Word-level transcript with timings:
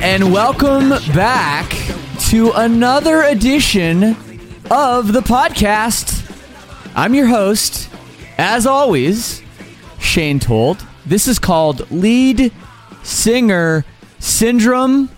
And 0.00 0.32
welcome 0.32 0.88
back 1.14 1.70
to 2.18 2.50
another 2.52 3.22
edition 3.24 4.16
of 4.70 5.12
the 5.12 5.20
podcast. 5.20 6.18
I'm 6.94 7.14
your 7.14 7.26
host, 7.26 7.90
as 8.38 8.66
always, 8.66 9.42
Shane 9.98 10.40
Told. 10.40 10.86
This 11.04 11.28
is 11.28 11.38
called 11.38 11.90
Lead 11.90 12.52
Singer 13.02 13.84
Syndrome, 14.18 15.10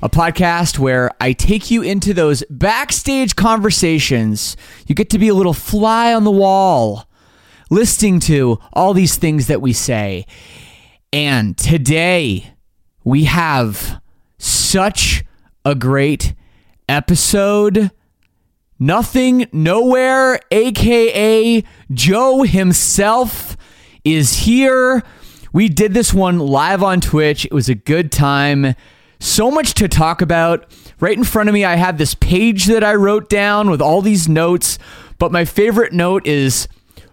a 0.00 0.08
podcast 0.08 0.78
where 0.78 1.10
I 1.20 1.32
take 1.32 1.68
you 1.68 1.82
into 1.82 2.14
those 2.14 2.44
backstage 2.50 3.34
conversations. 3.34 4.56
You 4.86 4.94
get 4.94 5.10
to 5.10 5.18
be 5.18 5.26
a 5.26 5.34
little 5.34 5.54
fly 5.54 6.14
on 6.14 6.22
the 6.22 6.30
wall, 6.30 7.08
listening 7.68 8.20
to 8.20 8.60
all 8.72 8.94
these 8.94 9.16
things 9.16 9.48
that 9.48 9.60
we 9.60 9.72
say. 9.72 10.24
And 11.12 11.58
today, 11.58 12.52
we 13.08 13.24
have 13.24 14.02
such 14.36 15.24
a 15.64 15.74
great 15.74 16.34
episode. 16.90 17.90
Nothing 18.78 19.46
Nowhere, 19.50 20.38
aka 20.50 21.64
Joe 21.90 22.42
himself, 22.42 23.56
is 24.04 24.40
here. 24.40 25.02
We 25.54 25.70
did 25.70 25.94
this 25.94 26.12
one 26.12 26.38
live 26.38 26.82
on 26.82 27.00
Twitch. 27.00 27.46
It 27.46 27.54
was 27.54 27.70
a 27.70 27.74
good 27.74 28.12
time. 28.12 28.74
So 29.20 29.50
much 29.50 29.72
to 29.74 29.88
talk 29.88 30.20
about. 30.20 30.70
Right 31.00 31.16
in 31.16 31.24
front 31.24 31.48
of 31.48 31.54
me, 31.54 31.64
I 31.64 31.76
have 31.76 31.96
this 31.96 32.14
page 32.14 32.66
that 32.66 32.84
I 32.84 32.94
wrote 32.94 33.30
down 33.30 33.70
with 33.70 33.80
all 33.80 34.02
these 34.02 34.28
notes. 34.28 34.78
But 35.18 35.32
my 35.32 35.46
favorite 35.46 35.94
note 35.94 36.26
is 36.26 36.68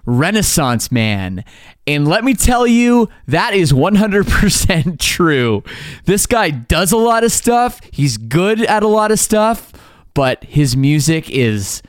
Renaissance 0.05 0.91
Man. 0.91 1.45
And 1.87 2.07
let 2.07 2.23
me 2.23 2.33
tell 2.33 2.65
you, 2.65 3.09
that 3.27 3.53
is 3.53 3.71
100% 3.71 4.99
true. 4.99 5.63
This 6.05 6.25
guy 6.25 6.49
does 6.49 6.91
a 6.91 6.97
lot 6.97 7.23
of 7.23 7.31
stuff, 7.31 7.79
he's 7.91 8.17
good 8.17 8.61
at 8.61 8.83
a 8.83 8.87
lot 8.87 9.11
of 9.11 9.19
stuff, 9.19 9.71
but 10.13 10.43
his 10.45 10.75
music 10.75 11.29
is 11.29 11.83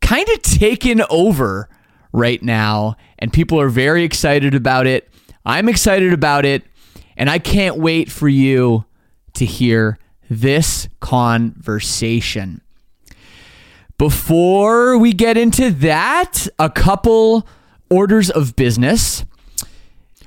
kind 0.00 0.28
of 0.28 0.42
taken 0.42 1.02
over 1.10 1.68
right 2.12 2.42
now, 2.42 2.96
and 3.18 3.32
people 3.32 3.60
are 3.60 3.68
very 3.68 4.04
excited 4.04 4.54
about 4.54 4.86
it. 4.86 5.08
I'm 5.44 5.68
excited 5.68 6.12
about 6.12 6.44
it, 6.44 6.62
and 7.16 7.28
I 7.28 7.38
can't 7.38 7.76
wait 7.76 8.10
for 8.10 8.28
you 8.28 8.84
to 9.34 9.44
hear 9.44 9.98
this 10.30 10.88
conversation. 11.00 12.62
Before 13.98 14.98
we 14.98 15.12
get 15.12 15.36
into 15.36 15.70
that, 15.70 16.46
a 16.58 16.68
couple 16.68 17.46
orders 17.90 18.30
of 18.30 18.56
business. 18.56 19.24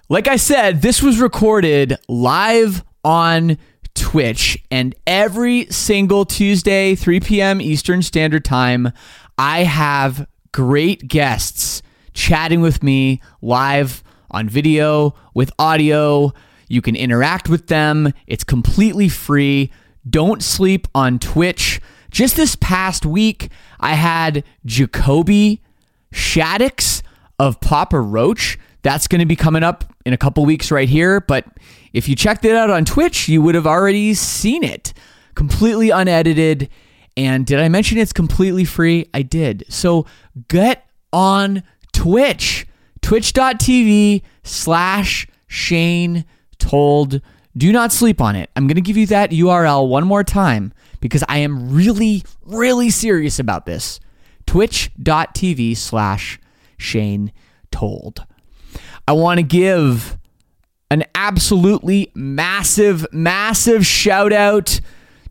Like 0.07 0.27
I 0.27 0.37
said, 0.37 0.81
this 0.81 1.03
was 1.03 1.19
recorded 1.19 1.97
live 2.07 2.83
on 3.03 3.57
Twitch, 3.95 4.57
and 4.71 4.95
every 5.05 5.65
single 5.67 6.25
Tuesday, 6.25 6.95
3 6.95 7.19
p.m. 7.19 7.61
Eastern 7.61 8.01
Standard 8.01 8.45
Time, 8.45 8.91
I 9.37 9.63
have 9.63 10.27
great 10.51 11.07
guests 11.07 11.81
chatting 12.13 12.61
with 12.61 12.81
me 12.81 13.21
live 13.41 14.03
on 14.31 14.49
video 14.49 15.15
with 15.33 15.51
audio. 15.59 16.33
You 16.67 16.81
can 16.81 16.95
interact 16.95 17.49
with 17.49 17.67
them, 17.67 18.13
it's 18.27 18.43
completely 18.43 19.09
free. 19.09 19.71
Don't 20.09 20.41
sleep 20.41 20.87
on 20.95 21.19
Twitch. 21.19 21.81
Just 22.09 22.35
this 22.35 22.55
past 22.55 23.05
week, 23.05 23.51
I 23.79 23.93
had 23.93 24.43
Jacoby 24.65 25.61
Shaddix 26.11 27.03
of 27.39 27.59
Papa 27.61 27.99
Roach. 27.99 28.59
That's 28.81 29.07
going 29.07 29.19
to 29.19 29.25
be 29.25 29.35
coming 29.35 29.63
up 29.63 29.85
in 30.05 30.13
a 30.13 30.17
couple 30.17 30.45
weeks 30.45 30.71
right 30.71 30.87
here. 30.87 31.21
But 31.21 31.45
if 31.93 32.07
you 32.07 32.15
checked 32.15 32.45
it 32.45 32.55
out 32.55 32.69
on 32.69 32.85
Twitch, 32.85 33.27
you 33.27 33.41
would 33.41 33.55
have 33.55 33.67
already 33.67 34.13
seen 34.13 34.63
it 34.63 34.93
completely 35.35 35.89
unedited. 35.89 36.69
And 37.17 37.45
did 37.45 37.59
I 37.59 37.69
mention 37.69 37.97
it's 37.97 38.13
completely 38.13 38.65
free? 38.65 39.09
I 39.13 39.21
did. 39.21 39.65
So 39.69 40.05
get 40.47 40.85
on 41.11 41.63
Twitch, 41.93 42.67
twitch.tv 43.01 44.21
slash 44.43 45.27
Shane 45.47 46.25
Told. 46.59 47.21
Do 47.57 47.71
not 47.71 47.91
sleep 47.91 48.21
on 48.21 48.35
it. 48.35 48.49
I'm 48.55 48.67
going 48.67 48.75
to 48.75 48.81
give 48.81 48.97
you 48.97 49.07
that 49.07 49.31
URL 49.31 49.87
one 49.87 50.05
more 50.05 50.23
time 50.23 50.73
because 50.99 51.23
I 51.27 51.39
am 51.39 51.73
really, 51.73 52.23
really 52.43 52.89
serious 52.89 53.39
about 53.39 53.65
this. 53.65 53.99
Twitch.tv 54.45 55.77
slash 55.77 56.39
Shane 56.79 57.31
Told. 57.71 58.25
I 59.07 59.11
want 59.11 59.37
to 59.37 59.43
give 59.43 60.17
an 60.89 61.03
absolutely 61.13 62.11
massive, 62.15 63.05
massive 63.11 63.85
shout 63.85 64.33
out 64.33 64.79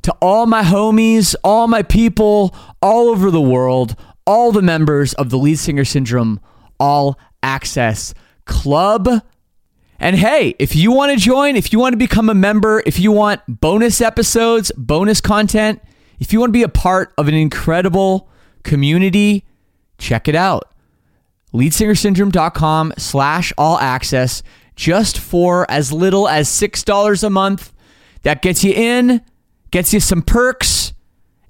to 0.03 0.13
all 0.23 0.47
my 0.47 0.63
homies, 0.63 1.35
all 1.43 1.67
my 1.67 1.83
people 1.83 2.55
all 2.81 3.09
over 3.09 3.31
the 3.31 3.41
world, 3.41 3.97
all 4.27 4.53
the 4.53 4.63
members 4.63 5.15
of 5.15 5.31
the 5.31 5.39
Lead 5.39 5.59
Singer 5.59 5.85
Syndrome 5.85 6.41
All 6.79 7.19
Access 7.43 8.15
Club. 8.45 9.09
And 9.99 10.17
hey, 10.17 10.55
if 10.61 10.77
you 10.77 10.93
want 10.93 11.13
to 11.13 11.19
join, 11.19 11.57
if 11.57 11.73
you 11.73 11.81
want 11.81 11.93
to 11.93 11.99
become 11.99 12.31
a 12.31 12.35
member, 12.35 12.83
if 12.87 13.01
you 13.01 13.11
want 13.11 13.41
bonus 13.49 14.01
episodes, 14.01 14.71
bonus 14.77 15.21
content, 15.21 15.83
if 16.21 16.33
you 16.33 16.39
want 16.39 16.51
to 16.51 16.59
be 16.59 16.63
a 16.63 16.69
part 16.69 17.13
of 17.19 17.27
an 17.27 17.35
incredible 17.35 18.29
community, 18.63 19.45
check 19.99 20.29
it 20.29 20.37
out. 20.37 20.73
Leadsingersyndrome.com 21.53 22.95
slash 22.99 23.53
all 23.57 23.79
access 23.79 24.43
just 24.77 25.19
for 25.19 25.69
as 25.71 25.93
little 25.93 26.29
as 26.29 26.49
$6 26.49 27.25
a 27.25 27.31
month. 27.31 27.73
That 28.23 28.43
gets 28.43 28.65
you 28.65 28.73
in, 28.73 29.23
gets 29.71 29.93
you 29.95 30.01
some 30.01 30.23
perks, 30.23 30.93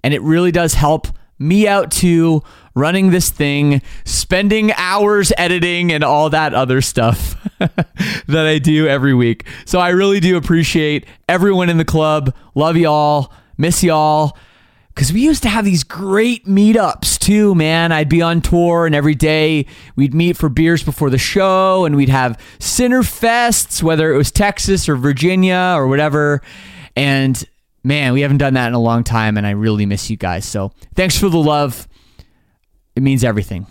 and 0.04 0.14
it 0.14 0.22
really 0.22 0.52
does 0.52 0.74
help 0.74 1.08
me 1.38 1.66
out 1.68 1.90
too 1.90 2.42
running 2.74 3.10
this 3.10 3.30
thing, 3.30 3.82
spending 4.04 4.72
hours 4.76 5.32
editing 5.36 5.92
and 5.92 6.04
all 6.04 6.30
that 6.30 6.54
other 6.54 6.80
stuff 6.80 7.36
that 7.58 8.46
I 8.46 8.58
do 8.58 8.86
every 8.86 9.14
week. 9.14 9.46
So 9.64 9.78
I 9.78 9.90
really 9.90 10.20
do 10.20 10.36
appreciate 10.36 11.06
everyone 11.28 11.68
in 11.68 11.76
the 11.76 11.84
club. 11.84 12.34
Love 12.54 12.76
y'all. 12.76 13.32
Miss 13.56 13.82
y'all. 13.82 14.36
Because 14.98 15.12
we 15.12 15.20
used 15.20 15.44
to 15.44 15.48
have 15.48 15.64
these 15.64 15.84
great 15.84 16.44
meetups 16.46 17.20
too, 17.20 17.54
man. 17.54 17.92
I'd 17.92 18.08
be 18.08 18.20
on 18.20 18.40
tour, 18.40 18.84
and 18.84 18.96
every 18.96 19.14
day 19.14 19.66
we'd 19.94 20.12
meet 20.12 20.36
for 20.36 20.48
beers 20.48 20.82
before 20.82 21.08
the 21.08 21.18
show, 21.18 21.84
and 21.84 21.94
we'd 21.94 22.08
have 22.08 22.36
Sinner 22.58 23.02
Fests, 23.02 23.80
whether 23.80 24.12
it 24.12 24.16
was 24.16 24.32
Texas 24.32 24.88
or 24.88 24.96
Virginia 24.96 25.74
or 25.76 25.86
whatever. 25.86 26.42
And 26.96 27.40
man, 27.84 28.12
we 28.12 28.22
haven't 28.22 28.38
done 28.38 28.54
that 28.54 28.66
in 28.66 28.74
a 28.74 28.80
long 28.80 29.04
time, 29.04 29.36
and 29.36 29.46
I 29.46 29.50
really 29.50 29.86
miss 29.86 30.10
you 30.10 30.16
guys. 30.16 30.44
So 30.44 30.72
thanks 30.96 31.16
for 31.16 31.28
the 31.28 31.38
love. 31.38 31.86
It 32.96 33.04
means 33.04 33.22
everything. 33.22 33.68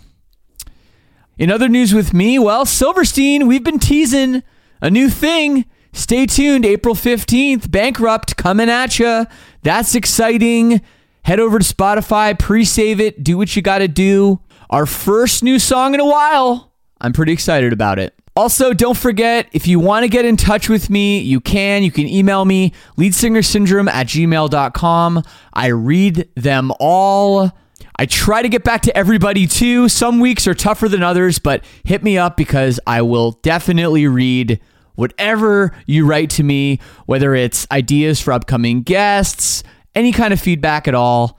In 1.36 1.50
other 1.50 1.68
news 1.68 1.92
with 1.92 2.14
me, 2.14 2.38
well, 2.38 2.64
Silverstein, 2.64 3.46
we've 3.46 3.62
been 3.62 3.78
teasing 3.78 4.42
a 4.80 4.90
new 4.90 5.10
thing. 5.10 5.66
Stay 5.92 6.24
tuned, 6.24 6.64
April 6.64 6.94
15th, 6.94 7.70
Bankrupt 7.70 8.38
coming 8.38 8.70
at 8.70 8.98
you. 8.98 9.26
That's 9.62 9.94
exciting. 9.94 10.80
Head 11.24 11.40
over 11.40 11.58
to 11.58 11.64
Spotify, 11.64 12.38
pre 12.38 12.64
save 12.64 13.00
it, 13.00 13.22
do 13.22 13.36
what 13.36 13.54
you 13.54 13.62
got 13.62 13.78
to 13.78 13.88
do. 13.88 14.40
Our 14.70 14.86
first 14.86 15.42
new 15.42 15.58
song 15.58 15.94
in 15.94 16.00
a 16.00 16.06
while. 16.06 16.72
I'm 17.00 17.12
pretty 17.12 17.32
excited 17.32 17.72
about 17.72 17.98
it. 17.98 18.14
Also, 18.38 18.72
don't 18.72 18.96
forget 18.96 19.48
if 19.52 19.66
you 19.66 19.80
want 19.80 20.04
to 20.04 20.08
get 20.08 20.24
in 20.24 20.36
touch 20.36 20.68
with 20.68 20.90
me, 20.90 21.18
you 21.18 21.40
can. 21.40 21.82
You 21.82 21.90
can 21.90 22.06
email 22.06 22.44
me, 22.44 22.72
leadsingersyndrome 22.96 23.90
at 23.90 24.06
gmail.com. 24.06 25.22
I 25.52 25.66
read 25.66 26.28
them 26.36 26.72
all. 26.78 27.50
I 27.96 28.06
try 28.06 28.42
to 28.42 28.48
get 28.48 28.62
back 28.62 28.82
to 28.82 28.96
everybody 28.96 29.48
too. 29.48 29.88
Some 29.88 30.20
weeks 30.20 30.46
are 30.46 30.54
tougher 30.54 30.88
than 30.88 31.02
others, 31.02 31.40
but 31.40 31.64
hit 31.82 32.04
me 32.04 32.16
up 32.16 32.36
because 32.36 32.78
I 32.86 33.02
will 33.02 33.32
definitely 33.42 34.06
read 34.06 34.60
whatever 34.94 35.72
you 35.86 36.06
write 36.06 36.30
to 36.30 36.44
me, 36.44 36.78
whether 37.06 37.34
it's 37.34 37.66
ideas 37.72 38.20
for 38.20 38.32
upcoming 38.32 38.82
guests, 38.82 39.64
any 39.98 40.12
kind 40.12 40.32
of 40.32 40.40
feedback 40.40 40.86
at 40.86 40.94
all. 40.94 41.38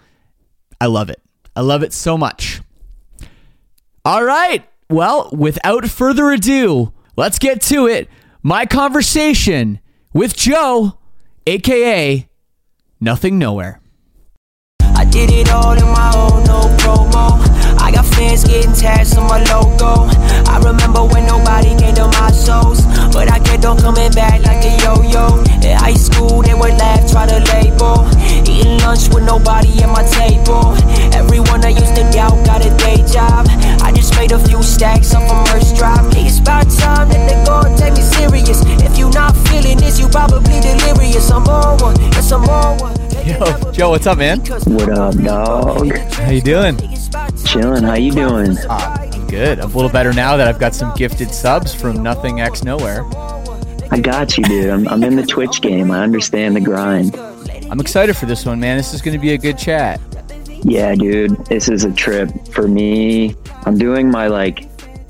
I 0.82 0.88
love 0.88 1.10
it. 1.10 1.22
I 1.56 1.62
love 1.62 1.82
it 1.82 1.94
so 1.94 2.18
much. 2.18 2.62
All 4.04 4.24
right. 4.24 4.68
Well, 4.90 5.30
without 5.32 5.88
further 5.88 6.30
ado, 6.32 6.92
let's 7.16 7.40
get 7.40 7.62
to 7.64 7.88
it. 7.88 8.10
My 8.44 8.66
conversation 8.66 9.80
with 10.14 10.36
Joe, 10.36 10.98
aka 11.48 12.28
Nothing 13.00 13.40
Nowhere. 13.40 13.80
I 14.82 15.06
did 15.06 15.32
it 15.32 15.50
all 15.50 15.72
in 15.72 15.86
my 15.86 16.12
own, 16.16 16.44
no 16.44 16.60
promo. 16.78 17.49
I 17.90 17.92
got 17.92 18.06
fans 18.06 18.44
getting 18.44 18.72
tags 18.72 19.18
on 19.18 19.26
my 19.26 19.42
logo. 19.50 20.06
I 20.46 20.62
remember 20.62 21.10
when 21.10 21.26
nobody 21.26 21.74
came 21.74 21.96
to 21.96 22.06
my 22.06 22.30
shows, 22.30 22.86
but 23.10 23.32
I 23.34 23.40
kept 23.40 23.66
on 23.66 23.80
coming 23.82 24.12
back 24.12 24.46
like 24.46 24.62
a 24.62 24.78
yo-yo. 24.86 25.42
In 25.66 25.74
high 25.74 25.98
school, 25.98 26.44
they 26.44 26.54
would 26.54 26.78
laugh, 26.78 27.10
try 27.10 27.26
to 27.26 27.42
label. 27.50 28.06
Eating 28.46 28.78
lunch 28.86 29.10
with 29.10 29.26
nobody 29.26 29.74
at 29.82 29.90
my 29.90 30.06
table. 30.06 30.78
Everyone 31.18 31.66
I 31.66 31.70
used 31.70 31.96
to 31.98 32.06
doubt 32.14 32.46
got 32.46 32.62
a 32.62 32.70
day 32.78 33.02
job. 33.10 33.50
I 33.82 33.92
just 33.92 34.14
made 34.14 34.34
a 34.34 34.40
few 34.46 34.62
stacks 34.62 35.16
off 35.16 35.26
a 35.26 35.34
merch 35.50 35.76
drop. 35.76 36.14
It's 36.14 36.38
about 36.38 36.70
time 36.70 37.10
that 37.10 37.26
they 37.26 37.42
go 37.42 37.66
and 37.66 37.76
take 37.76 37.98
me 37.98 38.06
serious. 38.06 38.62
If 38.86 39.00
you 39.00 39.10
not 39.10 39.34
feeling 39.50 39.80
this, 39.80 40.00
you 40.00 40.08
probably 40.10 40.62
delirious. 40.62 41.32
I'm 41.32 41.48
on 41.50 41.80
one, 41.82 42.00
yes 42.14 42.32
I'm 42.32 42.46
on 42.46 42.78
one. 42.78 43.09
Yo, 43.30 43.72
Joe, 43.72 43.90
what's 43.92 44.08
up, 44.08 44.18
man? 44.18 44.40
What 44.40 44.90
up, 44.90 45.16
dog? 45.18 45.96
How 45.96 46.32
you 46.32 46.42
doing? 46.42 46.76
Chilling. 47.46 47.84
How 47.84 47.94
you 47.94 48.12
doing? 48.12 48.58
Ah, 48.68 49.00
I'm 49.04 49.28
good. 49.28 49.60
I'm 49.60 49.72
a 49.72 49.76
little 49.76 49.92
better 49.92 50.12
now 50.12 50.36
that 50.36 50.48
I've 50.48 50.58
got 50.58 50.74
some 50.74 50.96
gifted 50.96 51.30
subs 51.30 51.72
from 51.72 52.02
Nothing 52.02 52.42
X 52.42 52.64
Nowhere. 52.64 53.04
I 53.92 54.00
got 54.02 54.36
you, 54.36 54.44
dude. 54.46 54.72
I'm, 54.72 54.88
I'm 54.88 55.04
in 55.04 55.16
the 55.16 55.26
Twitch 55.28 55.62
game. 55.62 55.92
I 55.92 56.02
understand 56.02 56.56
the 56.56 56.62
grind. 56.62 57.16
I'm 57.70 57.80
excited 57.80 58.18
for 58.18 58.26
this 58.26 58.48
one, 58.48 58.60
man. 58.60 58.78
This 58.78 58.96
is 58.96 59.02
going 59.04 59.16
to 59.16 59.22
be 59.22 59.34
a 59.34 59.38
good 59.38 59.60
chat. 59.60 60.02
Yeah, 60.64 60.96
dude. 60.96 61.38
This 61.46 61.70
is 61.70 61.84
a 61.84 61.92
trip 61.92 62.32
for 62.48 62.68
me. 62.68 63.36
I'm 63.64 63.78
doing 63.78 64.10
my 64.10 64.26
like 64.26 64.68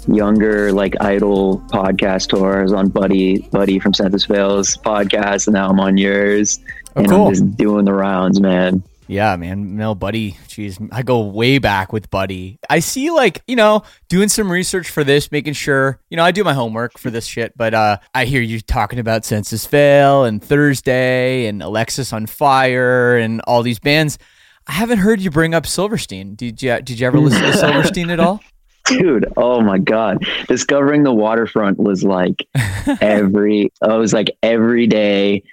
younger 0.09 0.73
like 0.73 0.95
idol 1.01 1.59
podcast 1.67 2.29
tours 2.29 2.73
on 2.73 2.89
Buddy 2.89 3.39
Buddy 3.51 3.79
from 3.79 3.93
Senses 3.93 4.25
Fail's 4.25 4.75
podcast, 4.75 5.47
and 5.47 5.53
now 5.53 5.69
I'm 5.69 5.79
on 5.79 5.97
yours. 5.97 6.59
Oh, 6.99 7.03
and 7.03 7.09
cool. 7.09 7.27
I'm 7.27 7.33
just 7.33 7.57
doing 7.57 7.85
the 7.85 7.93
rounds, 7.93 8.39
man. 8.41 8.83
Yeah, 9.07 9.35
man. 9.37 9.75
No, 9.75 9.95
Buddy. 9.95 10.33
Jeez, 10.47 10.87
I 10.91 11.01
go 11.01 11.21
way 11.21 11.57
back 11.57 11.91
with 11.91 12.11
Buddy. 12.11 12.59
I 12.69 12.79
see, 12.79 13.09
like, 13.09 13.41
you 13.47 13.55
know, 13.55 13.83
doing 14.07 14.29
some 14.29 14.51
research 14.51 14.89
for 14.89 15.03
this, 15.03 15.31
making 15.31 15.53
sure, 15.53 15.99
you 16.09 16.17
know, 16.17 16.23
I 16.23 16.31
do 16.31 16.43
my 16.43 16.53
homework 16.53 16.99
for 16.99 17.09
this 17.09 17.25
shit, 17.25 17.57
but 17.57 17.73
uh, 17.73 17.97
I 18.13 18.25
hear 18.25 18.41
you 18.41 18.59
talking 18.59 18.99
about 18.99 19.25
Senses 19.25 19.65
Fail 19.65 20.25
and 20.25 20.43
Thursday 20.43 21.47
and 21.47 21.61
Alexisonfire 21.61 23.23
and 23.23 23.41
all 23.47 23.63
these 23.63 23.79
bands. 23.79 24.19
I 24.67 24.73
haven't 24.73 24.99
heard 24.99 25.21
you 25.21 25.31
bring 25.31 25.55
up 25.55 25.65
Silverstein. 25.65 26.35
Did 26.35 26.61
you? 26.61 26.79
Did 26.81 26.99
you 26.99 27.07
ever 27.07 27.17
listen 27.17 27.41
to 27.41 27.53
Silverstein 27.57 28.11
at 28.11 28.19
all? 28.19 28.41
Dude, 28.85 29.25
oh 29.37 29.61
my 29.61 29.79
god. 29.79 30.23
Discovering 30.47 31.03
the 31.03 31.13
waterfront 31.13 31.79
was 31.79 32.03
like 32.03 32.47
every 33.01 33.71
I 33.81 33.95
was 33.95 34.13
like 34.13 34.37
every 34.43 34.85
day 34.85 35.43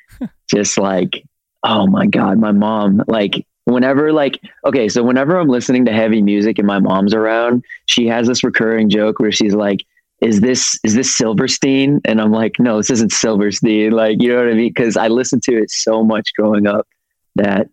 just 0.50 0.76
like 0.78 1.25
oh 1.67 1.87
my 1.87 2.07
god, 2.07 2.39
my 2.39 2.53
mom 2.53 3.03
like 3.07 3.47
whenever 3.65 4.13
like 4.13 4.41
okay, 4.65 4.89
so 4.89 5.03
whenever 5.03 5.39
I'm 5.39 5.49
listening 5.49 5.85
to 5.87 5.93
heavy 5.93 6.23
music 6.23 6.59
and 6.59 6.67
my 6.67 6.79
mom's 6.79 7.15
around, 7.15 7.65
she 7.87 8.07
has 8.07 8.27
this 8.27 8.43
recurring 8.43 8.89
joke 8.89 9.19
where 9.19 9.33
she's 9.33 9.55
like 9.55 9.81
is 10.21 10.41
this 10.41 10.79
is 10.83 10.95
this 10.95 11.15
Silverstein? 11.15 12.01
And 12.05 12.21
I'm 12.21 12.33
like, 12.33 12.59
no, 12.59 12.79
this 12.79 12.91
isn't 12.91 13.13
Silverstein. 13.13 13.91
Like, 13.91 14.23
you 14.23 14.29
know 14.29 14.37
what 14.37 14.49
I 14.49 14.55
mean? 14.55 14.73
Because 14.75 14.97
I 14.97 15.09
listened 15.09 15.43
to 15.45 15.57
it 15.57 15.71
so 15.71 16.03
much 16.03 16.31
growing 16.39 16.67
up 16.67 16.87
that 17.35 17.69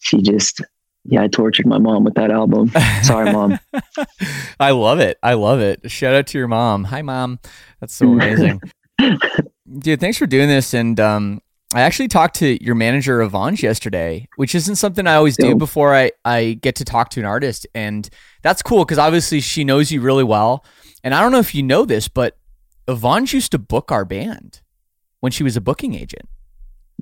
she 0.00 0.20
just 0.20 0.60
yeah, 1.04 1.22
I 1.22 1.28
tortured 1.28 1.66
my 1.66 1.78
mom 1.78 2.04
with 2.04 2.14
that 2.14 2.30
album. 2.30 2.70
Sorry, 3.02 3.32
mom. 3.32 3.58
I 4.60 4.72
love 4.72 5.00
it. 5.00 5.16
I 5.22 5.34
love 5.34 5.60
it. 5.60 5.90
Shout 5.90 6.14
out 6.14 6.26
to 6.28 6.38
your 6.38 6.48
mom. 6.48 6.84
Hi, 6.84 7.00
mom. 7.00 7.38
That's 7.80 7.94
so 7.94 8.08
amazing. 8.12 8.60
Dude, 9.78 10.00
thanks 10.00 10.18
for 10.18 10.26
doing 10.26 10.48
this. 10.48 10.74
And 10.74 11.00
um, 11.00 11.40
I 11.74 11.82
actually 11.82 12.08
talked 12.08 12.36
to 12.36 12.62
your 12.64 12.74
manager, 12.74 13.18
Avange, 13.18 13.60
yesterday, 13.60 14.26
which 14.36 14.54
isn't 14.54 14.76
something 14.76 15.06
I 15.06 15.16
always 15.16 15.36
do 15.36 15.54
before 15.54 15.94
I, 15.94 16.12
I 16.24 16.58
get 16.62 16.76
to 16.76 16.84
talk 16.84 17.10
to 17.10 17.20
an 17.20 17.26
artist. 17.26 17.66
And 17.74 18.08
that's 18.40 18.62
cool 18.62 18.86
because 18.86 18.96
obviously 18.96 19.40
she 19.40 19.64
knows 19.64 19.92
you 19.92 20.00
really 20.00 20.24
well. 20.24 20.64
And 21.04 21.14
I 21.14 21.20
don't 21.20 21.30
know 21.30 21.40
if 21.40 21.54
you 21.54 21.62
know 21.62 21.84
this, 21.84 22.08
but 22.08 22.38
Avange 22.88 23.34
used 23.34 23.52
to 23.52 23.58
book 23.58 23.92
our 23.92 24.06
band 24.06 24.62
when 25.20 25.30
she 25.30 25.42
was 25.42 25.56
a 25.56 25.60
booking 25.60 25.94
agent. 25.94 26.26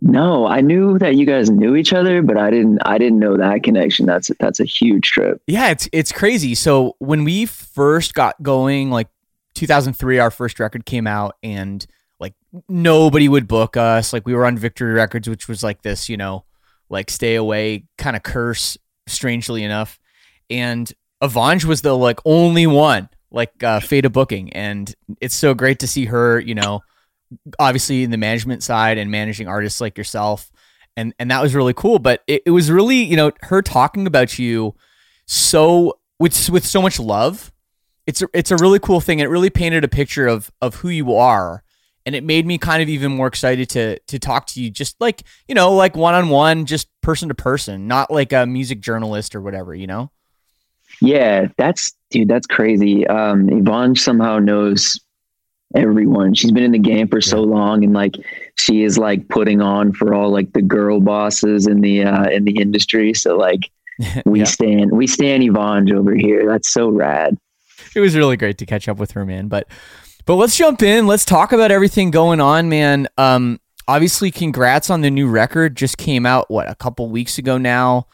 No, 0.03 0.47
I 0.47 0.61
knew 0.61 0.99
that 0.99 1.15
you 1.15 1.25
guys 1.25 1.49
knew 1.49 1.75
each 1.77 1.93
other, 1.93 2.21
but 2.21 2.37
I 2.37 2.51
didn't. 2.51 2.81
I 2.85 2.99
didn't 2.99 3.19
know 3.19 3.37
that 3.39 3.63
connection. 3.63 4.05
That's 4.05 4.31
that's 4.39 4.61
a 4.61 4.65
huge 4.65 5.11
trip. 5.11 5.41
Yeah, 5.47 5.71
it's 5.71 5.89
it's 5.91 6.13
crazy. 6.13 6.55
So 6.55 6.97
when 6.99 7.25
we 7.25 7.47
first 7.47 8.13
got 8.13 8.43
going, 8.43 8.91
like 8.91 9.09
2003, 9.55 10.19
our 10.19 10.31
first 10.31 10.61
record 10.61 10.85
came 10.85 11.07
out, 11.07 11.37
and 11.43 11.87
like 12.19 12.35
nobody 12.69 13.29
would 13.29 13.49
book 13.49 13.77
us. 13.77 14.13
Like 14.13 14.27
we 14.27 14.35
were 14.35 14.47
on 14.47 14.59
Victory 14.59 14.93
Records, 14.93 15.29
which 15.29 15.49
was 15.49 15.63
like 15.63 15.83
this, 15.83 16.09
you 16.09 16.17
know, 16.17 16.45
like 16.89 17.11
stay 17.11 17.35
away 17.35 17.85
kind 17.99 18.17
of 18.17 18.23
curse. 18.23 18.77
Strangely 19.09 19.63
enough, 19.63 20.01
and 20.51 20.93
Avange 21.23 21.65
was 21.65 21.83
the 21.83 21.97
like 21.97 22.19
only 22.25 22.67
one 22.67 23.09
like 23.31 23.63
uh, 23.63 23.79
Fada 23.79 24.11
booking, 24.11 24.53
and 24.53 24.93
it's 25.21 25.37
so 25.37 25.55
great 25.55 25.79
to 25.79 25.87
see 25.87 26.07
her. 26.07 26.41
You 26.41 26.57
know, 26.57 26.81
obviously 27.59 28.03
in 28.03 28.11
the 28.11 28.17
management 28.17 28.63
side 28.63 28.99
and 28.99 29.11
managing 29.11 29.49
artists 29.49 29.81
like 29.81 29.99
yourself. 29.99 30.51
And 30.97 31.15
and 31.19 31.31
that 31.31 31.43
was 31.43 31.55
really 31.55 31.75
cool. 31.75 31.99
But 31.99 32.23
it, 32.27 32.43
it 32.47 32.51
was 32.51 32.71
really, 32.71 33.03
you 33.03 33.17
know, 33.17 33.33
her 33.43 33.63
talking 33.63 34.07
about 34.07 34.39
you 34.39 34.75
so 35.27 35.99
with 36.19 36.49
with 36.51 36.65
so 36.65 36.81
much 36.81 36.99
love. 36.99 37.53
It's 38.07 38.23
a, 38.23 38.29
it's 38.33 38.53
a 38.53 38.57
really 38.57 38.79
cool 38.79 39.01
thing. 39.01 39.19
It 39.19 39.29
really 39.29 39.51
painted 39.51 39.85
a 39.85 39.89
picture 39.89 40.27
of 40.27 40.51
of 40.63 40.77
who 40.77 40.89
you 40.89 41.15
are. 41.15 41.63
And 42.07 42.15
it 42.15 42.25
made 42.25 42.47
me 42.47 42.57
kind 42.57 42.83
of 42.83 42.89
even 42.89 43.13
more 43.13 43.27
excited 43.27 43.69
to 43.71 43.99
to 43.99 44.19
talk 44.19 44.47
to 44.49 44.63
you 44.63 44.71
just 44.71 44.99
like, 45.01 45.25
you 45.49 45.55
know, 45.55 45.75
like 45.75 45.97
one 45.97 46.15
on 46.15 46.29
one, 46.31 46.65
just 46.65 46.89
person 47.03 47.29
to 47.29 47.35
person, 47.35 47.89
not 47.89 48.11
like 48.11 48.33
a 48.33 48.47
music 48.47 48.81
journalist 48.81 49.35
or 49.35 49.41
whatever, 49.43 49.75
you 49.75 49.89
know? 49.89 50.11
Yeah, 51.01 51.49
that's 51.59 51.95
dude. 52.11 52.29
That's 52.29 52.47
crazy. 52.47 53.07
Um, 53.07 53.49
Yvonne 53.51 53.97
somehow 53.97 54.39
knows 54.39 54.99
everyone. 55.75 56.33
She's 56.35 56.53
been 56.53 56.63
in 56.63 56.73
the 56.73 56.79
game 56.79 57.09
for 57.09 57.21
so 57.21 57.43
long, 57.43 57.85
and 57.85 57.93
like 57.93 58.15
she 58.57 58.83
is 58.83 58.97
like 58.97 59.29
putting 59.29 59.61
on 59.61 59.93
for 59.93 60.15
all 60.15 60.31
like 60.31 60.53
the 60.53 60.63
girl 60.63 61.01
bosses 61.01 61.67
in 61.67 61.81
the 61.81 62.05
uh, 62.05 62.29
in 62.31 62.45
the 62.45 62.57
industry. 62.61 63.13
So 63.15 63.37
like 63.37 63.71
we 64.25 64.41
Yeah. 64.41 64.45
stand 64.45 64.93
we 64.93 65.07
stand 65.07 65.43
Yvonne 65.43 65.93
over 65.93 66.15
here. 66.15 66.47
That's 66.47 66.69
so 66.71 66.89
rad. 66.89 67.37
It 67.97 68.01
was 68.01 68.15
really 68.15 68.37
great 68.37 68.59
to 68.59 68.67
catch 68.67 68.89
up 68.89 68.99
with 68.99 69.13
her, 69.13 69.25
man. 69.25 69.49
But 69.49 69.67
but 70.27 70.35
let's 70.37 70.57
jump 70.57 70.83
in. 70.83 71.07
Let's 71.07 71.25
talk 71.25 71.53
about 71.53 71.71
everything 71.71 72.11
going 72.11 72.41
on, 72.41 72.69
man. 72.69 73.09
Um, 73.17 73.61
obviously, 73.89 74.31
congrats 74.31 74.91
on 74.91 75.01
the 75.01 75.11
new 75.11 75.29
record. 75.29 75.77
Just 75.77 75.99
came 75.99 76.27
out 76.27 76.51
what 76.51 76.69
a 76.71 76.75
couple 76.75 77.09
weeks 77.09 77.39
ago 77.39 77.59
now. 77.59 78.09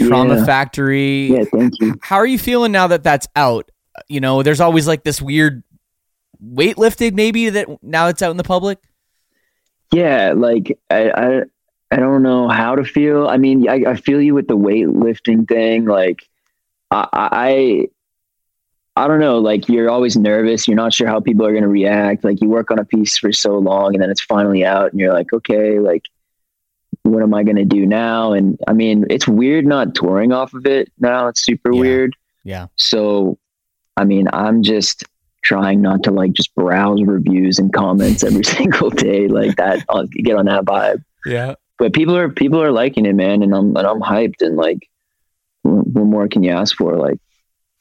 Trauma 0.00 0.36
Yeah. 0.36 0.44
Factory. 0.44 1.26
Yeah, 1.26 1.44
thank 1.44 1.74
you. 1.80 1.94
How 2.02 2.16
are 2.16 2.26
you 2.26 2.38
feeling 2.38 2.72
now 2.72 2.86
that 2.86 3.02
that's 3.02 3.26
out? 3.36 3.70
You 4.08 4.20
know, 4.20 4.42
there's 4.42 4.60
always 4.60 4.86
like 4.86 5.04
this 5.04 5.20
weird 5.22 5.62
weight 6.40 6.76
weightlifting 6.76 7.14
maybe 7.14 7.50
that 7.50 7.66
now 7.82 8.08
it's 8.08 8.22
out 8.22 8.30
in 8.30 8.36
the 8.36 8.44
public. 8.44 8.78
Yeah, 9.92 10.34
like 10.36 10.78
I, 10.90 11.10
I, 11.10 11.42
I 11.90 11.96
don't 11.96 12.22
know 12.22 12.48
how 12.48 12.74
to 12.74 12.84
feel. 12.84 13.28
I 13.28 13.36
mean, 13.38 13.68
I, 13.68 13.84
I 13.90 13.96
feel 13.96 14.20
you 14.20 14.34
with 14.34 14.48
the 14.48 14.56
weightlifting 14.56 15.48
thing. 15.48 15.86
Like, 15.86 16.28
I, 16.90 17.86
I, 18.96 19.06
don't 19.08 19.20
know. 19.20 19.38
Like, 19.38 19.68
you're 19.68 19.90
always 19.90 20.16
nervous. 20.16 20.66
You're 20.66 20.76
not 20.76 20.92
sure 20.94 21.06
how 21.06 21.20
people 21.20 21.44
are 21.46 21.50
going 21.52 21.62
to 21.62 21.68
react. 21.68 22.24
Like, 22.24 22.40
you 22.40 22.48
work 22.48 22.70
on 22.70 22.78
a 22.78 22.84
piece 22.84 23.18
for 23.18 23.32
so 23.32 23.58
long, 23.58 23.94
and 23.94 24.02
then 24.02 24.10
it's 24.10 24.20
finally 24.22 24.64
out, 24.64 24.90
and 24.92 25.00
you're 25.00 25.12
like, 25.12 25.32
okay, 25.32 25.78
like, 25.78 26.02
what 27.02 27.22
am 27.22 27.34
I 27.34 27.42
going 27.44 27.56
to 27.56 27.64
do 27.64 27.86
now? 27.86 28.32
And 28.32 28.58
I 28.66 28.72
mean, 28.72 29.04
it's 29.10 29.28
weird 29.28 29.64
not 29.66 29.94
touring 29.94 30.32
off 30.32 30.54
of 30.54 30.66
it 30.66 30.90
now. 30.98 31.28
It's 31.28 31.44
super 31.44 31.72
Yeah. 31.72 31.80
weird. 31.80 32.16
Yeah. 32.42 32.66
So, 32.76 33.38
I 33.96 34.04
mean, 34.04 34.26
I'm 34.32 34.62
just 34.62 35.04
trying 35.42 35.80
not 35.80 36.02
to 36.02 36.10
like 36.10 36.32
just 36.32 36.52
browse 36.56 37.00
reviews 37.04 37.60
and 37.60 37.72
comments 37.72 38.24
every 38.24 38.42
single 38.56 38.90
day 38.90 39.28
like 39.28 39.54
that. 39.56 39.84
I'll 39.88 40.06
get 40.06 40.36
on 40.36 40.46
that 40.46 40.64
vibe. 40.64 41.04
Yeah. 41.24 41.54
But 41.78 41.92
people 41.92 42.16
are 42.16 42.28
people 42.28 42.60
are 42.60 42.72
liking 42.72 43.06
it, 43.06 43.14
man, 43.14 43.42
and 43.42 43.54
I'm 43.54 43.76
and 43.76 43.86
I'm 43.86 44.00
hyped 44.00 44.40
and 44.40 44.56
like, 44.56 44.88
what 45.62 46.06
more 46.06 46.26
can 46.26 46.42
you 46.42 46.50
ask 46.50 46.74
for? 46.76 46.96
Like, 46.96 47.18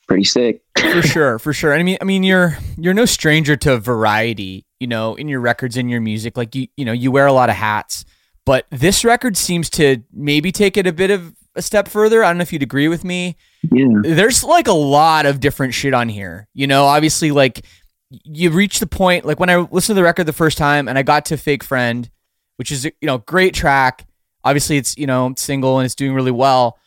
pretty 0.08 0.24
sick. 0.24 0.62
for 0.78 1.02
sure, 1.04 1.40
for 1.40 1.54
sure. 1.54 1.74
I 1.74 1.84
mean, 1.84 1.98
I 2.02 2.04
mean, 2.06 2.24
you're 2.24 2.58
you're 2.78 2.94
no 2.94 3.06
stranger 3.06 3.56
to 3.58 3.78
variety. 3.78 4.66
You 4.80 4.88
know, 4.88 5.16
in 5.16 5.28
your 5.28 5.40
records, 5.40 5.78
in 5.78 5.90
your 5.90 6.02
music, 6.02 6.38
like 6.38 6.54
you, 6.56 6.68
you 6.78 6.86
know, 6.86 6.92
you 6.92 7.12
wear 7.12 7.28
a 7.28 7.34
lot 7.34 7.50
of 7.50 7.56
hats. 7.56 8.06
But 8.46 8.66
this 8.70 9.04
record 9.04 9.38
seems 9.38 9.70
to 9.72 10.04
maybe 10.14 10.52
take 10.52 10.78
it 10.78 10.86
a 10.86 10.94
bit 10.94 11.10
of 11.10 11.34
a 11.56 11.62
step 11.62 11.88
further. 11.88 12.24
I 12.24 12.30
don't 12.30 12.38
know 12.38 12.44
if 12.44 12.54
you'd 12.54 12.62
agree 12.62 12.88
with 12.88 13.04
me. 13.04 13.38
Yeah, 13.72 13.88
There's 14.04 14.44
like 14.44 14.68
a 14.68 14.74
lot 14.74 15.26
of 15.26 15.40
different 15.40 15.74
shit 15.74 15.94
on 15.94 16.10
here. 16.10 16.48
You 16.54 16.68
know, 16.68 16.86
obviously, 16.86 17.32
like 17.32 17.66
you 18.10 18.52
reach 18.52 18.80
the 18.80 18.88
point. 18.88 19.26
Like 19.26 19.40
when 19.40 19.50
I 19.50 19.58
listened 19.58 19.96
to 19.96 20.00
the 20.00 20.04
record 20.04 20.26
the 20.26 20.34
first 20.34 20.58
time, 20.58 20.88
and 20.88 20.98
I 20.98 21.04
got 21.04 21.26
to 21.26 21.38
"Fake 21.38 21.64
Friend," 21.64 22.10
which 22.58 22.72
is 22.72 22.86
you 22.86 22.92
know 23.04 23.20
great 23.20 23.54
track. 23.54 24.06
Obviously, 24.44 24.78
it's 24.78 24.98
you 24.98 25.08
know 25.08 25.34
single 25.38 25.80
and 25.80 25.86
it's 25.86 25.96
doing 25.96 26.14
really 26.14 26.32
well. 26.32 26.78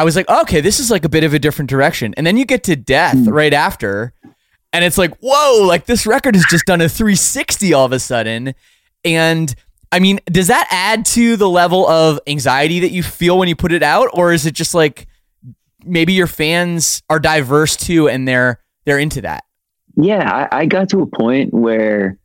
I 0.00 0.02
was 0.02 0.16
like, 0.16 0.30
okay, 0.30 0.62
this 0.62 0.80
is 0.80 0.90
like 0.90 1.04
a 1.04 1.10
bit 1.10 1.24
of 1.24 1.34
a 1.34 1.38
different 1.38 1.68
direction. 1.68 2.14
And 2.16 2.26
then 2.26 2.38
you 2.38 2.46
get 2.46 2.64
to 2.64 2.74
Death 2.74 3.18
hmm. 3.18 3.28
right 3.28 3.52
after, 3.52 4.14
and 4.72 4.82
it's 4.82 4.96
like, 4.96 5.14
whoa, 5.20 5.66
like 5.66 5.84
this 5.84 6.06
record 6.06 6.34
has 6.36 6.46
just 6.48 6.64
done 6.64 6.80
a 6.80 6.88
360 6.88 7.74
all 7.74 7.84
of 7.84 7.92
a 7.92 7.98
sudden. 7.98 8.54
And 9.04 9.54
I 9.92 9.98
mean, 9.98 10.18
does 10.24 10.46
that 10.46 10.66
add 10.70 11.04
to 11.04 11.36
the 11.36 11.50
level 11.50 11.86
of 11.86 12.18
anxiety 12.26 12.80
that 12.80 12.92
you 12.92 13.02
feel 13.02 13.36
when 13.36 13.48
you 13.48 13.54
put 13.54 13.72
it 13.72 13.82
out, 13.82 14.08
or 14.14 14.32
is 14.32 14.46
it 14.46 14.54
just 14.54 14.72
like 14.72 15.06
maybe 15.84 16.14
your 16.14 16.26
fans 16.26 17.02
are 17.10 17.20
diverse 17.20 17.76
too 17.76 18.08
and 18.08 18.26
they're 18.26 18.58
they're 18.86 18.98
into 18.98 19.20
that? 19.20 19.44
yeah. 19.96 20.48
I, 20.50 20.60
I 20.60 20.64
got 20.64 20.88
to 20.90 21.02
a 21.02 21.06
point 21.06 21.52
where 21.52 22.16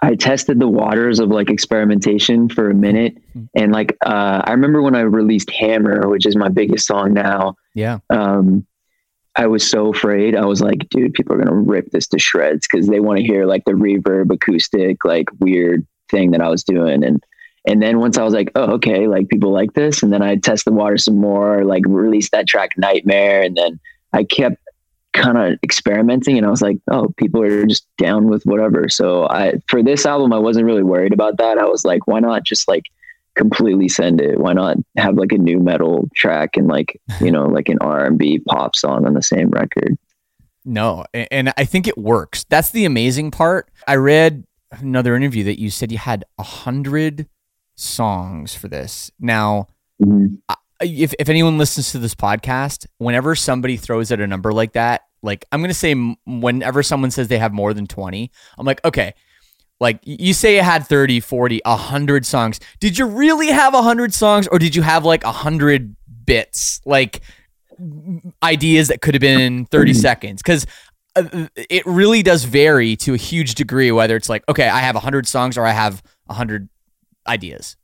I 0.00 0.14
tested 0.14 0.60
the 0.60 0.68
waters 0.68 1.18
of 1.18 1.28
like 1.30 1.50
experimentation 1.50 2.48
for 2.48 2.70
a 2.70 2.74
minute, 2.74 3.18
and 3.54 3.72
like 3.72 3.96
uh, 4.04 4.42
I 4.44 4.52
remember 4.52 4.80
when 4.80 4.94
I 4.94 5.00
released 5.00 5.50
"Hammer," 5.50 6.08
which 6.08 6.26
is 6.26 6.36
my 6.36 6.48
biggest 6.48 6.86
song 6.86 7.14
now. 7.14 7.56
Yeah. 7.74 7.98
um, 8.10 8.66
I 9.34 9.46
was 9.46 9.68
so 9.68 9.92
afraid. 9.92 10.34
I 10.34 10.44
was 10.44 10.60
like, 10.60 10.88
dude, 10.90 11.14
people 11.14 11.34
are 11.34 11.38
gonna 11.38 11.54
rip 11.54 11.90
this 11.90 12.08
to 12.08 12.18
shreds 12.18 12.66
because 12.70 12.88
they 12.88 13.00
want 13.00 13.18
to 13.18 13.24
hear 13.24 13.46
like 13.46 13.64
the 13.64 13.72
reverb, 13.72 14.32
acoustic, 14.32 15.04
like 15.04 15.28
weird 15.38 15.86
thing 16.10 16.32
that 16.32 16.40
I 16.40 16.48
was 16.48 16.64
doing. 16.64 17.04
And 17.04 17.22
and 17.66 17.82
then 17.82 17.98
once 18.00 18.18
I 18.18 18.24
was 18.24 18.34
like, 18.34 18.50
oh, 18.54 18.72
okay, 18.74 19.06
like 19.06 19.28
people 19.28 19.52
like 19.52 19.74
this, 19.74 20.02
and 20.02 20.12
then 20.12 20.22
I 20.22 20.36
test 20.36 20.64
the 20.64 20.72
water 20.72 20.96
some 20.96 21.18
more, 21.18 21.64
like 21.64 21.82
release 21.86 22.30
that 22.30 22.48
track 22.48 22.72
Nightmare, 22.76 23.42
and 23.42 23.56
then 23.56 23.78
I 24.12 24.24
kept 24.24 24.56
kind 25.12 25.38
of 25.38 25.58
experimenting, 25.62 26.36
and 26.36 26.46
I 26.46 26.50
was 26.50 26.62
like, 26.62 26.78
oh, 26.90 27.08
people 27.16 27.42
are 27.42 27.66
just 27.66 27.86
down 27.96 28.28
with 28.28 28.44
whatever. 28.44 28.88
So 28.88 29.26
I 29.28 29.54
for 29.68 29.82
this 29.82 30.06
album, 30.06 30.32
I 30.32 30.38
wasn't 30.38 30.66
really 30.66 30.82
worried 30.82 31.12
about 31.12 31.38
that. 31.38 31.58
I 31.58 31.64
was 31.64 31.84
like, 31.84 32.06
why 32.06 32.20
not 32.20 32.44
just 32.44 32.68
like 32.68 32.84
completely 33.34 33.88
send 33.88 34.20
it 34.20 34.40
why 34.40 34.52
not 34.52 34.76
have 34.96 35.14
like 35.14 35.30
a 35.30 35.38
nu 35.38 35.60
metal 35.60 36.08
track 36.16 36.56
and 36.56 36.66
like 36.66 37.00
you 37.20 37.30
know 37.30 37.46
like 37.46 37.68
an 37.68 37.78
r&b 37.80 38.40
pop 38.48 38.74
song 38.74 39.06
on 39.06 39.14
the 39.14 39.22
same 39.22 39.48
record 39.50 39.96
No, 40.64 41.04
and 41.14 41.52
I 41.56 41.64
think 41.64 41.86
it 41.86 41.96
works. 41.96 42.44
That's 42.48 42.70
the 42.70 42.84
amazing 42.84 43.30
part. 43.30 43.70
I 43.86 43.94
read 43.94 44.42
another 44.72 45.14
interview 45.14 45.44
that 45.44 45.60
you 45.60 45.70
said 45.70 45.92
you 45.92 45.98
had 45.98 46.24
a 46.36 46.42
hundred 46.42 47.28
songs 47.76 48.56
for 48.56 48.66
this. 48.66 49.12
Now, 49.20 49.68
Mhm. 50.02 50.38
If 50.80 51.14
if 51.18 51.28
anyone 51.28 51.58
listens 51.58 51.92
to 51.92 51.98
this 51.98 52.14
podcast, 52.14 52.86
whenever 52.98 53.34
somebody 53.34 53.76
throws 53.76 54.12
out 54.12 54.20
a 54.20 54.26
number 54.26 54.52
like 54.52 54.72
that, 54.72 55.02
like 55.22 55.44
I'm 55.52 55.60
gonna 55.60 55.74
say, 55.74 55.94
whenever 56.26 56.82
someone 56.82 57.10
says 57.10 57.28
they 57.28 57.38
have 57.38 57.52
more 57.52 57.74
than 57.74 57.86
twenty, 57.86 58.30
I'm 58.58 58.66
like, 58.66 58.84
okay. 58.84 59.14
Like 59.80 60.00
you 60.02 60.34
say 60.34 60.56
you 60.56 60.62
had 60.62 60.88
30, 60.88 61.20
40, 61.20 61.60
100 61.64 62.26
songs. 62.26 62.58
Did 62.80 62.98
you 62.98 63.06
really 63.06 63.46
have 63.46 63.74
100 63.74 64.12
songs 64.12 64.48
or 64.48 64.58
did 64.58 64.74
you 64.74 64.82
have 64.82 65.04
like 65.04 65.22
100 65.22 65.94
bits? 66.26 66.80
Like 66.84 67.20
ideas 68.42 68.88
that 68.88 69.00
could 69.00 69.14
have 69.14 69.20
been 69.20 69.40
in 69.40 69.66
30 69.66 69.92
mm. 69.92 69.96
seconds 69.96 70.42
because 70.42 70.66
uh, 71.16 71.46
it 71.54 71.84
really 71.86 72.22
does 72.22 72.44
vary 72.44 72.96
to 72.96 73.14
a 73.14 73.16
huge 73.16 73.54
degree 73.54 73.92
whether 73.92 74.16
it's 74.16 74.28
like 74.28 74.42
okay 74.48 74.68
i 74.68 74.80
have 74.80 74.96
100 74.96 75.26
songs 75.28 75.56
or 75.56 75.64
i 75.64 75.70
have 75.70 76.02
100 76.26 76.68
ideas 77.28 77.76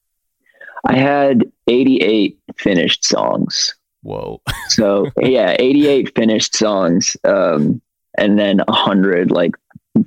i 0.86 0.96
had 0.96 1.44
88 1.66 2.38
finished 2.56 3.04
songs. 3.04 3.74
Whoa. 4.02 4.40
So 4.68 5.06
yeah 5.20 5.56
88 5.58 6.14
finished 6.14 6.54
songs 6.56 7.16
um 7.24 7.80
and 8.18 8.38
then 8.38 8.60
a 8.60 8.64
100 8.72 9.30
like 9.30 9.52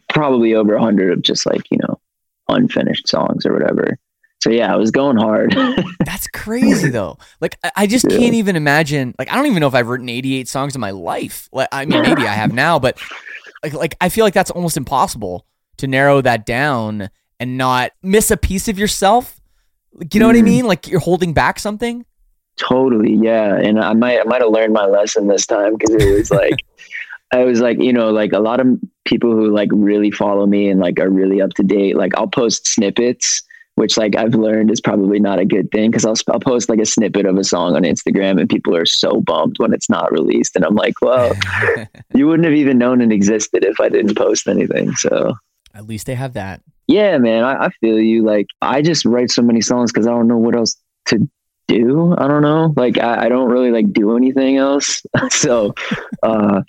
probably 0.10 0.54
over 0.56 0.74
a 0.74 0.78
100 0.78 1.12
of 1.14 1.22
just 1.22 1.46
like 1.46 1.70
you 1.72 1.78
know 1.88 2.00
unfinished 2.50 3.08
songs 3.08 3.46
or 3.46 3.54
whatever. 3.54 3.98
So 4.42 4.50
yeah 4.52 4.72
i 4.72 4.76
was 4.78 4.92
going 4.92 5.18
hard. 5.18 5.56
That's 6.06 6.28
crazy 6.28 6.90
though. 6.90 7.18
Like 7.42 7.58
i, 7.64 7.72
I 7.76 7.88
just 7.88 8.06
Yeah. 8.10 8.18
can't 8.18 8.36
even 8.36 8.56
imagine 8.56 9.16
like 9.18 9.32
i 9.32 9.36
don't 9.36 9.48
even 9.48 9.60
know 9.62 9.68
if 9.68 9.74
i've 9.76 9.88
written 9.88 10.10
88 10.10 10.48
songs 10.48 10.76
in 10.76 10.82
my 10.82 10.92
life. 10.92 11.50
Like 11.52 11.70
i 11.72 11.86
mean 11.86 12.02
maybe 12.04 12.28
i 12.28 12.34
have 12.34 12.54
now 12.54 12.78
but 12.80 13.00
like, 13.64 13.74
like 13.74 13.96
i 14.02 14.10
feel 14.10 14.24
like 14.26 14.34
that's 14.36 14.52
almost 14.52 14.78
impossible 14.78 15.46
to 15.78 15.88
narrow 15.88 16.22
that 16.22 16.46
down 16.46 17.10
and 17.40 17.58
not 17.58 17.92
miss 18.04 18.32
a 18.32 18.38
piece 18.38 18.68
of 18.68 18.78
yourself 18.80 19.37
you 20.14 20.20
know 20.20 20.28
what 20.28 20.36
i 20.36 20.40
Mm. 20.40 20.46
mean 20.46 20.66
like 20.66 20.88
you're 20.88 21.00
holding 21.00 21.34
back 21.34 21.60
something 21.60 22.06
Totally, 22.60 23.14
yeah. 23.14 23.56
And 23.56 23.80
I 23.80 23.94
might 23.94 24.20
I 24.20 24.24
might 24.24 24.42
have 24.42 24.50
learned 24.50 24.74
my 24.74 24.86
lesson 24.88 25.28
this 25.28 25.46
time 25.46 25.76
because 25.78 25.94
it 25.94 26.12
was 26.18 26.32
like 26.32 26.56
I 27.32 27.44
was 27.44 27.62
like, 27.62 27.80
you 27.80 27.94
know, 27.94 28.10
like 28.10 28.34
a 28.34 28.40
lot 28.40 28.60
of 28.60 28.68
people 29.06 29.30
who 29.32 29.52
like 29.52 29.70
really 29.72 30.10
follow 30.10 30.48
me 30.48 30.68
and 30.70 30.80
like 30.80 31.00
are 31.00 31.08
really 31.10 31.40
up 31.40 31.52
to 31.52 31.64
date. 31.64 31.98
Like 31.98 32.18
I'll 32.18 32.28
post 32.28 32.68
snippets, 32.68 33.44
which 33.76 33.96
like 33.96 34.16
I've 34.16 34.34
learned 34.34 34.72
is 34.72 34.82
probably 34.82 35.20
not 35.20 35.38
a 35.38 35.46
good 35.46 35.70
thing 35.72 35.92
because 35.92 36.04
I'll 36.04 36.16
I'll 36.34 36.40
post 36.40 36.68
like 36.68 36.80
a 36.80 36.86
snippet 36.88 37.28
of 37.28 37.38
a 37.38 37.44
song 37.44 37.76
on 37.76 37.84
Instagram 37.84 38.40
and 38.40 38.50
people 38.50 38.76
are 38.76 38.88
so 38.88 39.22
bummed 39.22 39.58
when 39.60 39.72
it's 39.72 39.88
not 39.88 40.12
released, 40.12 40.56
and 40.56 40.66
I'm 40.66 40.74
like, 40.74 40.96
well, 41.00 41.32
you 42.16 42.26
wouldn't 42.26 42.46
have 42.46 42.56
even 42.56 42.80
known 42.80 43.02
it 43.02 43.12
existed 43.12 43.66
if 43.66 43.80
I 43.80 43.90
didn't 43.90 44.16
post 44.18 44.48
anything. 44.48 44.96
So 44.96 45.36
at 45.76 45.86
least 45.86 46.08
they 46.08 46.16
have 46.16 46.34
that 46.34 46.64
yeah, 46.88 47.18
man, 47.18 47.44
I, 47.44 47.66
I 47.66 47.70
feel 47.82 48.00
you. 48.00 48.24
Like 48.24 48.48
I 48.62 48.82
just 48.82 49.06
write 49.06 49.32
so 49.32 49.42
many 49.42 49.62
songs 49.62 49.92
because 49.92 50.08
I 50.08 50.12
don't 50.12 50.28
know 50.28 50.38
what 50.38 50.56
else 50.56 50.76
to 51.08 51.28
do. 51.68 52.16
I 52.18 52.28
don't 52.28 52.42
know. 52.42 52.74
Like 52.76 52.98
I, 52.98 53.26
I 53.26 53.30
don't 53.30 53.50
really 53.50 53.72
like 53.72 53.92
do 53.92 54.16
anything 54.16 54.58
else. 54.58 55.04
so 55.30 55.74
uh 56.24 56.62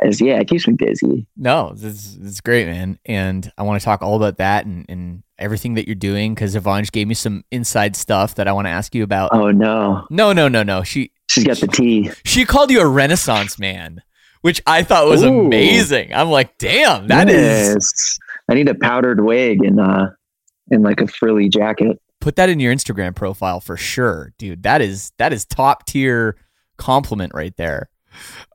as 0.00 0.20
yeah, 0.20 0.38
it 0.38 0.48
keeps 0.48 0.66
me 0.68 0.74
busy. 0.74 1.26
No, 1.36 1.72
this 1.74 2.14
is 2.16 2.40
great, 2.40 2.66
man. 2.68 2.98
And 3.04 3.50
I 3.58 3.64
want 3.64 3.80
to 3.80 3.84
talk 3.84 4.00
all 4.00 4.14
about 4.16 4.38
that 4.38 4.64
and, 4.64 4.86
and 4.88 5.24
everything 5.38 5.74
that 5.74 5.86
you're 5.86 5.96
doing 5.96 6.34
because 6.34 6.54
Yvonne 6.54 6.84
gave 6.92 7.08
me 7.08 7.14
some 7.14 7.44
inside 7.50 7.96
stuff 7.96 8.36
that 8.36 8.46
I 8.46 8.52
want 8.52 8.66
to 8.66 8.70
ask 8.70 8.94
you 8.94 9.02
about. 9.02 9.30
Oh 9.32 9.50
no. 9.50 10.06
No, 10.10 10.32
no, 10.32 10.46
no, 10.48 10.62
no. 10.62 10.82
She 10.84 11.10
She's 11.28 11.44
got 11.44 11.58
the 11.58 11.66
tea. 11.66 12.10
she 12.24 12.44
called 12.44 12.70
you 12.70 12.80
a 12.80 12.86
Renaissance 12.86 13.58
man, 13.58 14.02
which 14.42 14.62
I 14.66 14.84
thought 14.84 15.08
was 15.08 15.24
Ooh. 15.24 15.46
amazing. 15.46 16.14
I'm 16.14 16.30
like, 16.30 16.56
damn, 16.58 17.08
that 17.08 17.28
is. 17.28 18.18
I 18.48 18.54
need 18.54 18.68
a 18.68 18.74
powdered 18.74 19.24
wig 19.24 19.62
and 19.64 19.80
uh 19.80 20.06
and 20.70 20.82
like 20.82 21.00
a 21.00 21.06
frilly 21.06 21.48
jacket. 21.48 22.00
Put 22.20 22.36
that 22.36 22.48
in 22.48 22.60
your 22.60 22.74
Instagram 22.74 23.14
profile 23.14 23.60
for 23.60 23.76
sure, 23.76 24.32
dude. 24.38 24.62
That 24.64 24.82
is 24.82 25.12
that 25.18 25.32
is 25.32 25.44
top 25.44 25.86
tier 25.86 26.36
compliment 26.76 27.32
right 27.34 27.56
there. 27.56 27.88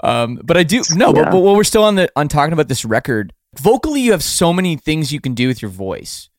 Um, 0.04 0.40
but 0.44 0.58
I 0.58 0.64
do 0.64 0.82
no, 0.94 1.14
but, 1.14 1.26
Yeah. 1.26 1.32
but 1.32 1.40
while 1.40 1.56
we're 1.56 1.64
still 1.64 1.84
on 1.84 1.96
the 1.96 2.10
on 2.16 2.28
talking 2.28 2.54
about 2.54 2.68
this 2.68 2.84
record, 2.84 3.34
vocally, 3.58 4.02
you 4.02 4.12
have 4.12 4.24
so 4.24 4.52
many 4.52 4.76
things 4.76 5.12
you 5.14 5.22
can 5.22 5.34
do 5.34 5.48
with 5.48 5.62
your 5.62 5.72
voice. 5.72 6.30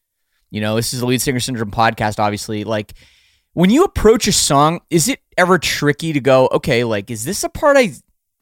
You 0.51 0.61
know, 0.61 0.77
this 0.77 0.93
is 0.93 1.01
a 1.01 1.07
lead 1.07 1.23
singer 1.23 1.41
syndrome 1.41 1.71
podcast, 1.71 2.19
obviously. 2.19 2.65
Like 2.65 2.93
when 3.55 3.71
you 3.71 3.85
approach 3.85 4.27
a 4.29 4.33
song, 4.33 4.81
is 4.91 5.09
it 5.09 5.21
ever 5.39 5.59
tricky 5.59 6.13
to 6.13 6.21
go, 6.21 6.49
okay, 6.53 6.85
like, 6.85 7.11
is 7.11 7.25
this 7.25 7.43
a 7.45 7.49
part 7.49 7.77
I 7.77 7.93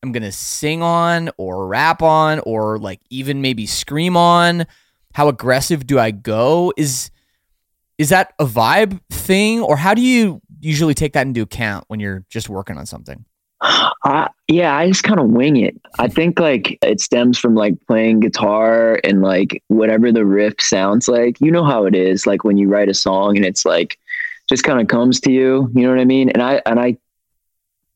am 0.02 0.11
gonna 0.12 0.33
sing 0.33 0.83
on 0.83 1.31
or 1.37 1.66
rap 1.69 2.02
on 2.02 2.40
or 2.40 2.78
like 2.78 3.00
even 3.11 3.40
maybe 3.42 3.66
scream 3.66 4.16
on? 4.16 4.66
How 5.14 5.28
aggressive 5.28 5.87
do 5.87 5.99
I 5.99 6.11
go? 6.11 6.73
Is 6.76 7.11
is 7.99 8.09
that 8.09 8.33
a 8.38 8.45
vibe 8.45 9.00
thing 9.11 9.61
or 9.61 9.76
how 9.76 9.95
do 9.95 10.02
you 10.02 10.40
usually 10.61 10.95
take 10.95 11.12
that 11.12 11.26
into 11.26 11.42
account 11.42 11.85
when 11.88 12.00
you're 12.00 12.25
just 12.28 12.49
working 12.49 12.78
on 12.78 12.87
something? 12.87 13.25
I, 14.04 14.28
yeah, 14.49 14.76
I 14.76 14.88
just 14.88 15.04
kind 15.04 15.21
of 15.21 15.28
wing 15.28 15.57
it. 15.57 15.81
I 15.99 16.09
think 16.09 16.40
like 16.40 16.78
it 16.83 17.00
stems 17.00 17.38
from 17.38 17.54
like 17.54 17.75
playing 17.87 18.21
guitar 18.21 18.99
and 19.04 19.23
like 19.23 19.62
whatever 19.69 20.11
the 20.11 20.25
riff 20.25 20.54
sounds 20.61 21.07
like. 21.07 21.40
You 21.40 21.52
know 21.52 21.64
how 21.64 21.85
it 21.85 21.95
is, 21.95 22.26
like 22.26 22.42
when 22.42 22.59
you 22.59 22.69
write 22.69 22.88
a 22.88 22.95
song 22.95 23.37
and 23.37 23.47
it's 23.47 23.64
like 23.64 23.99
just 24.49 24.64
kind 24.64 24.81
of 24.81 24.88
comes 24.88 25.21
to 25.21 25.33
you. 25.33 25.71
You 25.75 25.83
know 25.83 25.90
what 25.90 26.00
I 26.00 26.04
mean? 26.04 26.31
And 26.31 26.42
I 26.42 26.61
and 26.66 26.81
I 26.81 26.97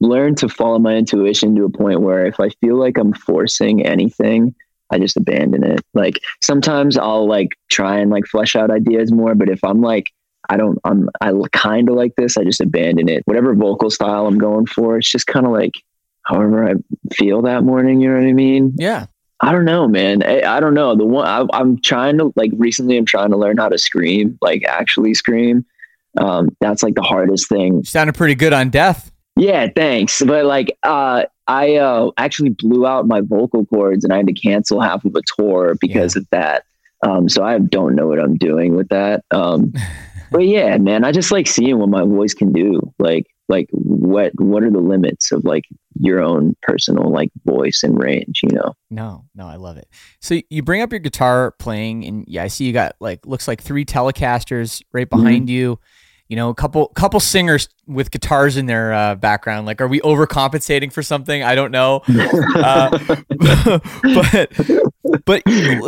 learned 0.01 0.39
to 0.39 0.49
follow 0.49 0.79
my 0.79 0.95
intuition 0.95 1.57
to 1.57 1.65
a 1.65 1.71
point 1.71 2.01
where 2.01 2.27
if 2.27 2.39
I 2.39 2.51
feel 2.61 2.77
like 2.77 2.97
I'm 2.97 3.13
forcing 3.13 3.85
anything, 3.85 4.55
I 4.91 4.99
just 4.99 5.17
abandon 5.17 5.65
it. 5.65 5.81
Like 5.95 6.21
sometimes 6.43 6.97
I'll 6.97 7.27
like 7.27 7.51
try 7.71 7.99
and 7.99 8.11
like 8.11 8.27
flesh 8.27 8.55
out 8.55 8.71
ideas 8.71 9.13
more, 9.13 9.35
but 9.35 9.49
if 9.49 9.63
I'm 9.65 9.81
like 9.81 10.07
I 10.49 10.57
don't, 10.57 10.79
I'm, 10.85 11.09
I 11.21 11.33
kind 11.53 11.89
of 11.89 11.97
like 11.97 12.15
this. 12.17 12.37
I 12.37 12.45
just 12.45 12.61
abandon 12.61 13.09
it. 13.09 13.23
Whatever 13.27 13.55
vocal 13.55 13.91
style 13.91 14.27
I'm 14.27 14.39
going 14.39 14.67
for, 14.67 14.99
it's 14.99 15.11
just 15.11 15.27
kind 15.27 15.47
of 15.47 15.53
like 15.53 15.75
however 16.23 16.69
I 16.69 16.75
feel 17.15 17.43
that 17.43 17.65
morning. 17.65 18.01
You 18.01 18.09
know 18.09 18.21
what 18.21 18.29
I 18.29 18.33
mean? 18.33 18.75
Yeah. 18.77 19.07
I 19.41 19.53
don't 19.53 19.65
know, 19.65 19.87
man. 19.87 20.23
I, 20.23 20.43
I 20.43 20.61
don't 20.61 20.75
know. 20.75 20.95
The 20.97 21.05
one 21.05 21.27
I, 21.27 21.45
I'm 21.53 21.81
trying 21.81 22.19
to 22.19 22.33
like 22.37 22.53
recently, 22.57 22.97
I'm 22.97 23.05
trying 23.05 23.31
to 23.31 23.37
learn 23.37 23.59
how 23.59 23.69
to 23.69 23.79
scream, 23.79 24.39
like 24.41 24.65
actually 24.65 25.15
scream. 25.15 25.67
Um, 26.19 26.57
that's 26.61 26.83
like 26.83 26.95
the 26.95 27.03
hardest 27.03 27.49
thing. 27.49 27.79
You 27.79 27.85
sounded 27.85 28.15
pretty 28.15 28.35
good 28.35 28.55
on 28.55 28.71
death. 28.71 29.13
Yeah, 29.37 29.69
thanks. 29.75 30.23
But 30.23 30.47
like, 30.47 30.77
uh, 30.83 31.25
I 31.47 31.77
uh, 31.77 32.11
actually 32.17 32.51
blew 32.51 32.87
out 32.87 33.07
my 33.07 33.21
vocal 33.21 33.67
cords 33.67 34.03
and 34.05 34.13
I 34.13 34.17
had 34.17 34.27
to 34.27 34.33
cancel 34.33 34.81
half 34.81 35.05
of 35.05 35.15
a 35.15 35.23
tour 35.37 35.77
because 35.81 36.17
yeah. 36.17 36.21
of 36.21 36.31
that. 36.31 36.65
Um, 37.03 37.29
so 37.29 37.45
I 37.45 37.59
don't 37.59 37.95
know 37.95 38.09
what 38.09 38.19
I'm 38.19 38.37
doing 38.37 38.75
with 38.75 38.89
that. 38.89 39.25
Um, 39.31 39.73
but 40.31 40.47
yeah, 40.47 40.77
man, 40.79 41.05
I 41.05 41.13
just 41.13 41.31
like 41.31 41.47
seeing 41.47 41.79
what 41.79 41.89
my 41.89 42.03
voice 42.03 42.35
can 42.35 42.53
do. 42.53 42.81
Like, 42.99 43.27
like 43.49 43.69
what 43.71 44.33
what 44.41 44.65
are 44.65 44.71
the 44.71 44.81
limits 44.81 45.31
of 45.31 45.45
like 45.45 45.65
your 46.01 46.21
own 46.21 46.57
personal 46.63 47.11
like 47.11 47.31
voice 47.45 47.85
and 47.85 47.97
range? 47.97 48.41
You 48.43 48.57
know? 48.57 48.75
No, 48.91 49.25
no, 49.37 49.47
I 49.47 49.55
love 49.55 49.77
it. 49.77 49.89
So 50.21 50.41
you 50.51 50.63
bring 50.63 50.83
up 50.83 50.91
your 50.91 50.99
guitar 50.99 51.53
playing, 51.53 52.05
and 52.07 52.25
yeah, 52.27 52.43
I 52.43 52.49
see 52.49 52.65
you 52.65 52.73
got 52.73 52.97
like 52.99 53.25
looks 53.25 53.47
like 53.47 53.63
three 53.63 53.85
Telecasters 53.85 54.83
right 54.93 55.09
behind 55.09 55.43
mm-hmm. 55.43 55.55
you. 55.55 55.79
You 56.29 56.37
know, 56.37 56.49
a 56.49 56.55
couple 56.55 56.89
couple 56.89 57.21
singers 57.21 57.69
with 57.87 58.11
guitars 58.11 58.57
in 58.57 58.67
their 58.67 58.93
uh, 58.93 59.15
background. 59.15 59.67
Like, 59.67 59.81
are 59.81 59.87
we 59.87 60.01
overcompensating 60.01 60.93
for 60.93 61.03
something? 61.03 61.43
I 61.43 61.55
don't 61.55 61.71
know. 61.71 62.03
uh, 62.09 62.91
but 65.25 65.43
but 65.45 65.45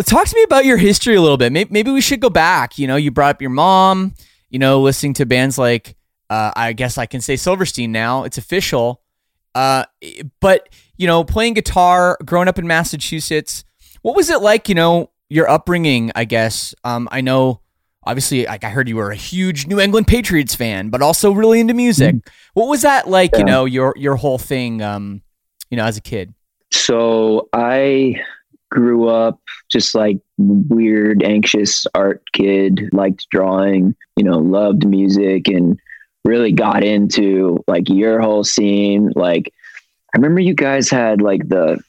talk 0.06 0.26
to 0.26 0.36
me 0.36 0.42
about 0.44 0.64
your 0.64 0.76
history 0.76 1.16
a 1.16 1.20
little 1.20 1.36
bit. 1.36 1.50
Maybe, 1.52 1.70
maybe 1.72 1.90
we 1.90 2.00
should 2.00 2.20
go 2.20 2.30
back. 2.30 2.78
You 2.78 2.86
know, 2.86 2.96
you 2.96 3.10
brought 3.10 3.36
up 3.36 3.42
your 3.42 3.50
mom 3.50 4.14
you 4.50 4.58
know, 4.58 4.80
listening 4.80 5.14
to 5.14 5.26
bands 5.26 5.58
like 5.58 5.96
uh, 6.30 6.52
I 6.54 6.72
guess 6.72 6.98
I 6.98 7.06
can 7.06 7.20
say 7.20 7.36
Silverstein 7.36 7.92
now. 7.92 8.24
It's 8.24 8.38
official. 8.38 9.02
Uh, 9.54 9.84
but 10.40 10.68
you 10.96 11.06
know, 11.06 11.24
playing 11.24 11.54
guitar, 11.54 12.18
growing 12.24 12.48
up 12.48 12.58
in 12.58 12.66
Massachusetts, 12.66 13.64
what 14.02 14.14
was 14.16 14.30
it 14.30 14.42
like? 14.42 14.68
You 14.68 14.74
know, 14.74 15.10
your 15.28 15.48
upbringing. 15.48 16.12
I 16.14 16.24
guess 16.24 16.74
um, 16.84 17.08
I 17.10 17.20
know. 17.20 17.60
Obviously, 18.08 18.46
like 18.46 18.64
I 18.64 18.70
heard 18.70 18.88
you 18.88 18.96
were 18.96 19.10
a 19.10 19.16
huge 19.16 19.66
New 19.66 19.78
England 19.78 20.08
Patriots 20.08 20.54
fan, 20.54 20.88
but 20.88 21.02
also 21.02 21.30
really 21.30 21.60
into 21.60 21.74
music. 21.74 22.16
Mm-hmm. 22.16 22.30
What 22.54 22.68
was 22.68 22.82
that 22.82 23.08
like? 23.08 23.30
Yeah. 23.32 23.38
You 23.38 23.44
know, 23.44 23.64
your 23.66 23.94
your 23.96 24.16
whole 24.16 24.38
thing. 24.38 24.82
Um, 24.82 25.22
you 25.70 25.76
know, 25.76 25.84
as 25.84 25.96
a 25.96 26.00
kid. 26.00 26.32
So 26.72 27.48
I 27.52 28.16
grew 28.70 29.08
up 29.08 29.40
just 29.70 29.94
like 29.94 30.18
weird, 30.38 31.22
anxious 31.22 31.86
art 31.94 32.22
kid, 32.32 32.88
liked 32.92 33.26
drawing, 33.30 33.94
you 34.16 34.24
know, 34.24 34.38
loved 34.38 34.86
music 34.86 35.48
and 35.48 35.78
really 36.24 36.52
got 36.52 36.82
into 36.84 37.62
like 37.66 37.88
your 37.88 38.20
whole 38.20 38.44
scene. 38.44 39.10
Like, 39.14 39.52
I 40.14 40.18
remember 40.18 40.40
you 40.40 40.54
guys 40.54 40.90
had 40.90 41.20
like 41.20 41.48
the, 41.48 41.82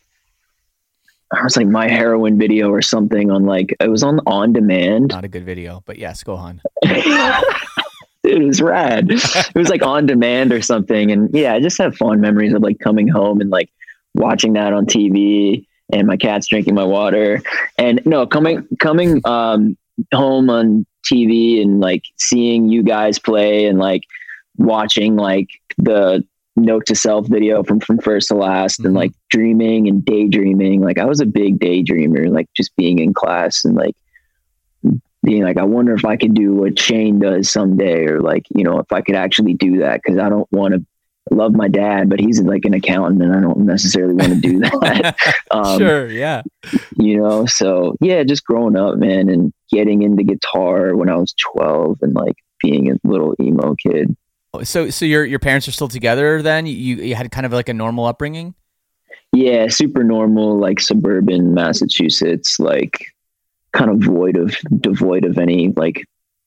I 1.31 1.43
was 1.43 1.55
like 1.55 1.67
My 1.67 1.87
Heroine 1.87 2.37
video 2.37 2.69
or 2.69 2.81
something 2.81 3.29
on 3.29 3.45
like, 3.45 3.75
it 3.79 3.89
was 3.89 4.03
on 4.03 4.19
on 4.25 4.53
demand. 4.53 5.09
Not 5.09 5.25
a 5.25 5.27
good 5.27 5.45
video, 5.45 5.83
but 5.85 5.97
yes, 5.97 6.23
go 6.23 6.35
on. 6.35 6.61
it 6.81 8.43
was 8.43 8.61
rad. 8.61 9.11
it 9.11 9.55
was 9.55 9.69
like 9.69 9.83
on 9.83 10.05
demand 10.05 10.51
or 10.51 10.61
something. 10.61 11.11
And 11.11 11.29
yeah, 11.33 11.53
I 11.53 11.59
just 11.59 11.77
have 11.77 11.95
fond 11.95 12.21
memories 12.21 12.53
of 12.53 12.61
like 12.61 12.79
coming 12.79 13.07
home 13.07 13.41
and 13.41 13.49
like 13.49 13.69
watching 14.15 14.53
that 14.53 14.73
on 14.73 14.85
TV 14.85 15.65
and 15.91 16.07
my 16.07 16.17
cat's 16.17 16.47
drinking 16.47 16.75
my 16.75 16.83
water. 16.83 17.41
And 17.77 18.01
no, 18.05 18.25
coming 18.25 18.67
coming 18.79 19.21
um, 19.25 19.77
home 20.13 20.49
on 20.49 20.85
TV 21.03 21.61
and 21.61 21.79
like 21.79 22.03
seeing 22.17 22.69
you 22.69 22.83
guys 22.83 23.19
play 23.19 23.65
and 23.65 23.79
like 23.79 24.03
watching 24.57 25.15
like 25.15 25.49
the 25.77 26.25
note 26.61 26.85
to 26.85 26.95
self 26.95 27.27
video 27.27 27.63
from 27.63 27.79
from 27.79 27.97
first 27.99 28.27
to 28.29 28.35
last 28.35 28.79
mm-hmm. 28.79 28.87
and 28.87 28.95
like 28.95 29.11
dreaming 29.29 29.87
and 29.87 30.03
daydreaming 30.05 30.81
like 30.81 30.97
i 30.97 31.05
was 31.05 31.19
a 31.19 31.25
big 31.25 31.59
daydreamer 31.59 32.29
like 32.31 32.47
just 32.55 32.75
being 32.75 32.99
in 32.99 33.13
class 33.13 33.65
and 33.65 33.75
like 33.75 33.95
being 35.23 35.43
like 35.43 35.57
i 35.57 35.63
wonder 35.63 35.93
if 35.93 36.05
i 36.05 36.15
could 36.15 36.33
do 36.33 36.53
what 36.53 36.79
shane 36.79 37.19
does 37.19 37.49
someday 37.49 38.05
or 38.05 38.21
like 38.21 38.45
you 38.55 38.63
know 38.63 38.79
if 38.79 38.91
i 38.91 39.01
could 39.01 39.15
actually 39.15 39.53
do 39.53 39.79
that 39.79 40.01
because 40.01 40.17
i 40.17 40.29
don't 40.29 40.51
want 40.51 40.73
to 40.73 40.85
love 41.31 41.53
my 41.53 41.67
dad, 41.67 42.09
but 42.09 42.19
he's 42.19 42.41
like 42.41 42.65
an 42.65 42.73
accountant 42.73 43.21
and 43.21 43.33
I 43.33 43.39
don't 43.39 43.59
necessarily 43.59 44.13
want 44.13 44.33
to 44.33 44.39
do 44.39 44.59
that. 44.81 45.15
um, 45.51 45.77
sure. 45.77 46.09
Yeah. 46.09 46.41
You 46.97 47.17
know, 47.17 47.45
so 47.45 47.95
yeah, 48.01 48.23
just 48.23 48.45
growing 48.45 48.75
up, 48.75 48.97
man, 48.97 49.29
and 49.29 49.53
getting 49.71 50.01
into 50.01 50.23
guitar 50.23 50.95
when 50.95 51.09
I 51.09 51.15
was 51.15 51.33
12 51.53 51.99
and 52.01 52.13
like 52.13 52.35
being 52.61 52.91
a 52.91 52.95
little 53.03 53.35
emo 53.39 53.75
kid. 53.75 54.15
So, 54.63 54.89
so 54.89 55.05
your, 55.05 55.25
your 55.25 55.39
parents 55.39 55.67
are 55.67 55.71
still 55.71 55.87
together 55.87 56.41
then? 56.41 56.65
You, 56.65 56.95
you 56.97 57.15
had 57.15 57.31
kind 57.31 57.45
of 57.45 57.53
like 57.53 57.69
a 57.69 57.73
normal 57.73 58.05
upbringing? 58.05 58.55
Yeah. 59.31 59.67
Super 59.67 60.03
normal, 60.03 60.57
like 60.57 60.79
suburban 60.79 61.53
Massachusetts, 61.53 62.59
like 62.59 63.13
kind 63.73 63.91
of 63.91 63.99
void 63.99 64.37
of 64.37 64.55
devoid 64.79 65.23
of 65.23 65.37
any 65.37 65.69
like 65.75 66.05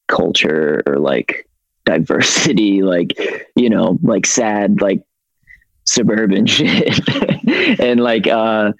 culture 0.08 0.82
or 0.86 0.98
like 0.98 1.48
diversity, 1.84 2.82
like, 2.82 3.12
you 3.54 3.70
know, 3.70 3.98
like 4.02 4.26
sad, 4.26 4.80
like 4.80 5.02
suburban 5.84 6.46
shit. 6.46 7.00
and 7.80 8.00
like, 8.00 8.26
uh, 8.26 8.72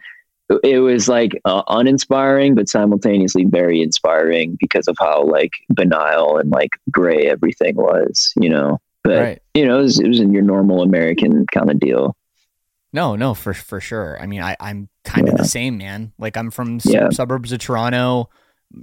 it 0.63 0.81
was 0.81 1.09
like 1.09 1.41
uh, 1.45 1.63
uninspiring, 1.69 2.55
but 2.55 2.69
simultaneously 2.69 3.45
very 3.45 3.81
inspiring 3.81 4.57
because 4.61 4.89
of 4.89 4.97
how 4.99 5.23
like 5.25 5.53
banal 5.71 6.37
and 6.39 6.51
like 6.51 6.71
gray 6.91 7.29
everything 7.29 7.77
was, 7.77 8.33
you 8.37 8.49
know. 8.49 8.79
But 9.05 9.19
right. 9.19 9.43
you 9.55 9.67
know, 9.67 9.79
it 9.79 9.83
was, 9.83 10.01
it 10.01 10.09
was 10.09 10.21
in 10.21 10.33
your 10.33 10.43
normal 10.43 10.83
American 10.83 11.47
kind 11.53 11.71
of 11.71 11.81
deal. 11.81 12.17
No, 12.93 13.17
no, 13.17 13.35
for 13.35 13.55
for 13.55 13.81
sure. 13.81 14.19
I 14.21 14.27
mean, 14.27 14.43
I 14.43 14.57
I'm 14.61 14.89
kind 15.05 15.27
yeah. 15.27 15.33
of 15.33 15.39
the 15.39 15.45
same, 15.45 15.79
man. 15.79 16.13
Like 16.19 16.37
I'm 16.37 16.51
from 16.51 16.79
yeah. 16.85 17.09
suburbs 17.11 17.53
of 17.53 17.59
Toronto 17.59 18.29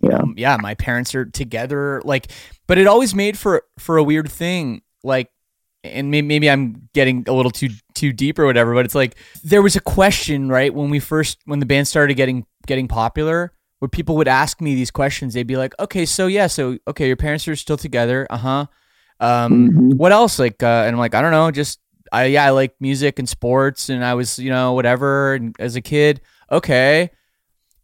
yeah. 0.04 0.18
Um, 0.18 0.34
yeah, 0.38 0.58
my 0.58 0.76
parents 0.76 1.16
are 1.16 1.26
together. 1.26 2.02
Like, 2.04 2.32
but 2.68 2.78
it 2.78 2.88
always 2.88 3.16
made 3.16 3.38
for 3.38 3.64
for 3.78 3.98
a 3.98 4.04
weird 4.04 4.30
thing. 4.32 4.82
Like, 5.04 5.30
and 5.84 6.12
maybe, 6.12 6.28
maybe 6.28 6.50
I'm 6.50 6.90
getting 6.94 7.26
a 7.28 7.34
little 7.34 7.52
too 7.52 7.70
too 7.94 8.14
deep 8.14 8.40
or 8.40 8.46
whatever. 8.46 8.74
But 8.74 8.86
it's 8.86 8.96
like 8.96 9.16
there 9.44 9.62
was 9.62 9.76
a 9.76 9.82
question, 9.82 10.50
right, 10.50 10.74
when 10.74 10.90
we 10.90 11.00
first 11.00 11.40
when 11.46 11.60
the 11.60 11.66
band 11.66 11.88
started 11.88 12.16
getting 12.16 12.46
getting 12.68 12.88
popular, 12.88 13.54
where 13.80 13.90
people 13.90 14.16
would 14.18 14.28
ask 14.28 14.62
me 14.62 14.76
these 14.76 14.92
questions. 14.92 15.34
They'd 15.34 15.48
be 15.48 15.58
like, 15.58 15.74
"Okay, 15.80 16.06
so 16.06 16.28
yeah, 16.28 16.48
so 16.48 16.78
okay, 16.88 17.08
your 17.08 17.18
parents 17.18 17.48
are 17.48 17.56
still 17.56 17.78
together, 17.78 18.28
uh 18.30 18.38
huh. 18.38 18.66
Um, 19.20 19.70
mm-hmm. 19.70 19.90
what 19.98 20.12
else? 20.12 20.40
Like, 20.40 20.64
uh, 20.64 20.84
and 20.86 20.96
I'm 20.96 21.00
like, 21.00 21.16
I 21.16 21.22
don't 21.22 21.32
know, 21.32 21.52
just 21.52 21.80
I 22.12 22.26
yeah, 22.26 22.46
I 22.46 22.50
like 22.52 22.76
music 22.80 23.20
and 23.20 23.28
sports, 23.28 23.90
and 23.90 24.04
I 24.04 24.14
was 24.14 24.40
you 24.40 24.50
know 24.50 24.74
whatever 24.74 25.36
and 25.36 25.56
as 25.60 25.76
a 25.76 25.82
kid, 25.82 26.22
okay." 26.52 27.12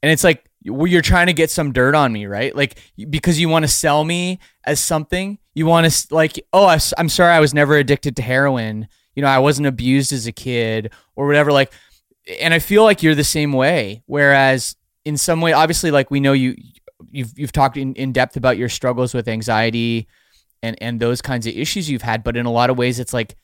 And 0.02 0.12
it's 0.12 0.24
like 0.24 0.50
you're 0.62 1.02
trying 1.02 1.28
to 1.28 1.34
get 1.34 1.52
some 1.52 1.72
dirt 1.72 1.96
on 1.96 2.12
me, 2.12 2.26
right? 2.26 2.56
Like 2.56 2.80
because 3.10 3.40
you 3.40 3.50
want 3.50 3.64
to 3.64 3.68
sell 3.68 4.04
me 4.04 4.40
as 4.66 4.80
something. 4.80 5.38
You 5.54 5.66
want 5.68 5.92
to 5.92 6.14
like, 6.14 6.40
oh, 6.54 6.66
I, 6.66 6.80
I'm 6.98 7.10
sorry, 7.10 7.34
I 7.34 7.40
was 7.40 7.54
never 7.54 7.76
addicted 7.76 8.16
to 8.18 8.22
heroin. 8.22 8.88
You 9.16 9.22
know, 9.22 9.30
I 9.30 9.40
wasn't 9.40 9.68
abused 9.68 10.12
as 10.12 10.28
a 10.28 10.32
kid 10.32 10.92
or 11.16 11.28
whatever. 11.28 11.52
Like, 11.52 11.72
and 12.42 12.54
I 12.54 12.60
feel 12.60 12.84
like 12.84 13.04
you're 13.04 13.16
the 13.16 13.24
same 13.24 13.54
way. 13.54 14.04
Whereas 14.08 14.76
in 15.06 15.18
some 15.18 15.40
way, 15.40 15.54
obviously, 15.54 15.92
like 15.92 16.12
we 16.12 16.20
know 16.20 16.34
you, 16.34 16.56
you've 17.10 17.38
you've 17.38 17.52
talked 17.52 17.78
in, 17.78 17.94
in 17.94 18.12
depth 18.12 18.36
about 18.36 18.58
your 18.58 18.70
struggles 18.70 19.14
with 19.14 19.28
anxiety 19.28 20.08
and 20.66 20.78
and 20.82 21.00
those 21.00 21.22
kinds 21.22 21.46
of 21.48 21.54
issues 21.54 21.90
you've 21.90 22.02
had. 22.02 22.24
But 22.24 22.36
in 22.36 22.46
a 22.46 22.52
lot 22.52 22.70
of 22.70 22.78
ways, 22.78 23.00
it's 23.00 23.14
like 23.14 23.36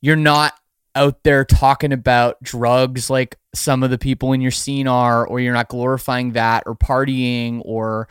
you're 0.00 0.16
not 0.16 0.52
out 0.96 1.22
there 1.22 1.44
talking 1.44 1.92
about 1.92 2.40
drugs 2.42 3.10
like 3.10 3.36
some 3.54 3.82
of 3.82 3.90
the 3.90 3.98
people 3.98 4.32
in 4.32 4.40
your 4.40 4.50
scene 4.50 4.86
are, 4.86 5.26
or 5.26 5.40
you're 5.40 5.54
not 5.54 5.68
glorifying 5.68 6.32
that, 6.32 6.64
or 6.66 6.74
partying, 6.74 7.62
or 7.64 8.08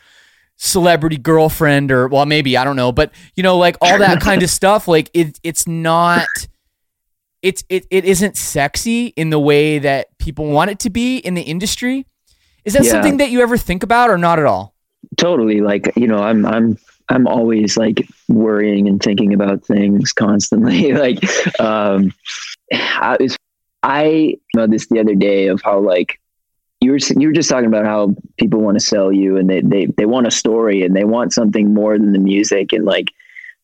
celebrity 0.58 1.18
girlfriend, 1.18 1.92
or 1.92 2.08
well, 2.08 2.26
maybe 2.26 2.58
I 2.58 2.64
don't 2.64 2.76
know, 2.76 2.92
but 2.92 3.12
you 3.36 3.44
know, 3.44 3.58
like 3.58 3.78
all 3.82 4.00
that 4.00 4.22
kind 4.22 4.42
of 4.44 4.50
stuff. 4.62 4.88
Like 4.88 5.12
it, 5.14 5.40
it's 5.44 5.68
not. 5.68 6.28
It's 7.42 7.66
it, 7.68 7.86
it 7.92 8.06
isn't 8.06 8.38
sexy 8.38 9.08
in 9.08 9.30
the 9.30 9.40
way 9.40 9.78
that 9.80 10.18
people 10.18 10.46
want 10.46 10.72
it 10.72 10.80
to 10.80 10.90
be 10.90 11.18
in 11.18 11.34
the 11.34 11.42
industry. 11.42 12.08
Is 12.64 12.74
that 12.74 12.86
yeah. 12.86 12.92
something 12.92 13.18
that 13.18 13.30
you 13.32 13.42
ever 13.42 13.58
think 13.58 13.84
about 13.84 14.10
or 14.10 14.18
not 14.18 14.40
at 14.40 14.46
all? 14.46 14.74
Totally. 15.18 15.60
Like, 15.60 15.92
you 15.98 16.08
know, 16.08 16.20
I'm 16.20 16.46
I'm 16.46 16.78
I'm 17.10 17.28
always 17.28 17.78
like 17.78 18.08
worrying 18.28 18.88
and 18.88 19.02
thinking 19.02 19.34
about 19.34 19.66
things 19.66 20.14
constantly. 20.14 20.94
like, 20.94 21.20
um, 21.60 22.14
I 22.72 23.18
was, 23.20 23.38
I 23.84 24.36
know 24.56 24.68
this 24.68 24.88
the 24.88 25.00
other 25.00 25.16
day 25.16 25.48
of 25.48 25.62
how 25.64 25.80
like 25.80 26.20
you 26.82 26.92
were 26.92 27.00
you 27.18 27.28
were 27.28 27.34
just 27.34 27.50
talking 27.50 27.68
about 27.68 27.86
how 27.86 28.16
people 28.38 28.62
want 28.62 28.76
to 28.76 28.86
sell 28.86 29.12
you 29.12 29.38
and 29.38 29.50
they 29.50 29.62
they 29.62 29.86
they 29.98 30.06
want 30.06 30.28
a 30.28 30.32
story 30.32 30.84
and 30.84 30.96
they 30.96 31.04
want 31.04 31.34
something 31.34 31.74
more 31.74 31.98
than 31.98 32.14
the 32.14 32.20
music 32.20 32.74
and 32.74 32.86
like 32.86 33.12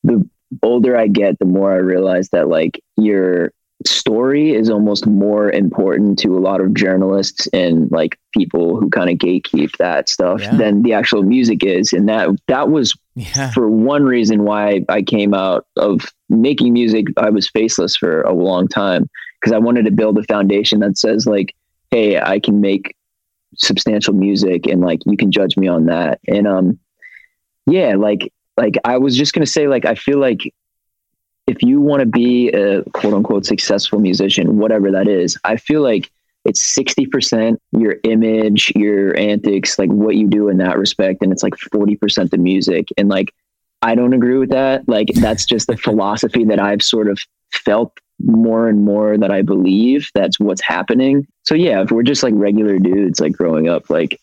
the 0.03 0.27
older 0.63 0.97
I 0.97 1.07
get, 1.07 1.39
the 1.39 1.45
more 1.45 1.71
I 1.71 1.77
realize 1.77 2.29
that 2.29 2.47
like 2.47 2.81
your 2.97 3.53
story 3.85 4.53
is 4.53 4.69
almost 4.69 5.07
more 5.07 5.49
important 5.49 6.19
to 6.19 6.37
a 6.37 6.39
lot 6.39 6.59
of 6.59 6.73
journalists 6.73 7.47
and 7.53 7.89
like 7.91 8.19
people 8.33 8.77
who 8.77 8.89
kind 8.89 9.09
of 9.09 9.17
gatekeep 9.17 9.75
that 9.77 10.09
stuff 10.09 10.41
yeah. 10.41 10.55
than 10.55 10.83
the 10.83 10.91
actual 10.91 11.23
music 11.23 11.63
is 11.63 11.93
and 11.93 12.09
that 12.09 12.29
that 12.47 12.69
was 12.69 12.93
yeah. 13.15 13.51
for 13.51 13.69
one 13.69 14.03
reason 14.03 14.43
why 14.43 14.83
I 14.89 15.01
came 15.01 15.33
out 15.33 15.65
of 15.77 16.11
making 16.27 16.73
music 16.73 17.07
I 17.15 17.29
was 17.29 17.49
faceless 17.49 17.95
for 17.95 18.21
a 18.23 18.33
long 18.33 18.67
time 18.67 19.09
because 19.39 19.53
I 19.53 19.59
wanted 19.59 19.85
to 19.85 19.91
build 19.91 20.17
a 20.17 20.23
foundation 20.23 20.81
that 20.81 20.97
says 20.97 21.25
like 21.25 21.55
hey 21.89 22.19
I 22.19 22.39
can 22.39 22.59
make 22.59 22.97
substantial 23.55 24.13
music 24.13 24.67
and 24.67 24.81
like 24.81 24.99
you 25.05 25.15
can 25.15 25.31
judge 25.31 25.55
me 25.55 25.69
on 25.69 25.85
that 25.85 26.19
and 26.27 26.47
um 26.47 26.79
yeah 27.65 27.95
like 27.95 28.33
like 28.57 28.75
I 28.83 28.97
was 28.97 29.15
just 29.15 29.33
going 29.33 29.45
to 29.45 29.51
say 29.51 29.69
like 29.69 29.85
I 29.85 29.95
feel 29.95 30.19
like 30.19 30.53
if 31.49 31.63
you 31.63 31.81
want 31.81 32.01
to 32.01 32.05
be 32.05 32.49
a 32.49 32.83
quote 32.91 33.13
unquote 33.13 33.43
successful 33.43 33.99
musician, 33.99 34.59
whatever 34.59 34.91
that 34.91 35.07
is, 35.07 35.35
I 35.43 35.57
feel 35.57 35.81
like 35.81 36.11
it's 36.45 36.77
60% 36.77 37.57
your 37.71 37.97
image, 38.03 38.71
your 38.75 39.17
antics, 39.17 39.79
like 39.79 39.89
what 39.89 40.15
you 40.15 40.27
do 40.27 40.47
in 40.49 40.57
that 40.57 40.77
respect. 40.77 41.23
And 41.23 41.31
it's 41.31 41.41
like 41.41 41.55
40% 41.55 42.29
the 42.29 42.37
music. 42.37 42.89
And 42.97 43.09
like, 43.09 43.33
I 43.81 43.95
don't 43.95 44.13
agree 44.13 44.37
with 44.37 44.51
that. 44.51 44.87
Like, 44.87 45.07
that's 45.15 45.45
just 45.45 45.67
the 45.67 45.77
philosophy 45.77 46.43
that 46.45 46.59
I've 46.59 46.83
sort 46.83 47.09
of 47.09 47.19
felt 47.51 47.97
more 48.23 48.67
and 48.67 48.83
more 48.83 49.17
that 49.17 49.31
I 49.31 49.41
believe 49.41 50.09
that's 50.13 50.39
what's 50.39 50.61
happening. 50.61 51.25
So, 51.43 51.55
yeah, 51.55 51.81
if 51.81 51.91
we're 51.91 52.03
just 52.03 52.21
like 52.21 52.33
regular 52.35 52.77
dudes, 52.77 53.19
like 53.19 53.33
growing 53.33 53.69
up, 53.69 53.89
like, 53.89 54.19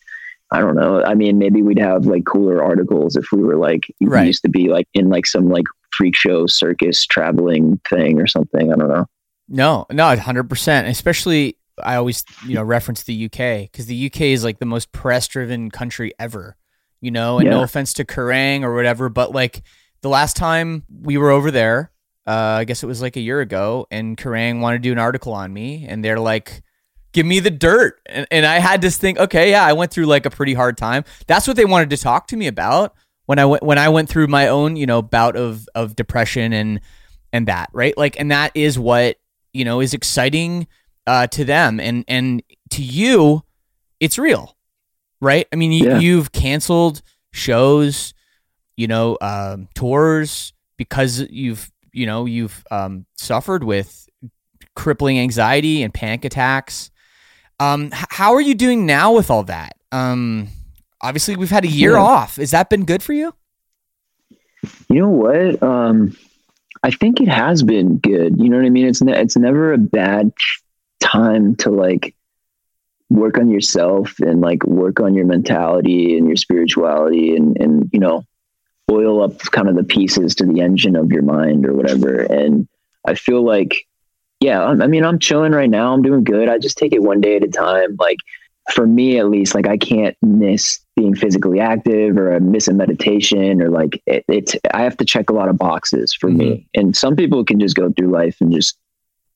I 0.51 0.59
don't 0.59 0.75
know. 0.75 1.03
I 1.03 1.13
mean, 1.13 1.37
maybe 1.37 1.61
we'd 1.61 1.79
have 1.79 2.05
like 2.05 2.25
cooler 2.25 2.63
articles 2.63 3.15
if 3.17 3.25
we 3.33 3.43
were 3.43 3.57
like, 3.57 3.85
right. 4.01 4.21
we 4.21 4.27
used 4.27 4.43
to 4.43 4.49
be 4.49 4.69
like 4.69 4.87
in 4.93 5.09
like 5.09 5.25
some 5.25 5.49
like 5.49 5.65
freak 5.91 6.15
show 6.15 6.47
circus 6.47 7.05
traveling 7.05 7.79
thing 7.89 8.19
or 8.19 8.27
something. 8.27 8.71
I 8.71 8.75
don't 8.75 8.89
know. 8.89 9.05
No, 9.49 9.85
no, 9.91 10.15
hundred 10.15 10.49
percent. 10.49 10.87
Especially, 10.87 11.57
I 11.81 11.95
always 11.95 12.23
you 12.45 12.55
know 12.55 12.63
reference 12.63 13.03
the 13.03 13.25
UK 13.25 13.71
because 13.71 13.85
the 13.85 14.07
UK 14.07 14.21
is 14.21 14.43
like 14.43 14.59
the 14.59 14.65
most 14.65 14.91
press 14.91 15.27
driven 15.27 15.71
country 15.71 16.13
ever. 16.19 16.55
You 16.99 17.11
know, 17.11 17.37
and 17.37 17.45
yeah. 17.45 17.51
no 17.51 17.63
offense 17.63 17.93
to 17.93 18.05
Kerrang 18.05 18.63
or 18.63 18.73
whatever, 18.73 19.07
but 19.07 19.31
like 19.31 19.61
the 20.01 20.09
last 20.09 20.35
time 20.35 20.83
we 20.89 21.17
were 21.17 21.29
over 21.29 21.51
there, 21.51 21.91
uh, 22.25 22.57
I 22.59 22.63
guess 22.63 22.81
it 22.81 22.87
was 22.87 23.01
like 23.03 23.15
a 23.15 23.21
year 23.21 23.39
ago, 23.39 23.85
and 23.91 24.17
Kerrang 24.17 24.61
wanted 24.61 24.77
to 24.79 24.89
do 24.89 24.91
an 24.91 24.99
article 24.99 25.33
on 25.33 25.53
me, 25.53 25.85
and 25.87 26.03
they're 26.03 26.19
like, 26.19 26.63
"Give 27.13 27.25
me 27.25 27.39
the 27.39 27.51
dirt," 27.51 28.01
and, 28.07 28.25
and 28.31 28.45
I 28.45 28.57
had 28.57 28.81
to 28.81 28.89
think, 28.89 29.19
okay, 29.19 29.51
yeah, 29.51 29.63
I 29.63 29.73
went 29.73 29.91
through 29.91 30.07
like 30.07 30.25
a 30.25 30.31
pretty 30.31 30.55
hard 30.55 30.75
time. 30.75 31.03
That's 31.27 31.47
what 31.47 31.55
they 31.55 31.65
wanted 31.65 31.91
to 31.91 31.97
talk 31.97 32.27
to 32.29 32.35
me 32.35 32.47
about 32.47 32.95
when 33.27 33.37
I 33.37 33.45
went 33.45 33.63
when 33.63 33.77
I 33.77 33.89
went 33.89 34.09
through 34.09 34.27
my 34.27 34.47
own 34.47 34.75
you 34.75 34.87
know 34.87 35.03
bout 35.03 35.35
of 35.35 35.69
of 35.75 35.95
depression 35.95 36.51
and 36.51 36.81
and 37.31 37.47
that 37.47 37.69
right? 37.73 37.95
Like 37.95 38.19
and 38.19 38.31
that 38.31 38.51
is 38.55 38.79
what 38.79 39.17
you 39.53 39.63
know 39.63 39.79
is 39.79 39.93
exciting 39.93 40.67
uh, 41.05 41.27
to 41.27 41.45
them. 41.45 41.79
And 41.79 42.03
and 42.07 42.41
to 42.71 42.81
you 42.81 43.43
it's 43.99 44.17
real 44.17 44.57
right? 45.21 45.47
I 45.53 45.55
mean 45.55 45.71
you, 45.71 45.85
yeah. 45.85 45.99
you've 45.99 46.31
canceled 46.31 47.03
shows 47.31 48.13
you 48.75 48.87
know 48.87 49.17
um, 49.21 49.67
tours 49.75 50.53
because 50.77 51.19
you've 51.29 51.71
you 51.91 52.05
know 52.05 52.25
you've 52.25 52.65
um, 52.71 53.05
suffered 53.17 53.63
with 53.63 54.07
crippling 54.75 55.19
anxiety 55.19 55.83
and 55.83 55.93
panic 55.93 56.23
attacks. 56.23 56.91
Um, 57.59 57.89
how 57.91 58.35
are 58.35 58.41
you 58.41 58.53
doing 58.53 58.85
now 58.85 59.13
with 59.13 59.31
all 59.31 59.43
that? 59.43 59.75
Um, 59.91 60.49
obviously 61.01 61.35
we've 61.35 61.49
had 61.49 61.65
a 61.65 61.69
year 61.69 61.93
yeah. 61.93 62.01
off. 62.01 62.37
Has 62.37 62.51
that 62.51 62.69
been 62.69 62.85
good 62.85 63.03
for 63.03 63.13
you? 63.13 63.33
You 64.89 65.01
know 65.01 65.09
what? 65.09 65.61
Um, 65.61 66.17
I 66.83 66.91
think 66.91 67.21
it 67.21 67.27
has 67.27 67.63
been 67.63 67.97
good. 67.97 68.39
You 68.39 68.49
know 68.49 68.57
what 68.57 68.65
I 68.65 68.69
mean? 68.69 68.87
It's 68.87 69.01
ne- 69.01 69.19
it's 69.19 69.37
never 69.37 69.73
a 69.73 69.77
bad 69.77 70.31
time 70.99 71.55
to 71.57 71.69
like 71.69 72.15
work 73.09 73.37
on 73.37 73.49
yourself 73.49 74.19
and 74.19 74.41
like 74.41 74.65
work 74.65 74.99
on 74.99 75.13
your 75.13 75.25
mentality 75.25 76.17
and 76.17 76.27
your 76.27 76.35
spirituality 76.35 77.35
and 77.35 77.57
and 77.57 77.89
you 77.93 77.99
know 77.99 78.25
oil 78.91 79.23
up 79.23 79.39
kind 79.39 79.67
of 79.67 79.75
the 79.75 79.83
pieces 79.83 80.35
to 80.35 80.45
the 80.45 80.61
engine 80.61 80.95
of 80.95 81.11
your 81.11 81.23
mind 81.23 81.65
or 81.65 81.73
whatever. 81.73 82.21
And 82.21 82.67
I 83.05 83.15
feel 83.15 83.43
like, 83.43 83.85
yeah, 84.39 84.63
I 84.63 84.87
mean, 84.87 85.03
I'm 85.03 85.19
chilling 85.19 85.51
right 85.51 85.69
now. 85.69 85.93
I'm 85.93 86.01
doing 86.01 86.23
good. 86.23 86.47
I 86.47 86.57
just 86.57 86.77
take 86.77 86.93
it 86.93 87.03
one 87.03 87.21
day 87.21 87.35
at 87.35 87.43
a 87.43 87.49
time. 87.49 87.97
Like 87.99 88.19
for 88.71 88.85
me 88.85 89.17
at 89.17 89.29
least, 89.29 89.55
like 89.55 89.67
I 89.67 89.77
can't 89.77 90.17
miss 90.21 90.79
being 90.95 91.15
physically 91.15 91.59
active 91.59 92.17
or 92.17 92.33
a 92.33 92.39
miss 92.39 92.67
a 92.67 92.73
meditation 92.73 93.61
or 93.61 93.69
like 93.69 94.01
it, 94.05 94.25
it's 94.27 94.55
I 94.73 94.83
have 94.83 94.97
to 94.97 95.05
check 95.05 95.29
a 95.29 95.33
lot 95.33 95.49
of 95.49 95.57
boxes 95.57 96.13
for 96.13 96.29
mm-hmm. 96.29 96.37
me. 96.37 96.67
And 96.75 96.95
some 96.95 97.15
people 97.15 97.45
can 97.45 97.59
just 97.59 97.75
go 97.75 97.91
through 97.91 98.09
life 98.11 98.37
and 98.41 98.51
just 98.51 98.77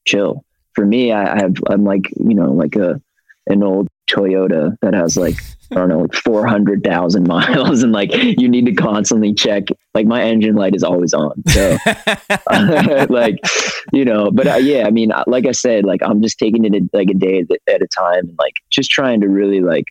chill. 0.06 0.44
For 0.74 0.86
me, 0.86 1.12
I, 1.12 1.36
I 1.36 1.42
have 1.42 1.56
I'm 1.70 1.84
like, 1.84 2.10
you 2.18 2.36
know, 2.36 2.52
like 2.52 2.76
a 2.76 3.02
an 3.48 3.64
old 3.64 3.88
Toyota 4.10 4.78
that 4.82 4.94
has 4.94 5.18
like 5.18 5.38
I 5.72 5.76
don't 5.76 5.90
know, 5.90 6.00
like 6.00 6.14
400,000 6.14 7.28
miles. 7.28 7.84
And 7.84 7.92
like, 7.92 8.14
you 8.14 8.50
need 8.50 8.66
to 8.66 8.74
constantly 8.74 9.34
check, 9.34 9.66
like 9.94 10.06
my 10.06 10.22
engine 10.22 10.56
light 10.56 10.76
is 10.76 10.84
always 10.84 11.14
on. 11.14 11.42
So 11.48 11.78
like, 13.10 13.40
you 13.94 14.04
know, 14.04 14.32
but 14.32 14.48
uh, 14.48 14.56
yeah, 14.56 14.86
I 14.86 14.92
mean, 14.92 15.12
uh, 15.12 15.24
like 15.28 15.46
I 15.46 15.52
said, 15.52 15.86
like 15.86 16.02
I'm 16.04 16.22
just 16.22 16.38
taking 16.38 16.66
it 16.66 16.76
a, 16.76 16.90
like 16.94 17.10
a 17.10 17.14
day 17.14 17.46
at 17.68 17.82
a 17.82 17.88
time 17.88 18.28
and 18.28 18.38
like 18.38 18.56
just 18.70 18.92
trying 18.92 19.22
to 19.22 19.28
really 19.28 19.62
like 19.62 19.86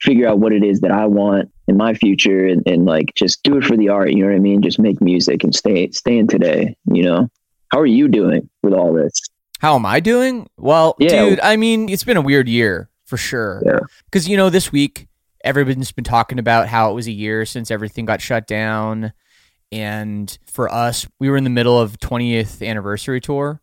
figure 0.00 0.28
out 0.28 0.40
what 0.40 0.52
it 0.52 0.64
is 0.64 0.80
that 0.80 0.90
I 0.90 1.06
want 1.06 1.50
in 1.68 1.76
my 1.76 1.94
future 1.94 2.46
and, 2.46 2.62
and 2.66 2.84
like 2.84 3.14
just 3.14 3.42
do 3.44 3.56
it 3.58 3.64
for 3.64 3.76
the 3.76 3.88
art. 3.88 4.10
You 4.10 4.24
know 4.24 4.30
what 4.30 4.36
I 4.36 4.40
mean? 4.40 4.62
Just 4.62 4.80
make 4.80 5.00
music 5.00 5.44
and 5.44 5.54
stay, 5.54 5.90
stay 5.90 6.18
in 6.18 6.26
today, 6.26 6.76
you 6.86 7.04
know? 7.04 7.28
How 7.68 7.80
are 7.80 7.86
you 7.86 8.08
doing 8.08 8.50
with 8.62 8.74
all 8.74 8.92
this? 8.92 9.18
How 9.60 9.76
am 9.76 9.86
I 9.86 10.00
doing? 10.00 10.48
Well, 10.58 10.96
yeah. 10.98 11.24
dude, 11.24 11.40
I 11.40 11.56
mean, 11.56 11.88
it's 11.88 12.04
been 12.04 12.16
a 12.16 12.20
weird 12.20 12.48
year 12.48 12.90
for 13.12 13.18
sure. 13.18 13.62
Yeah. 13.66 13.80
Because, 14.06 14.26
you 14.26 14.38
know, 14.38 14.48
this 14.48 14.72
week, 14.72 15.06
everyone's 15.44 15.92
been 15.92 16.02
talking 16.02 16.38
about 16.38 16.66
how 16.66 16.90
it 16.90 16.94
was 16.94 17.06
a 17.06 17.12
year 17.12 17.44
since 17.44 17.70
everything 17.70 18.06
got 18.06 18.22
shut 18.22 18.46
down. 18.46 19.12
And 19.70 20.38
for 20.46 20.72
us, 20.72 21.06
we 21.18 21.28
were 21.28 21.36
in 21.36 21.44
the 21.44 21.50
middle 21.50 21.78
of 21.78 21.98
20th 21.98 22.66
anniversary 22.66 23.20
tour, 23.20 23.60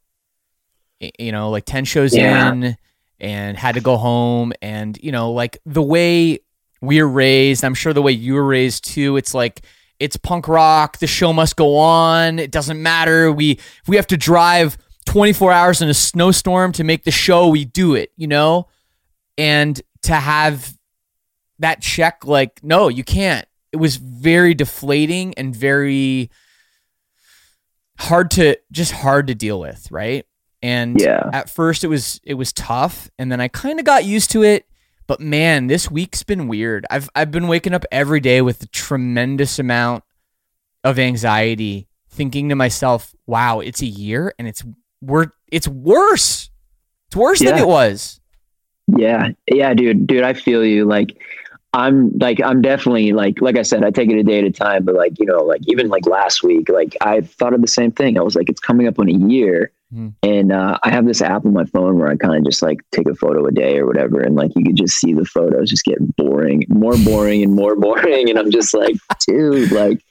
you 1.17 1.31
know, 1.31 1.49
like 1.49 1.65
10 1.65 1.85
shows 1.85 2.15
yeah. 2.15 2.51
in 2.51 2.77
and 3.19 3.57
had 3.57 3.73
to 3.73 3.81
go 3.81 3.97
home. 3.97 4.53
And, 4.61 4.99
you 5.01 5.11
know, 5.11 5.31
like 5.31 5.57
the 5.65 5.81
way 5.81 6.37
we're 6.79 7.07
raised, 7.07 7.65
I'm 7.65 7.73
sure 7.73 7.91
the 7.91 8.03
way 8.03 8.11
you 8.11 8.35
were 8.35 8.45
raised 8.45 8.85
too, 8.85 9.17
it's 9.17 9.33
like, 9.33 9.65
it's 9.99 10.15
punk 10.15 10.47
rock. 10.47 10.99
The 10.99 11.07
show 11.07 11.33
must 11.33 11.55
go 11.55 11.75
on. 11.75 12.37
It 12.37 12.51
doesn't 12.51 12.79
matter. 12.79 13.31
We 13.31 13.59
we 13.87 13.95
have 13.95 14.07
to 14.07 14.15
drive 14.15 14.77
24 15.07 15.51
hours 15.51 15.81
in 15.81 15.89
a 15.89 15.93
snowstorm 15.95 16.71
to 16.73 16.83
make 16.83 17.03
the 17.03 17.11
show. 17.11 17.47
We 17.47 17.65
do 17.65 17.95
it, 17.95 18.11
you 18.15 18.27
know 18.27 18.67
and 19.39 19.81
to 20.03 20.13
have 20.13 20.77
that 21.59 21.81
check 21.81 22.25
like 22.25 22.59
no 22.61 22.89
you 22.89 23.03
can't. 23.03 23.47
It 23.71 23.77
was 23.77 23.97
very 23.97 24.53
deflating 24.53 25.33
and 25.35 25.55
very 25.55 26.29
hard 27.99 28.31
to 28.31 28.57
just 28.71 28.91
hard 28.91 29.27
to 29.27 29.35
deal 29.35 29.59
with 29.59 29.89
right? 29.91 30.25
And 30.61 30.99
yeah. 30.99 31.29
at 31.31 31.49
first 31.49 31.83
it 31.83 31.87
was 31.87 32.19
it 32.23 32.33
was 32.33 32.51
tough 32.51 33.09
and 33.17 33.31
then 33.31 33.39
i 33.39 33.47
kind 33.47 33.79
of 33.79 33.85
got 33.85 34.03
used 34.03 34.29
to 34.31 34.43
it 34.43 34.65
but 35.07 35.21
man 35.21 35.67
this 35.67 35.89
week's 35.89 36.23
been 36.23 36.49
weird. 36.49 36.85
I've 36.89 37.09
i've 37.15 37.31
been 37.31 37.47
waking 37.47 37.73
up 37.73 37.85
every 37.91 38.19
day 38.19 38.41
with 38.41 38.61
a 38.63 38.67
tremendous 38.67 39.57
amount 39.57 40.03
of 40.83 40.99
anxiety 40.99 41.87
thinking 42.09 42.49
to 42.49 42.55
myself 42.55 43.15
wow 43.25 43.61
it's 43.61 43.81
a 43.81 43.85
year 43.85 44.33
and 44.37 44.49
it's 44.49 44.65
we're 45.01 45.27
it's 45.49 45.67
worse. 45.67 46.49
It's 47.07 47.15
worse 47.15 47.41
yeah. 47.41 47.51
than 47.51 47.59
it 47.61 47.67
was 47.67 48.19
yeah. 48.97 49.29
Yeah, 49.51 49.73
dude. 49.73 50.07
Dude, 50.07 50.23
I 50.23 50.33
feel 50.33 50.65
you. 50.65 50.85
Like 50.85 51.17
I'm 51.73 52.17
like 52.17 52.41
I'm 52.41 52.61
definitely 52.61 53.13
like 53.13 53.41
like 53.41 53.57
I 53.57 53.61
said, 53.61 53.83
I 53.83 53.91
take 53.91 54.09
it 54.09 54.17
a 54.17 54.23
day 54.23 54.39
at 54.39 54.45
a 54.45 54.51
time, 54.51 54.85
but 54.85 54.95
like, 54.95 55.19
you 55.19 55.25
know, 55.25 55.43
like 55.43 55.61
even 55.67 55.87
like 55.89 56.07
last 56.07 56.43
week, 56.43 56.69
like 56.69 56.97
I 57.01 57.21
thought 57.21 57.53
of 57.53 57.61
the 57.61 57.67
same 57.67 57.91
thing. 57.91 58.17
I 58.17 58.21
was 58.21 58.35
like, 58.35 58.49
it's 58.49 58.59
coming 58.59 58.87
up 58.87 58.97
on 58.97 59.07
a 59.07 59.13
year. 59.13 59.71
Mm. 59.93 60.13
And 60.23 60.51
uh, 60.51 60.77
I 60.83 60.89
have 60.89 61.05
this 61.05 61.21
app 61.21 61.45
on 61.45 61.53
my 61.53 61.65
phone 61.65 61.97
where 61.97 62.07
I 62.07 62.15
kind 62.15 62.35
of 62.35 62.43
just 62.43 62.61
like 62.61 62.79
take 62.91 63.07
a 63.07 63.15
photo 63.15 63.45
a 63.45 63.51
day 63.51 63.77
or 63.77 63.85
whatever. 63.85 64.21
And 64.21 64.35
like 64.35 64.51
you 64.55 64.63
could 64.63 64.75
just 64.75 64.97
see 64.97 65.13
the 65.13 65.25
photos 65.25 65.69
just 65.69 65.85
get 65.85 66.15
boring, 66.15 66.63
more 66.69 66.97
boring 66.97 67.43
and 67.43 67.53
more 67.53 67.75
boring. 67.79 68.29
And 68.29 68.39
I'm 68.39 68.51
just 68.51 68.73
like, 68.73 68.95
dude, 69.27 69.71
like 69.71 70.03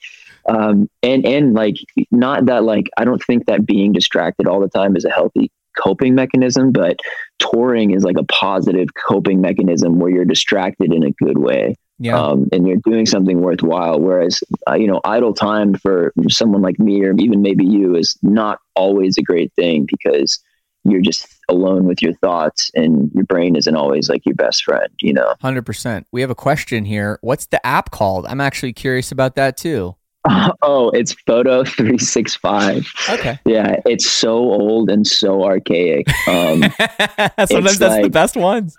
um 0.47 0.89
and 1.03 1.25
and 1.25 1.53
like 1.53 1.75
not 2.11 2.45
that 2.45 2.63
like 2.63 2.89
I 2.97 3.03
don't 3.03 3.21
think 3.23 3.45
that 3.45 3.65
being 3.65 3.91
distracted 3.91 4.47
all 4.47 4.61
the 4.61 4.69
time 4.69 4.95
is 4.95 5.03
a 5.03 5.09
healthy 5.09 5.51
coping 5.77 6.15
mechanism, 6.15 6.71
but 6.71 6.99
touring 7.39 7.91
is 7.91 8.03
like 8.03 8.17
a 8.17 8.23
positive 8.25 8.87
coping 9.07 9.41
mechanism 9.41 9.99
where 9.99 10.09
you're 10.09 10.25
distracted 10.25 10.93
in 10.93 11.03
a 11.03 11.11
good 11.11 11.37
way. 11.37 11.75
Yeah. 12.01 12.17
um, 12.17 12.47
and 12.53 12.65
you're 12.65 12.77
doing 12.85 13.05
something 13.05 13.41
worthwhile. 13.41 13.99
Whereas, 13.99 14.41
uh, 14.69 14.75
you 14.75 14.87
know, 14.87 15.01
idle 15.03 15.33
time 15.33 15.75
for 15.75 16.13
someone 16.29 16.61
like 16.61 16.79
me 16.79 17.03
or 17.03 17.13
even 17.19 17.41
maybe 17.41 17.65
you 17.65 17.97
is 17.97 18.17
not 18.21 18.59
always 18.73 19.17
a 19.17 19.21
great 19.21 19.51
thing 19.55 19.85
because 19.85 20.39
you're 20.85 21.01
just 21.01 21.27
alone 21.49 21.85
with 21.85 22.01
your 22.01 22.13
thoughts 22.15 22.71
and 22.73 23.11
your 23.13 23.25
brain 23.25 23.55
isn't 23.55 23.75
always 23.75 24.09
like 24.09 24.25
your 24.25 24.35
best 24.35 24.63
friend, 24.63 24.87
you 25.01 25.13
know? 25.13 25.33
100%. 25.43 26.05
We 26.11 26.21
have 26.21 26.29
a 26.29 26.35
question 26.35 26.85
here. 26.85 27.19
What's 27.21 27.47
the 27.47 27.65
app 27.65 27.91
called? 27.91 28.25
I'm 28.27 28.41
actually 28.41 28.73
curious 28.73 29.11
about 29.11 29.35
that 29.35 29.57
too. 29.57 29.95
oh, 30.61 30.89
it's 30.91 31.13
Photo 31.25 31.63
365. 31.63 32.87
Okay. 33.09 33.39
Yeah, 33.45 33.77
it's 33.85 34.09
so 34.09 34.31
old 34.37 34.89
and 34.89 35.05
so 35.05 35.43
archaic. 35.43 36.07
Um, 36.27 36.61
Sometimes 37.47 37.79
that's 37.79 38.03
the 38.03 38.09
best 38.11 38.35
ones. 38.35 38.75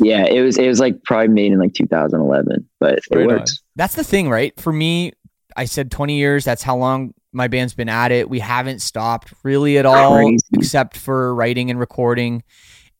yeah, 0.00 0.24
it 0.24 0.42
was, 0.42 0.58
it 0.58 0.66
was 0.68 0.80
like 0.80 1.02
probably 1.04 1.28
made 1.28 1.52
in 1.52 1.58
like 1.58 1.74
2011, 1.74 2.68
but 2.80 2.94
it 2.94 3.02
Right 3.10 3.22
on. 3.22 3.26
works. 3.38 3.62
That's 3.76 3.94
the 3.94 4.04
thing, 4.04 4.28
right? 4.28 4.58
For 4.60 4.72
me, 4.72 5.12
I 5.56 5.64
said 5.64 5.90
20 5.90 6.16
years. 6.16 6.44
That's 6.44 6.62
how 6.62 6.76
long 6.76 7.14
my 7.32 7.48
band's 7.48 7.74
been 7.74 7.88
at 7.88 8.10
it. 8.12 8.28
We 8.30 8.38
haven't 8.40 8.80
stopped 8.80 9.32
really 9.42 9.78
at 9.78 9.86
all, 9.86 10.14
Crazy. 10.16 10.38
except 10.54 10.96
for 10.96 11.34
writing 11.34 11.70
and 11.70 11.78
recording. 11.78 12.42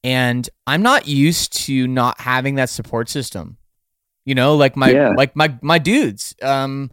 And 0.04 0.48
I'm 0.66 0.82
not 0.82 1.08
used 1.08 1.52
to 1.66 1.86
not 1.88 2.20
having 2.20 2.54
that 2.56 2.68
support 2.70 3.08
system. 3.08 3.56
You 4.24 4.34
know, 4.34 4.56
like 4.56 4.76
my 4.76 4.90
Yeah. 4.90 5.14
like 5.16 5.34
my 5.34 5.56
my 5.62 5.78
dudes. 5.78 6.34
Um, 6.42 6.90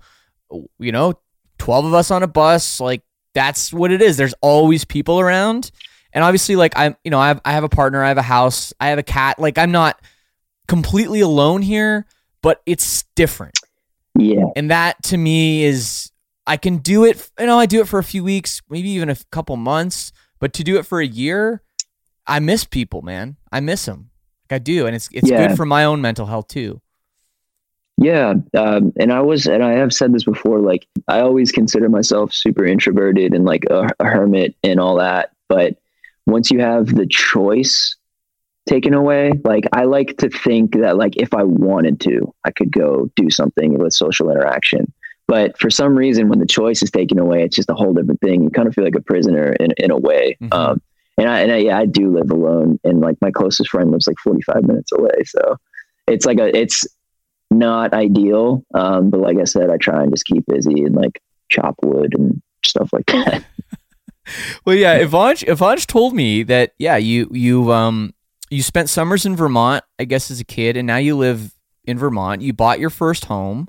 you 0.79 0.91
know, 0.91 1.13
12 1.59 1.85
of 1.85 1.93
us 1.93 2.11
on 2.11 2.23
a 2.23 2.27
bus. 2.27 2.79
Like 2.79 3.01
that's 3.33 3.71
what 3.73 3.91
it 3.91 4.01
is. 4.01 4.17
There's 4.17 4.35
always 4.41 4.85
people 4.85 5.19
around. 5.19 5.71
And 6.13 6.23
obviously, 6.23 6.55
like 6.55 6.73
I'm, 6.77 6.95
you 7.03 7.11
know, 7.11 7.19
I 7.19 7.27
have 7.27 7.41
I 7.43 7.51
have 7.51 7.63
a 7.63 7.69
partner, 7.69 8.03
I 8.03 8.07
have 8.07 8.17
a 8.17 8.21
house, 8.21 8.73
I 8.79 8.87
have 8.87 8.99
a 8.99 9.03
cat. 9.03 9.37
Like 9.39 9.57
I'm 9.57 9.71
not 9.71 9.99
completely 10.67 11.19
alone 11.21 11.61
here, 11.61 12.05
but 12.41 12.61
it's 12.65 13.03
different. 13.15 13.57
Yeah. 14.17 14.45
And 14.55 14.71
that 14.71 15.01
to 15.03 15.17
me 15.17 15.63
is 15.63 16.11
I 16.47 16.57
can 16.57 16.77
do 16.77 17.03
it, 17.03 17.29
you 17.39 17.45
know, 17.47 17.59
I 17.59 17.65
do 17.65 17.81
it 17.81 17.87
for 17.87 17.99
a 17.99 18.03
few 18.03 18.23
weeks, 18.23 18.61
maybe 18.69 18.89
even 18.91 19.09
a 19.09 19.17
couple 19.31 19.57
months, 19.57 20.11
but 20.39 20.53
to 20.53 20.63
do 20.63 20.77
it 20.77 20.85
for 20.85 21.01
a 21.01 21.05
year, 21.05 21.61
I 22.27 22.39
miss 22.39 22.63
people, 22.63 23.01
man. 23.01 23.35
I 23.51 23.59
miss 23.59 23.85
them. 23.85 24.09
Like 24.49 24.55
I 24.55 24.59
do, 24.59 24.85
and 24.87 24.95
it's 24.95 25.09
it's 25.11 25.29
Yeah. 25.29 25.47
good 25.47 25.57
for 25.57 25.65
my 25.65 25.83
own 25.83 26.01
mental 26.01 26.27
health 26.27 26.47
too. 26.47 26.81
Yeah, 27.97 28.33
um, 28.57 28.91
and 28.97 29.13
I 29.13 29.21
was, 29.21 29.45
and 29.47 29.63
I 29.63 29.73
have 29.73 29.93
said 29.93 30.13
this 30.13 30.25
before. 30.25 30.59
Like, 30.59 30.85
I 31.07 31.21
always 31.21 31.51
consider 31.51 31.87
myself 31.87 32.33
super 32.33 32.65
introverted 32.65 33.33
and 33.33 33.45
like 33.45 33.65
a, 33.69 33.87
a 33.99 34.05
hermit 34.05 34.55
and 34.63 34.79
all 34.79 34.95
that. 34.97 35.31
But 35.47 35.77
once 36.27 36.51
you 36.51 36.59
have 36.59 36.87
the 36.87 37.05
choice 37.05 37.95
taken 38.67 38.93
away, 38.93 39.31
like 39.45 39.65
I 39.71 39.83
like 39.85 40.17
to 40.17 40.29
think 40.29 40.73
that 40.79 40.97
like 40.97 41.15
if 41.17 41.33
I 41.33 41.43
wanted 41.43 42.01
to, 42.01 42.33
I 42.43 42.51
could 42.51 42.71
go 42.71 43.09
do 43.15 43.29
something 43.29 43.77
with 43.77 43.93
social 43.93 44.29
interaction. 44.29 44.91
But 45.27 45.57
for 45.57 45.69
some 45.69 45.95
reason, 45.95 46.27
when 46.29 46.39
the 46.39 46.45
choice 46.45 46.83
is 46.83 46.91
taken 46.91 47.17
away, 47.17 47.43
it's 47.43 47.55
just 47.55 47.69
a 47.69 47.73
whole 47.75 47.93
different 47.93 48.19
thing. 48.21 48.43
You 48.43 48.49
kind 48.49 48.67
of 48.67 48.75
feel 48.75 48.83
like 48.83 48.95
a 48.95 49.01
prisoner 49.01 49.53
in 49.53 49.71
in 49.77 49.91
a 49.91 49.97
way. 49.97 50.37
Mhm. 50.41 50.53
Um, 50.53 50.81
and 51.17 51.29
I 51.29 51.39
and 51.39 51.51
I, 51.51 51.57
yeah, 51.57 51.77
I 51.77 51.85
do 51.85 52.11
live 52.11 52.29
alone, 52.29 52.77
and 52.83 52.99
like 52.99 53.17
my 53.21 53.31
closest 53.31 53.69
friend 53.69 53.91
lives 53.91 54.05
like 54.07 54.17
forty 54.23 54.41
five 54.41 54.63
minutes 54.67 54.91
away. 54.91 55.23
So 55.25 55.57
it's 56.07 56.25
like 56.25 56.39
a 56.39 56.55
it's 56.55 56.85
not 57.51 57.93
ideal. 57.93 58.63
Um, 58.73 59.09
but 59.09 59.19
like 59.19 59.37
I 59.37 59.43
said, 59.45 59.69
I 59.69 59.77
try 59.77 60.01
and 60.03 60.11
just 60.11 60.25
keep 60.25 60.45
busy 60.47 60.83
and 60.83 60.95
like 60.95 61.21
chop 61.49 61.75
wood 61.83 62.13
and 62.17 62.41
stuff 62.63 62.89
like 62.93 63.05
that. 63.07 63.43
Well, 64.65 64.75
yeah, 64.75 64.99
Ivanj 65.03 65.45
Ivanj 65.45 65.85
told 65.85 66.15
me 66.15 66.41
that 66.43 66.73
yeah, 66.79 66.97
you 66.97 67.27
you 67.31 67.71
um 67.71 68.11
you 68.49 68.63
spent 68.63 68.89
summers 68.89 69.23
in 69.23 69.35
Vermont, 69.35 69.83
I 69.99 70.05
guess 70.05 70.31
as 70.31 70.39
a 70.39 70.43
kid, 70.43 70.77
and 70.77 70.87
now 70.87 70.97
you 70.97 71.15
live 71.15 71.53
in 71.83 71.99
Vermont. 71.99 72.41
You 72.41 72.51
bought 72.51 72.79
your 72.79 72.89
first 72.89 73.25
home. 73.25 73.67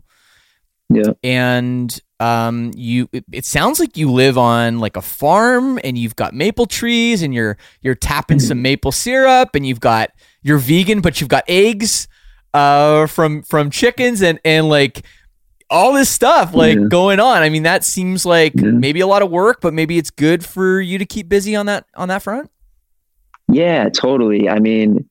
Yeah. 0.88 1.10
and 1.24 2.00
um 2.20 2.70
you 2.76 3.08
it, 3.12 3.24
it 3.32 3.44
sounds 3.44 3.80
like 3.80 3.96
you 3.96 4.10
live 4.10 4.38
on 4.38 4.78
like 4.78 4.96
a 4.96 5.02
farm 5.02 5.80
and 5.84 5.98
you've 5.98 6.14
got 6.16 6.32
maple 6.32 6.64
trees 6.66 7.22
and 7.22 7.34
you're 7.34 7.58
you're 7.82 7.96
tapping 7.96 8.38
some 8.38 8.62
maple 8.62 8.92
syrup 8.92 9.50
and 9.54 9.66
you've 9.66 9.80
got 9.80 10.10
you're 10.42 10.58
vegan 10.58 11.00
but 11.00 11.20
you've 11.20 11.28
got 11.28 11.42
eggs 11.48 12.06
uh 12.56 13.06
from 13.06 13.42
from 13.42 13.70
chickens 13.70 14.22
and 14.22 14.40
and 14.44 14.68
like 14.68 15.02
all 15.68 15.92
this 15.92 16.08
stuff 16.08 16.54
like 16.54 16.78
Yeah. 16.78 16.84
going 16.88 17.20
on 17.20 17.42
i 17.42 17.48
mean 17.48 17.64
that 17.64 17.84
seems 17.84 18.24
like 18.24 18.54
Yeah. 18.56 18.70
maybe 18.70 19.00
a 19.00 19.06
lot 19.06 19.22
of 19.22 19.30
work 19.30 19.60
but 19.60 19.74
maybe 19.74 19.98
it's 19.98 20.10
good 20.10 20.44
for 20.44 20.80
you 20.80 20.96
to 20.98 21.04
keep 21.04 21.28
busy 21.28 21.54
on 21.54 21.66
that 21.66 21.84
on 21.96 22.08
that 22.08 22.22
front 22.22 22.50
Yeah, 23.48 23.88
totally. 23.90 24.48
I 24.48 24.58
mean, 24.58 25.08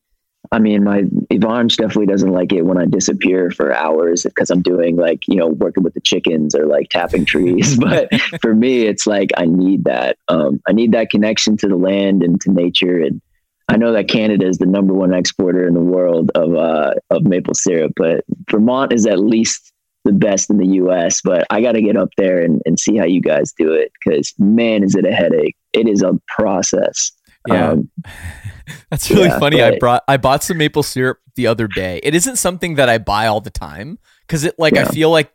I 0.52 0.60
mean, 0.60 0.84
my 0.84 1.04
Ivanj 1.32 1.78
definitely 1.78 2.06
doesn't 2.08 2.32
like 2.34 2.52
it 2.54 2.64
when 2.64 2.78
I 2.78 2.86
disappear 2.86 3.50
for 3.50 3.74
hours 3.74 4.24
because 4.24 4.50
I'm 4.50 4.62
doing 4.62 4.98
like, 4.98 5.26
you 5.28 5.36
know, 5.38 5.48
working 5.48 5.84
with 5.84 5.94
the 5.94 6.02
chickens 6.02 6.54
or 6.54 6.66
like 6.66 6.90
tapping 6.90 7.24
trees. 7.34 7.78
but 7.88 8.10
for 8.42 8.54
me, 8.54 8.82
it's 8.88 9.08
like, 9.08 9.32
I 9.38 9.46
need 9.46 9.86
that. 9.86 10.18
Um, 10.28 10.62
I 10.68 10.74
need 10.74 10.92
that 10.92 11.10
connection 11.10 11.56
to 11.58 11.68
the 11.70 11.78
land 11.78 12.24
and 12.24 12.40
to 12.42 12.52
nature. 12.52 13.00
And 13.02 13.22
I 13.68 13.78
know 13.78 13.92
that 13.94 14.08
Canada 14.08 14.48
is 14.48 14.58
the 14.58 14.66
number 14.66 14.94
one 14.94 15.14
exporter 15.14 15.68
in 15.68 15.74
the 15.74 15.80
world 15.80 16.32
of, 16.36 16.56
uh, 16.56 16.94
of 17.10 17.24
maple 17.24 17.56
syrup, 17.56 17.94
but 17.96 18.24
Vermont 18.50 18.94
is 18.94 19.06
at 19.08 19.20
least 19.20 19.72
the 20.04 20.12
best 20.12 20.52
in 20.52 20.58
the 20.58 20.68
US, 20.84 21.22
but 21.24 21.48
I 21.50 21.62
got 21.62 21.72
to 21.72 21.82
get 21.82 21.98
up 21.98 22.10
there 22.16 22.42
and, 22.42 22.62
and 22.66 22.80
see 22.80 22.96
how 22.96 23.06
you 23.06 23.22
guys 23.22 23.52
do 23.58 23.74
it. 23.74 23.92
Cause 24.08 24.34
man, 24.38 24.84
is 24.84 24.96
it 24.96 25.06
a 25.06 25.12
headache. 25.12 25.56
It 25.74 25.88
is 25.88 26.04
a 26.04 26.14
process. 26.28 27.12
Yeah. 27.48 27.72
Um, 27.72 27.90
That's 28.90 29.10
really 29.10 29.28
Yeah, 29.28 29.40
funny. 29.40 29.62
I 29.62 29.78
brought 29.78 30.04
I 30.08 30.18
bought 30.18 30.44
some 30.44 30.58
maple 30.58 30.84
syrup 30.84 31.20
the 31.36 31.48
other 31.48 31.68
day. 31.68 32.00
It 32.04 32.16
isn't 32.16 32.38
something 32.38 32.76
that 32.76 32.90
I 32.90 32.98
buy 32.98 33.28
all 33.28 33.42
the 33.42 33.50
time 33.50 34.00
because 34.22 34.44
it 34.44 34.56
like 34.58 34.78
I 34.78 34.86
feel 34.86 35.10
like 35.10 35.32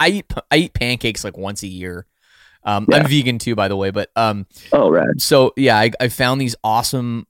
I 0.00 0.08
eat 0.08 0.32
I 0.50 0.56
eat 0.56 0.74
pancakes 0.74 1.24
like 1.24 1.36
once 1.36 1.62
a 1.62 1.68
year. 1.68 2.06
Um, 2.64 2.86
I'm 2.92 3.06
vegan 3.06 3.38
too, 3.38 3.54
by 3.54 3.68
the 3.68 3.76
way, 3.76 3.90
but 3.90 4.10
um, 4.16 4.46
oh, 4.72 4.90
right. 4.90 5.06
so 5.18 5.52
yeah, 5.56 5.78
I, 5.78 5.92
I 6.00 6.08
found 6.08 6.40
these 6.40 6.56
awesome. 6.64 7.26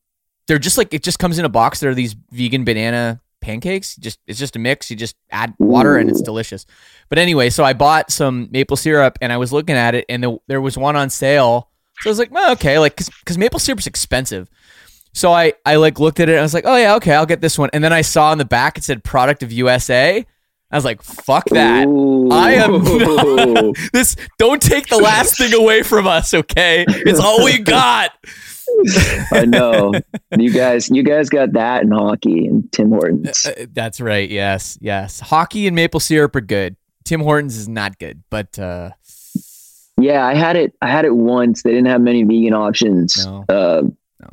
They're 0.49 0.59
just 0.59 0.79
like 0.79 0.93
it 0.95 1.03
just 1.03 1.19
comes 1.19 1.39
in 1.39 1.45
a 1.45 1.49
box. 1.49 1.81
There 1.81 1.91
are 1.91 1.95
these 1.95 2.15
vegan 2.31 2.65
banana 2.65 3.21
pancakes. 3.41 3.97
Just 3.97 4.19
it's 4.27 4.39
just 4.39 4.57
a 4.57 4.59
mix. 4.59 4.91
You 4.91 4.97
just 4.97 5.17
add 5.31 5.55
water 5.59 5.97
and 5.97 6.11
it's 6.11 6.21
delicious. 6.21 6.67
But 7.09 7.19
anyway, 7.19 7.51
so 7.51 7.65
I 7.65 7.73
bought 7.73 8.11
some 8.11 8.49
maple 8.51 8.77
syrup 8.77 9.19
and 9.21 9.33
I 9.33 9.37
was 9.37 9.53
looking 9.53 9.77
at 9.77 9.95
it 9.95 10.05
and 10.09 10.23
the, 10.23 10.39
there 10.49 10.61
was 10.61 10.77
one 10.77 10.97
on 10.97 11.11
sale. 11.11 11.71
So 12.01 12.11
I 12.11 12.11
was 12.11 12.19
like, 12.19 12.31
well, 12.31 12.53
okay, 12.53 12.79
like 12.79 12.97
because 12.97 13.39
maple 13.39 13.59
syrup's 13.59 13.87
expensive. 13.87 14.51
So 15.15 15.33
I 15.33 15.55
I 15.65 15.77
like 15.77 15.99
looked 15.99 16.21
at 16.21 16.29
it 16.29 16.33
and 16.33 16.41
I 16.41 16.43
was 16.43 16.55
like, 16.55 16.67
oh 16.67 16.77
yeah, 16.77 16.95
okay, 16.97 17.15
I'll 17.15 17.27
get 17.27 17.41
this 17.41 17.59
one. 17.59 17.71
And 17.73 17.83
then 17.83 17.93
I 17.93 18.03
saw 18.03 18.31
on 18.31 18.39
the 18.39 18.45
back 18.45 18.77
it 18.77 18.85
said 18.85 19.03
product 19.03 19.43
of 19.43 19.53
USA. 19.53 20.27
I 20.69 20.77
was 20.77 20.85
like, 20.85 21.01
fuck 21.01 21.45
that. 21.51 21.87
Ooh. 21.87 22.29
I 22.31 22.55
am 22.55 23.73
this 23.93 24.17
don't 24.39 24.61
take 24.61 24.89
the 24.89 24.99
last 24.99 25.39
thing 25.39 25.55
away 25.55 25.85
from 25.85 26.09
us, 26.09 26.35
okay? 26.35 26.85
It's 26.89 27.21
all 27.21 27.45
we 27.45 27.59
got. 27.59 28.11
I 29.33 29.45
know. 29.47 29.93
You 30.37 30.53
guys, 30.53 30.89
you 30.91 31.03
guys 31.03 31.29
got 31.29 31.53
that 31.53 31.83
in 31.83 31.91
hockey 31.91 32.47
and 32.47 32.71
Tim 32.73 32.91
Hortons. 32.91 33.47
Uh, 33.47 33.67
That's 33.73 34.01
right. 34.01 34.29
Yes, 34.29 34.79
yes. 34.81 35.21
Hockey 35.21 35.67
and 35.67 35.75
maple 35.77 36.01
syrup 36.01 36.35
are 36.37 36.41
good. 36.41 36.77
Tim 37.05 37.21
Hortons 37.21 37.57
is 37.57 37.69
not 37.69 37.99
good, 37.99 38.23
but 38.31 38.59
uh, 38.59 38.91
Yeah, 40.01 40.25
I 40.27 40.35
had 40.35 40.57
it. 40.57 40.75
I 40.83 40.89
had 40.91 41.05
it 41.05 41.15
once. 41.15 41.63
They 41.63 41.71
didn't 41.71 41.87
have 41.87 42.01
many 42.01 42.23
vegan 42.25 42.53
options. 42.55 43.25
No. 43.25 43.45
Uh, 43.49 43.83
No. 44.21 44.29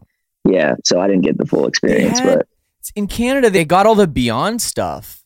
Yeah, 0.45 0.75
so 0.83 0.99
I 0.99 1.07
didn't 1.07 1.21
get 1.23 1.37
the 1.37 1.45
full 1.45 1.67
experience. 1.67 2.19
had- 2.19 2.39
But 2.39 2.47
in 2.95 3.07
Canada 3.07 3.49
they 3.49 3.63
got 3.65 3.85
all 3.85 3.95
the 3.95 4.07
Beyond 4.07 4.61
stuff 4.61 5.23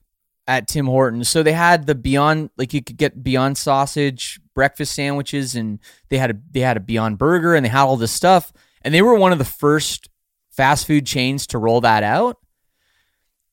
at 0.47 0.67
Tim 0.67 0.85
Hortons. 0.85 1.27
So 1.27 1.41
they 1.43 1.53
had 1.53 1.87
the 1.87 1.95
Beyond, 1.95 2.51
like 2.57 2.73
you 2.73 2.83
could 2.83 2.97
get 2.97 3.23
Beyond 3.23 3.57
sausage 3.57 4.39
breakfast 4.53 4.93
sandwiches, 4.93 5.55
and 5.55 5.79
they 6.09 6.17
had 6.17 6.31
a 6.31 6.35
they 6.51 6.59
had 6.61 6.77
a 6.77 6.81
Beyond 6.81 7.17
burger, 7.17 7.55
and 7.55 7.65
they 7.65 7.69
had 7.69 7.83
all 7.83 7.97
this 7.97 8.11
stuff. 8.11 8.51
And 8.87 8.93
they 8.93 9.01
were 9.01 9.15
one 9.15 9.33
of 9.33 9.37
the 9.37 9.43
first 9.43 10.07
fast 10.49 10.87
food 10.87 11.05
chains 11.05 11.45
to 11.47 11.57
roll 11.57 11.81
that 11.81 12.03
out. 12.03 12.37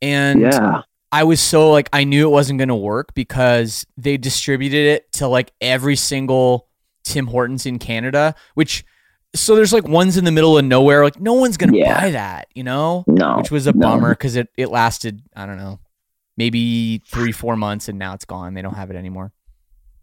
And 0.01 0.41
yeah, 0.43 0.83
I 1.11 1.25
was 1.25 1.41
so 1.41 1.73
like 1.73 1.89
I 1.93 2.05
knew 2.05 2.29
it 2.29 2.31
wasn't 2.31 2.59
going 2.61 2.69
to 2.69 2.77
work 2.77 3.15
because 3.15 3.85
they 3.97 4.17
distributed 4.17 4.87
it 4.87 5.13
to 5.15 5.27
like 5.27 5.51
every 5.61 5.97
single 5.97 6.69
Tim 7.03 7.27
Hortons 7.27 7.67
in 7.67 7.81
Canada, 7.81 8.37
which 8.55 8.85
so 9.35 9.57
there's 9.57 9.73
like 9.73 9.89
ones 9.89 10.17
in 10.17 10.25
the 10.25 10.31
middle 10.31 10.57
of 10.57 10.65
nowhere. 10.65 11.03
Like 11.03 11.19
no 11.21 11.33
one's 11.33 11.57
going 11.57 11.73
to 11.73 11.79
Yeah. 11.79 12.01
buy 12.01 12.11
that, 12.13 12.47
you 12.55 12.63
know, 12.63 13.03
no, 13.09 13.39
which 13.39 13.51
was 13.51 13.67
a 13.67 13.73
no. 13.73 13.89
bummer 13.89 14.11
because 14.11 14.37
it 14.37 14.49
it 14.57 14.69
lasted 14.69 15.21
I 15.35 15.47
don't 15.47 15.59
know 15.59 15.81
maybe 16.37 17.03
three 17.09 17.33
four 17.33 17.57
months 17.57 17.89
and 17.89 17.99
now 17.99 18.15
it's 18.15 18.25
gone. 18.25 18.55
They 18.55 18.63
don't 18.63 18.75
have 18.77 18.91
it 18.91 18.97
anymore. 18.97 19.33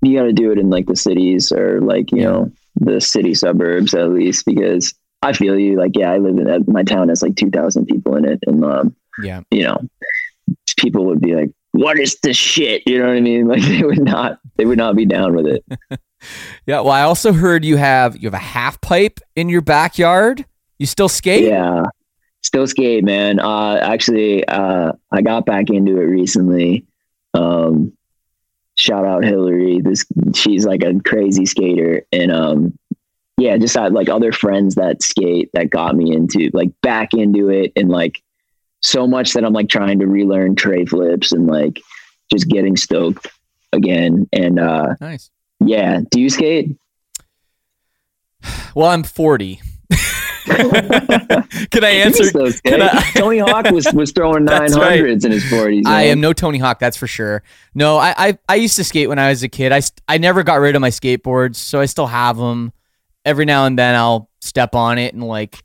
You 0.01 0.17
got 0.17 0.25
to 0.25 0.33
do 0.33 0.51
it 0.51 0.57
in 0.57 0.69
like 0.69 0.87
the 0.87 0.95
cities 0.97 1.53
or 1.53 1.79
like 1.79 2.11
you 2.11 2.17
Yeah. 2.17 2.23
know 2.25 2.51
the 2.75 2.99
city 2.99 3.33
suburbs 3.33 3.93
at 3.93 4.09
least 4.09 4.45
because 4.45 4.93
I 5.21 5.33
feel 5.33 5.57
you. 5.57 5.77
Like 5.77 5.91
yeah, 5.95 6.11
I 6.11 6.17
live 6.17 6.37
in 6.37 6.45
that. 6.45 6.67
My 6.67 6.83
town 6.83 7.09
has 7.09 7.21
like 7.21 7.35
two 7.35 7.49
thousand 7.49 7.85
people 7.85 8.15
in 8.15 8.25
it, 8.25 8.39
and 8.47 8.63
um, 8.63 8.95
Yeah, 9.21 9.41
you 9.51 9.63
know, 9.63 9.77
people 10.77 11.05
would 11.05 11.21
be 11.21 11.35
like, 11.35 11.51
"What 11.71 11.99
is 11.99 12.17
this 12.23 12.37
shit?" 12.37 12.83
You 12.85 12.99
know 12.99 13.07
what 13.07 13.17
I 13.17 13.21
mean? 13.21 13.47
Like 13.51 13.61
they 13.61 13.83
would 13.83 14.03
not. 14.03 14.39
They 14.57 14.65
would 14.65 14.77
not 14.77 14.95
be 14.95 15.05
down 15.05 15.35
with 15.35 15.47
it. 15.47 15.63
yeah. 16.65 16.81
Well, 16.81 16.91
I 16.91 17.03
also 17.03 17.33
heard 17.33 17.63
you 17.63 17.77
have 17.77 18.17
you 18.17 18.27
have 18.27 18.33
a 18.33 18.37
half 18.37 18.81
pipe 18.81 19.19
in 19.35 19.49
your 19.49 19.61
backyard. 19.61 20.45
You 20.79 20.85
still 20.87 21.09
skate? 21.09 21.43
Yeah. 21.43 21.83
Still 22.43 22.65
skate, 22.65 23.03
man. 23.03 23.39
Uh, 23.39 23.75
actually, 23.75 24.47
uh, 24.47 24.93
I 25.11 25.21
got 25.21 25.45
back 25.45 25.69
into 25.69 25.97
it 25.97 26.05
recently. 26.05 26.87
Um, 27.35 27.93
shout 28.77 29.05
out 29.05 29.23
Hillary. 29.23 29.79
This 29.79 30.05
she's 30.33 30.65
like 30.65 30.83
a 30.83 30.99
crazy 31.01 31.45
skater, 31.45 32.03
and 32.11 32.31
um, 32.31 32.77
yeah, 33.41 33.57
just 33.57 33.75
had 33.75 33.91
like 33.93 34.07
other 34.07 34.31
friends 34.31 34.75
that 34.75 35.01
skate 35.01 35.49
that 35.53 35.71
got 35.71 35.95
me 35.95 36.13
into 36.15 36.51
like 36.53 36.69
back 36.81 37.13
into 37.15 37.49
it, 37.49 37.71
and 37.75 37.89
like 37.89 38.21
so 38.81 39.07
much 39.07 39.33
that 39.33 39.43
I'm 39.43 39.53
like 39.53 39.67
trying 39.67 39.97
to 39.99 40.05
relearn 40.07 40.55
tray 40.55 40.85
flips 40.85 41.31
and 41.31 41.47
like 41.47 41.81
just 42.31 42.47
getting 42.47 42.77
stoked 42.77 43.27
again. 43.73 44.29
And 44.31 44.59
uh, 44.59 44.95
Nice. 45.01 45.31
yeah, 45.59 46.01
do 46.11 46.21
you 46.21 46.29
skate? 46.29 46.77
Well, 48.75 48.87
I'm 48.89 49.03
40. 49.03 49.59
Can 50.45 51.83
I 51.83 51.89
answer? 52.03 52.31
can 52.63 52.81
I- 52.81 53.11
Tony 53.15 53.39
Hawk 53.39 53.69
was 53.71 53.91
was 53.93 54.11
throwing 54.11 54.45
nine 54.45 54.71
hundreds 54.71 55.23
right. 55.23 55.31
in 55.31 55.31
his 55.31 55.47
forties. 55.49 55.85
I 55.87 56.03
am 56.03 56.19
no 56.19 56.33
Tony 56.33 56.57
Hawk, 56.57 56.79
that's 56.79 56.97
for 56.97 57.07
sure. 57.07 57.43
No, 57.75 57.97
I, 57.97 58.13
I 58.17 58.37
I 58.49 58.55
used 58.55 58.75
to 58.77 58.83
skate 58.83 59.07
when 59.09 59.19
I 59.19 59.29
was 59.29 59.43
a 59.43 59.49
kid. 59.49 59.71
I 59.71 59.81
I 60.07 60.17
never 60.17 60.43
got 60.43 60.55
rid 60.59 60.75
of 60.75 60.81
my 60.81 60.89
skateboards, 60.89 61.55
so 61.55 61.79
I 61.79 61.85
still 61.85 62.07
have 62.07 62.37
them. 62.37 62.73
Every 63.25 63.45
now 63.45 63.65
and 63.65 63.77
then, 63.77 63.95
I'll 63.95 64.29
step 64.41 64.75
on 64.75 64.97
it 64.97 65.13
and 65.13 65.23
like 65.23 65.63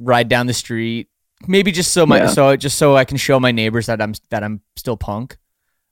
ride 0.00 0.28
down 0.28 0.46
the 0.46 0.54
street. 0.54 1.08
Maybe 1.46 1.72
just 1.72 1.92
so 1.92 2.06
my 2.06 2.18
Yeah. 2.18 2.26
so 2.28 2.56
just 2.56 2.78
so 2.78 2.96
I 2.96 3.04
can 3.04 3.16
show 3.16 3.38
my 3.40 3.52
neighbors 3.52 3.86
that 3.86 4.00
I'm 4.00 4.14
that 4.30 4.42
I'm 4.44 4.60
still 4.76 4.96
punk. 4.96 5.36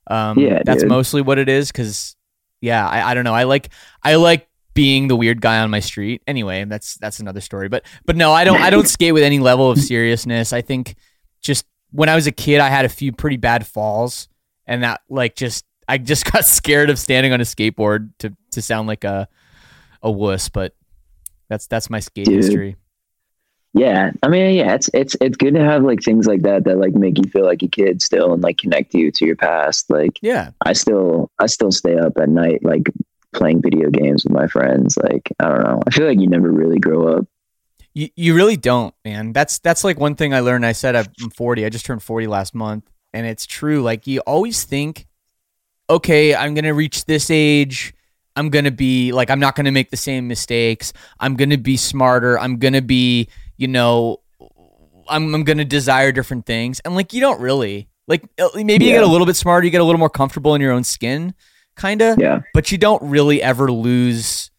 Um, 0.07 0.39
Yeah, 0.39 0.61
that's 0.65 0.81
dude. 0.81 0.89
mostly 0.89 1.21
what 1.21 1.37
it 1.37 1.49
is. 1.49 1.71
Because 1.71 2.15
yeah, 2.61 2.87
I, 2.87 3.11
I 3.11 3.13
don't 3.13 3.23
know. 3.23 3.33
I 3.33 3.43
like 3.43 3.69
I 4.03 4.15
like 4.15 4.47
being 4.73 5.07
the 5.09 5.15
weird 5.15 5.41
guy 5.41 5.59
on 5.59 5.69
my 5.69 5.79
street. 5.81 6.21
Anyway, 6.27 6.63
that's 6.65 6.95
that's 6.95 7.19
another 7.19 7.41
story. 7.41 7.67
But 7.69 7.85
but 8.05 8.15
no, 8.15 8.31
I 8.31 8.43
don't 8.43 8.61
I 8.61 8.69
don't 8.69 8.87
skate 8.97 9.13
with 9.13 9.23
any 9.23 9.39
level 9.39 9.69
of 9.71 9.77
seriousness. 9.79 10.53
I 10.53 10.61
think 10.61 10.95
just 11.41 11.65
when 11.91 12.07
I 12.09 12.15
was 12.15 12.27
a 12.27 12.31
kid, 12.31 12.59
I 12.61 12.69
had 12.69 12.85
a 12.85 12.89
few 12.89 13.11
pretty 13.11 13.37
bad 13.37 13.67
falls, 13.67 14.29
and 14.65 14.83
that 14.83 15.01
like 15.09 15.35
just 15.35 15.65
I 15.87 15.97
just 15.97 16.23
got 16.31 16.45
scared 16.45 16.89
of 16.89 16.97
standing 16.99 17.33
on 17.33 17.41
a 17.41 17.45
skateboard 17.45 18.11
to 18.19 18.33
to 18.51 18.61
sound 18.61 18.87
like 18.87 19.03
a 19.03 19.27
a 20.01 20.09
wuss. 20.09 20.47
But 20.47 20.73
that's 21.51 21.67
that's 21.67 21.89
my 21.89 21.99
skate 21.99 22.25
Dude. 22.25 22.37
history. 22.37 22.77
Yeah, 23.73 24.11
I 24.23 24.29
mean, 24.29 24.55
yeah, 24.55 24.73
it's 24.73 24.89
it's 24.93 25.15
it's 25.21 25.35
good 25.35 25.53
to 25.55 25.63
have 25.63 25.83
like 25.83 26.01
things 26.01 26.27
like 26.27 26.43
that 26.43 26.63
that 26.63 26.77
like 26.77 26.93
make 26.93 27.17
you 27.17 27.29
feel 27.29 27.45
like 27.45 27.61
a 27.61 27.67
kid 27.67 28.01
still 28.01 28.33
and 28.33 28.41
like 28.41 28.57
connect 28.57 28.93
you 28.93 29.11
to 29.11 29.25
your 29.25 29.35
past. 29.35 29.89
Like 29.89 30.17
Yeah, 30.21 30.51
I 30.65 30.73
still 30.73 31.29
I 31.39 31.47
still 31.47 31.71
stay 31.71 31.97
up 31.97 32.17
at 32.17 32.29
night 32.29 32.63
like 32.63 32.89
playing 33.33 33.61
video 33.61 33.89
games 33.89 34.23
with 34.23 34.33
my 34.33 34.47
friends. 34.47 34.97
Like 34.97 35.29
I 35.39 35.49
don't 35.49 35.63
know, 35.63 35.81
I 35.85 35.91
feel 35.91 36.07
like 36.07 36.19
you 36.19 36.27
never 36.27 36.49
really 36.51 36.79
grow 36.79 37.17
up. 37.17 37.25
you 37.93 38.09
you 38.15 38.33
really 38.33 38.57
don't, 38.57 38.93
man. 39.03 39.33
That's 39.33 39.59
that's 39.59 39.83
like 39.83 39.99
one 39.99 40.15
thing 40.15 40.33
I 40.33 40.39
learned. 40.39 40.65
I 40.65 40.71
said 40.71 40.95
I'm 40.95 41.29
40. 41.35 41.65
I 41.65 41.69
just 41.69 41.85
turned 41.85 42.03
40 42.03 42.27
last 42.27 42.55
month, 42.55 42.89
and 43.13 43.25
it's 43.25 43.45
true. 43.45 43.81
Like 43.81 44.07
you 44.07 44.19
always 44.21 44.63
think, 44.65 45.07
okay, 45.89 46.33
I'm 46.35 46.53
gonna 46.55 46.73
reach 46.73 47.05
this 47.05 47.29
age. 47.29 47.93
I'm 48.35 48.49
gonna 48.49 48.71
be 48.71 49.11
like 49.11 49.29
I'm 49.29 49.39
not 49.39 49.55
gonna 49.55 49.71
make 49.71 49.89
the 49.91 49.97
same 49.97 50.27
mistakes. 50.27 50.93
I'm 51.19 51.35
gonna 51.35 51.57
be 51.57 51.77
smarter. 51.77 52.39
I'm 52.39 52.57
gonna 52.57 52.81
be, 52.81 53.27
you 53.57 53.67
know, 53.67 54.21
I'm 55.07 55.33
I'm 55.35 55.43
gonna 55.43 55.65
desire 55.65 56.11
different 56.11 56.45
things. 56.45 56.79
And 56.81 56.95
like 56.95 57.13
you 57.13 57.21
don't 57.21 57.41
really 57.41 57.89
like 58.07 58.23
uh, 58.39 58.49
maybe 58.55 58.85
you 58.85 58.91
get 58.91 59.03
a 59.03 59.07
little 59.07 59.27
bit 59.27 59.35
smarter. 59.35 59.65
You 59.65 59.71
get 59.71 59.81
a 59.81 59.83
little 59.83 59.99
more 59.99 60.09
comfortable 60.09 60.55
in 60.55 60.61
your 60.61 60.71
own 60.71 60.83
skin, 60.83 61.33
kind 61.75 62.01
of. 62.01 62.19
Yeah, 62.19 62.41
But 62.53 62.71
you 62.71 62.77
don't 62.77 63.01
really 63.03 63.41
ever 63.41 63.71
lose 63.71 64.51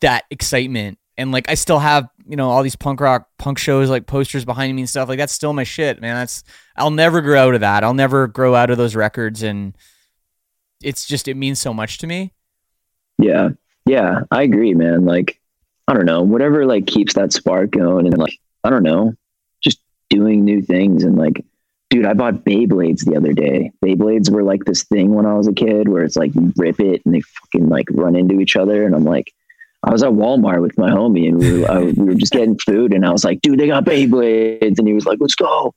that 0.00 0.24
excitement. 0.30 0.98
And 1.16 1.32
like 1.32 1.48
I 1.48 1.54
still 1.54 1.78
have, 1.78 2.08
you 2.28 2.36
know, 2.36 2.50
all 2.50 2.62
these 2.62 2.76
punk 2.76 3.00
rock 3.00 3.28
punk 3.38 3.58
shows 3.58 3.88
like 3.88 4.06
posters 4.06 4.44
behind 4.44 4.74
me 4.76 4.82
and 4.82 4.88
stuff. 4.88 5.08
Like 5.08 5.18
that's 5.18 5.32
still 5.32 5.52
my 5.52 5.64
shit, 5.64 6.00
man. 6.00 6.14
That's 6.14 6.44
I'll 6.76 6.90
never 6.90 7.20
grow 7.20 7.48
out 7.48 7.54
of 7.54 7.60
that. 7.62 7.82
I'll 7.82 7.94
never 7.94 8.26
grow 8.26 8.54
out 8.54 8.70
of 8.70 8.78
those 8.78 8.94
records 8.94 9.42
and 9.42 9.76
it's 10.82 11.06
just 11.06 11.26
it 11.26 11.36
means 11.36 11.60
so 11.60 11.72
much 11.72 11.98
to 11.98 12.06
me. 12.06 12.32
Yeah, 13.18 13.50
yeah. 13.84 14.20
I 14.30 14.42
agree, 14.42 14.74
man. 14.74 15.04
Like 15.04 15.40
I 15.88 15.94
don't 15.94 16.06
know, 16.06 16.22
whatever 16.22 16.66
like 16.66 16.86
keeps 16.86 17.14
that 17.14 17.32
spark 17.32 17.70
going 17.70 18.06
and 18.06 18.18
like 18.18 18.38
I 18.64 18.70
don't 18.70 18.82
know, 18.82 19.14
just 19.60 19.80
doing 20.10 20.44
new 20.44 20.62
things 20.62 21.04
and 21.04 21.16
like. 21.16 21.44
Dude, 21.88 22.04
I 22.04 22.14
bought 22.14 22.44
Beyblades 22.44 23.04
the 23.04 23.16
other 23.16 23.32
day. 23.32 23.70
Beyblades 23.80 24.28
were 24.28 24.42
like 24.42 24.64
this 24.64 24.82
thing 24.82 25.14
when 25.14 25.24
I 25.24 25.34
was 25.34 25.46
a 25.46 25.52
kid 25.52 25.88
where 25.88 26.02
it's 26.02 26.16
like 26.16 26.34
you 26.34 26.52
rip 26.56 26.80
it 26.80 27.00
and 27.04 27.14
they 27.14 27.20
fucking 27.20 27.68
like 27.68 27.86
run 27.92 28.16
into 28.16 28.40
each 28.40 28.56
other. 28.56 28.84
And 28.84 28.92
I'm 28.92 29.04
like, 29.04 29.32
I 29.84 29.92
was 29.92 30.02
at 30.02 30.10
Walmart 30.10 30.62
with 30.62 30.76
my 30.76 30.90
homie 30.90 31.28
and 31.28 31.38
we 31.38 31.60
were, 31.60 31.70
I, 31.70 31.78
we 31.84 31.92
were 31.92 32.14
just 32.14 32.32
getting 32.32 32.58
food 32.58 32.92
and 32.92 33.06
I 33.06 33.10
was 33.10 33.24
like, 33.24 33.40
dude, 33.40 33.60
they 33.60 33.68
got 33.68 33.84
Beyblades. 33.84 34.80
And 34.80 34.88
he 34.88 34.94
was 34.94 35.06
like, 35.06 35.18
let's 35.20 35.36
go. 35.36 35.74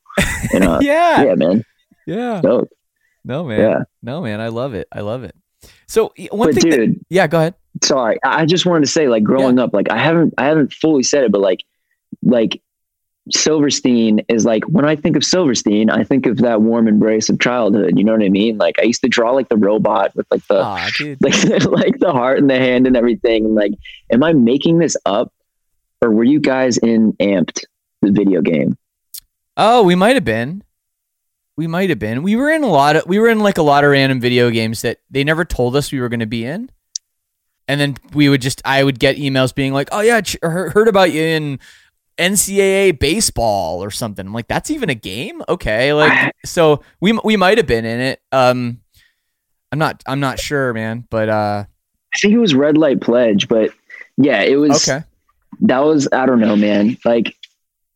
And 0.51 0.63
uh, 0.63 0.79
yeah. 0.81 1.25
yeah, 1.25 1.35
man. 1.35 1.63
Yeah. 2.07 2.41
Dope. 2.41 2.69
No, 3.23 3.43
man. 3.43 3.59
Yeah. 3.59 3.83
No, 4.01 4.21
man. 4.21 4.41
I 4.41 4.47
love 4.47 4.73
it. 4.73 4.87
I 4.91 5.01
love 5.01 5.23
it. 5.23 5.35
So 5.89 6.13
one 6.31 6.49
But 6.53 6.61
thing 6.61 6.69
that- 6.69 6.77
dude, 6.77 7.05
yeah, 7.09 7.25
go 7.27 7.39
ahead. 7.39 7.55
sorry. 7.83 8.19
I 8.23 8.45
just 8.45 8.65
wanted 8.65 8.85
to 8.85 8.91
say, 8.91 9.07
like 9.09 9.23
growing 9.23 9.57
up, 9.59 9.73
like 9.73 9.91
I 9.91 9.97
haven't 9.97 10.33
I 10.37 10.45
haven't 10.45 10.71
fully 10.71 11.01
said 11.03 11.23
it, 11.23 11.31
but 11.31 11.41
like 11.41 11.63
like 12.23 12.61
Silverstein 13.31 14.21
is 14.27 14.45
like 14.45 14.63
when 14.65 14.85
I 14.85 14.95
think 14.95 15.15
of 15.15 15.23
Silverstein, 15.23 15.89
I 15.89 16.03
think 16.03 16.25
of 16.25 16.37
that 16.37 16.61
warm 16.61 16.87
embrace 16.87 17.29
of 17.29 17.39
childhood. 17.39 17.97
You 17.97 18.03
know 18.03 18.11
what 18.13 18.23
I 18.23 18.29
mean? 18.29 18.57
Like 18.57 18.79
I 18.79 18.83
used 18.83 19.01
to 19.01 19.07
draw 19.09 19.31
like 19.31 19.49
the 19.49 19.57
robot 19.57 20.15
with 20.15 20.25
like 20.31 20.45
the 20.47 20.61
Aw, 20.63 20.89
like 21.21 21.65
like 21.65 21.99
the 21.99 22.11
heart 22.11 22.39
and 22.39 22.49
the 22.49 22.57
hand 22.57 22.87
and 22.87 22.95
everything. 22.97 23.45
And 23.45 23.55
like, 23.55 23.73
am 24.11 24.23
I 24.23 24.33
making 24.33 24.79
this 24.79 24.95
up, 25.05 25.31
or 26.01 26.11
were 26.11 26.23
you 26.23 26.39
guys 26.39 26.77
in 26.77 27.13
Amped, 27.13 27.63
the 28.01 28.11
video 28.11 28.41
game? 28.41 28.77
Oh, 29.57 29.83
we 29.83 29.95
might 29.95 30.15
have 30.15 30.25
been. 30.25 30.63
We 31.59 31.67
might 31.67 31.89
have 31.89 31.99
been. 31.99 32.23
We 32.23 32.37
were 32.37 32.49
in 32.49 32.63
a 32.63 32.69
lot 32.69 32.95
of 32.95 33.05
we 33.05 33.19
were 33.19 33.27
in 33.27 33.39
like 33.39 33.57
a 33.57 33.61
lot 33.61 33.83
of 33.83 33.91
random 33.91 34.21
video 34.21 34.49
games 34.49 34.81
that 34.83 34.99
they 35.11 35.25
never 35.25 35.43
told 35.43 35.75
us 35.75 35.91
we 35.91 35.99
were 35.99 36.07
going 36.07 36.21
to 36.21 36.25
be 36.25 36.45
in. 36.45 36.69
And 37.67 37.81
then 37.81 37.97
we 38.13 38.29
would 38.29 38.41
just 38.41 38.61
I 38.63 38.81
would 38.81 38.97
get 38.97 39.17
emails 39.17 39.53
being 39.53 39.73
like, 39.73 39.89
"Oh 39.91 39.99
yeah, 39.99 40.21
ch- 40.21 40.37
heard 40.41 40.87
about 40.87 41.11
you 41.11 41.21
in 41.21 41.59
NCAA 42.17 42.97
baseball 42.97 43.83
or 43.83 43.91
something." 43.91 44.25
I'm 44.25 44.33
like, 44.33 44.47
"That's 44.47 44.71
even 44.71 44.89
a 44.89 44.95
game?" 44.95 45.41
Okay, 45.49 45.91
like 45.91 46.33
so 46.45 46.81
we 47.01 47.19
we 47.25 47.35
might 47.35 47.57
have 47.57 47.67
been 47.67 47.83
in 47.83 47.99
it. 47.99 48.21
Um 48.31 48.79
I'm 49.73 49.79
not 49.79 50.01
I'm 50.07 50.21
not 50.21 50.39
sure, 50.39 50.73
man, 50.73 51.07
but 51.09 51.27
uh 51.27 51.65
I 52.15 52.17
think 52.19 52.33
it 52.33 52.39
was 52.39 52.55
Red 52.55 52.77
Light 52.77 53.01
Pledge, 53.01 53.49
but 53.49 53.71
yeah, 54.15 54.43
it 54.43 54.55
was. 54.55 54.87
okay. 54.87 55.03
that 55.63 55.79
was 55.79 56.07
I 56.13 56.25
don't 56.25 56.39
know, 56.39 56.55
man. 56.55 56.97
Like, 57.03 57.35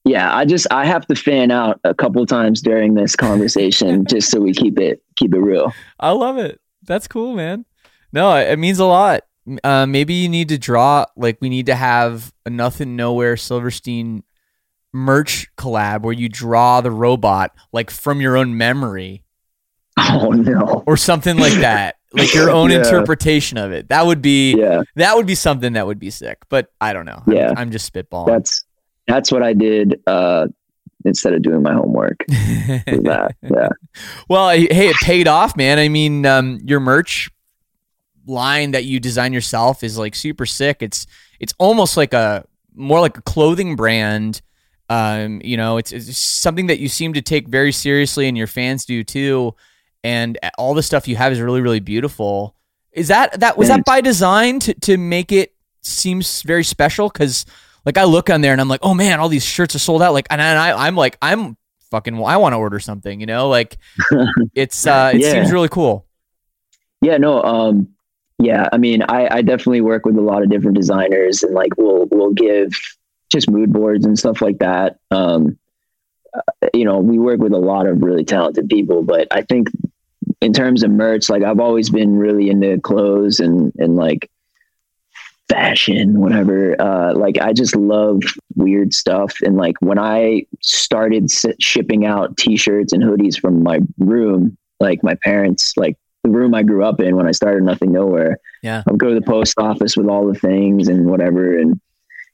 yeah, 0.06 0.36
I 0.36 0.46
just 0.46 0.68
I 0.72 0.86
have 0.86 1.06
to 1.08 1.16
fan 1.16 1.52
out 1.52 1.80
a 1.84 1.94
couple 1.94 2.26
times 2.26 2.62
during 2.62 2.94
this 2.94 3.16
conversation 3.16 4.06
just 4.10 4.30
so 4.32 4.40
we 4.42 4.54
keep 4.54 4.80
it 4.80 5.02
keep 5.16 5.34
it 5.34 5.40
real. 5.40 5.74
I 6.00 6.12
love 6.12 6.38
it. 6.38 6.60
That's 6.84 7.08
cool, 7.08 7.34
man. 7.36 7.66
No, 8.12 8.36
it 8.36 8.50
it 8.52 8.60
means 8.60 8.80
a 8.80 8.86
lot. 8.86 9.22
Uh, 9.64 9.86
maybe 9.86 10.14
you 10.14 10.30
need 10.30 10.50
to 10.50 10.58
draw 10.58 11.06
like 11.18 11.38
we 11.42 11.50
need 11.50 11.66
to 11.66 11.76
have 11.76 12.32
a 12.46 12.50
nothing 12.50 12.96
nowhere 12.96 13.36
Silverstein 13.36 14.24
merch 14.94 15.48
collab 15.58 16.04
where 16.04 16.14
you 16.14 16.30
draw 16.30 16.80
the 16.82 16.92
robot 16.92 17.52
like 17.74 17.90
from 17.90 18.22
your 18.22 18.38
own 18.38 18.56
memory 18.58 19.24
Oh 19.98 20.30
no. 20.30 20.84
or 20.88 20.96
something 20.98 21.38
like 21.38 21.54
that, 21.60 21.96
like 22.14 22.34
your 22.34 22.50
own 22.52 22.70
Yeah. 22.72 22.78
interpretation 22.78 23.58
of 23.58 23.72
it. 23.72 23.90
That 23.90 24.06
would 24.06 24.22
be 24.22 24.54
Yeah, 24.56 24.84
that 24.96 25.16
would 25.16 25.26
be 25.26 25.36
something 25.36 25.74
that 25.74 25.86
would 25.88 26.00
be 26.00 26.10
sick. 26.10 26.40
But 26.50 26.72
I 26.82 26.94
don't 26.94 27.06
know. 27.06 27.22
I'm- 27.28 27.32
Yeah. 27.36 27.54
I'm, 27.58 27.70
just 27.72 27.92
spitballing. 27.94 28.28
that's 28.28 28.64
that's 29.08 29.32
what 29.32 29.44
I 29.44 29.54
did 29.54 30.02
uh 30.08 30.48
instead 31.06 31.34
of 31.34 31.42
doing 31.42 31.62
my 31.62 31.74
homework. 31.74 32.24
that. 32.28 33.36
Yeah. 33.42 33.70
Well, 34.30 34.50
hey, 34.50 34.90
it 34.90 34.96
paid 34.98 35.28
off, 35.28 35.56
man. 35.56 35.80
I 35.80 35.90
mean, 35.90 36.26
um, 36.26 36.60
your 36.64 36.80
merch 36.80 37.30
line 38.26 38.72
that 38.72 38.86
you 38.86 39.00
design 39.00 39.34
yourself 39.34 39.84
is 39.84 39.98
like 39.98 40.16
super 40.16 40.46
sick. 40.46 40.78
It's 40.82 41.06
it's 41.40 41.54
almost 41.60 41.98
like 41.98 42.14
a 42.14 42.46
more 42.74 43.00
like 43.00 43.18
a 43.18 43.22
clothing 43.22 43.76
brand. 43.76 44.42
Um, 44.90 45.42
you 45.44 45.58
know, 45.58 45.78
it's, 45.78 45.92
it's 45.92 46.18
something 46.18 46.68
that 46.68 46.80
you 46.80 46.88
seem 46.88 47.14
to 47.14 47.22
take 47.22 47.48
very 47.48 47.72
seriously, 47.72 48.28
and 48.28 48.38
your 48.38 48.48
fans 48.48 48.86
do 48.86 49.04
too. 49.04 49.56
And 50.04 50.38
all 50.58 50.74
the 50.74 50.84
stuff 50.84 51.08
you 51.08 51.16
have 51.16 51.32
is 51.32 51.40
really, 51.40 51.62
really 51.62 51.80
beautiful. 51.80 52.56
Is 52.92 53.08
that 53.08 53.40
that 53.40 53.58
was 53.58 53.70
that 53.70 53.86
by 53.86 54.02
design 54.02 54.60
to 54.60 54.74
to 54.76 54.98
make 54.98 55.32
it 55.32 55.54
seems 55.82 56.42
very 56.44 56.64
special? 56.64 57.10
Because 57.10 57.46
like 57.86 57.98
I 57.98 58.04
look 58.06 58.30
on 58.30 58.42
there 58.42 58.52
and 58.54 58.62
I'm 58.62 58.68
like, 58.70 58.82
oh 58.84 58.94
man, 58.94 59.20
all 59.20 59.30
these 59.30 59.46
shirts 59.46 59.76
are 59.76 59.80
sold 59.80 60.02
out. 60.02 60.14
Like, 60.14 60.28
and 60.30 60.42
I 60.42 60.88
I'm 60.88 60.96
like 60.96 61.18
I'm 61.22 61.58
fucking 61.92 62.16
I 62.24 62.38
want 62.38 62.54
to 62.54 62.58
order 62.58 62.80
something. 62.80 63.20
You 63.20 63.26
know, 63.26 63.50
like 63.50 63.78
it's 64.56 64.86
uh 64.88 65.12
it 65.14 65.22
Yeah. 65.22 65.32
seems 65.32 65.52
really 65.52 65.70
cool. 65.70 66.06
Yeah, 67.02 67.18
no, 67.18 67.42
um 67.42 67.90
yeah, 68.40 68.68
I 68.72 68.78
mean 68.78 69.04
I, 69.04 69.28
I 69.38 69.42
definitely 69.42 69.82
work 69.82 70.06
with 70.06 70.18
a 70.18 70.22
lot 70.22 70.42
of 70.44 70.50
different 70.50 70.78
designers 70.78 71.44
and 71.44 71.54
like 71.54 71.78
we'll 71.78 72.06
we'll 72.12 72.34
give 72.34 72.72
just 73.32 73.50
mood 73.50 73.72
boards 73.74 74.06
and 74.06 74.18
stuff 74.18 74.42
like 74.42 74.60
that. 74.60 74.98
Um 75.12 75.58
uh, 76.36 76.68
you 76.74 76.84
know, 76.86 76.98
we 76.98 77.20
work 77.20 77.40
with 77.40 77.54
a 77.54 77.58
lot 77.60 77.86
of 77.86 78.02
really 78.02 78.24
talented 78.26 78.68
people, 78.68 79.04
but 79.04 79.28
I 79.30 79.44
think 79.44 79.68
in 80.42 80.52
terms 80.52 80.82
of 80.84 80.90
merch, 80.90 81.30
like 81.30 81.44
I've 81.44 81.60
always 81.60 81.90
been 81.92 82.18
really 82.18 82.50
into 82.50 82.80
clothes 82.82 83.40
and 83.40 83.72
and 83.78 83.96
like 83.96 84.30
fashion, 85.54 86.20
whatever. 86.20 86.76
Uh, 86.82 87.14
like 87.14 87.38
I 87.40 87.54
just 87.54 87.76
love 87.76 88.22
weird 88.56 88.94
stuff, 88.94 89.34
and 89.46 89.56
like 89.58 89.76
when 89.80 90.00
I 90.00 90.46
started 90.62 91.26
s- 91.26 91.46
shipping 91.60 92.06
out 92.06 92.38
T-shirts 92.38 92.94
and 92.94 93.04
hoodies 93.04 93.40
from 93.40 93.64
my 93.64 93.80
room, 94.00 94.58
like 94.80 95.04
my 95.04 95.16
parents, 95.24 95.74
like 95.78 95.98
the 96.24 96.30
room 96.30 96.56
I 96.56 96.64
grew 96.64 96.84
up 96.86 97.00
in 97.00 97.16
when 97.16 97.28
I 97.28 97.32
started 97.32 97.64
Nothing 97.64 97.92
Nowhere. 97.92 98.38
Yeah. 98.62 98.84
I 98.88 98.92
would 98.92 99.00
go 99.00 99.10
to 99.10 99.16
the 99.16 99.26
post 99.26 99.60
office 99.60 99.98
with 99.98 100.08
all 100.08 100.26
the 100.26 100.40
things 100.40 100.88
and 100.88 101.06
whatever. 101.06 101.58
And, 101.58 101.80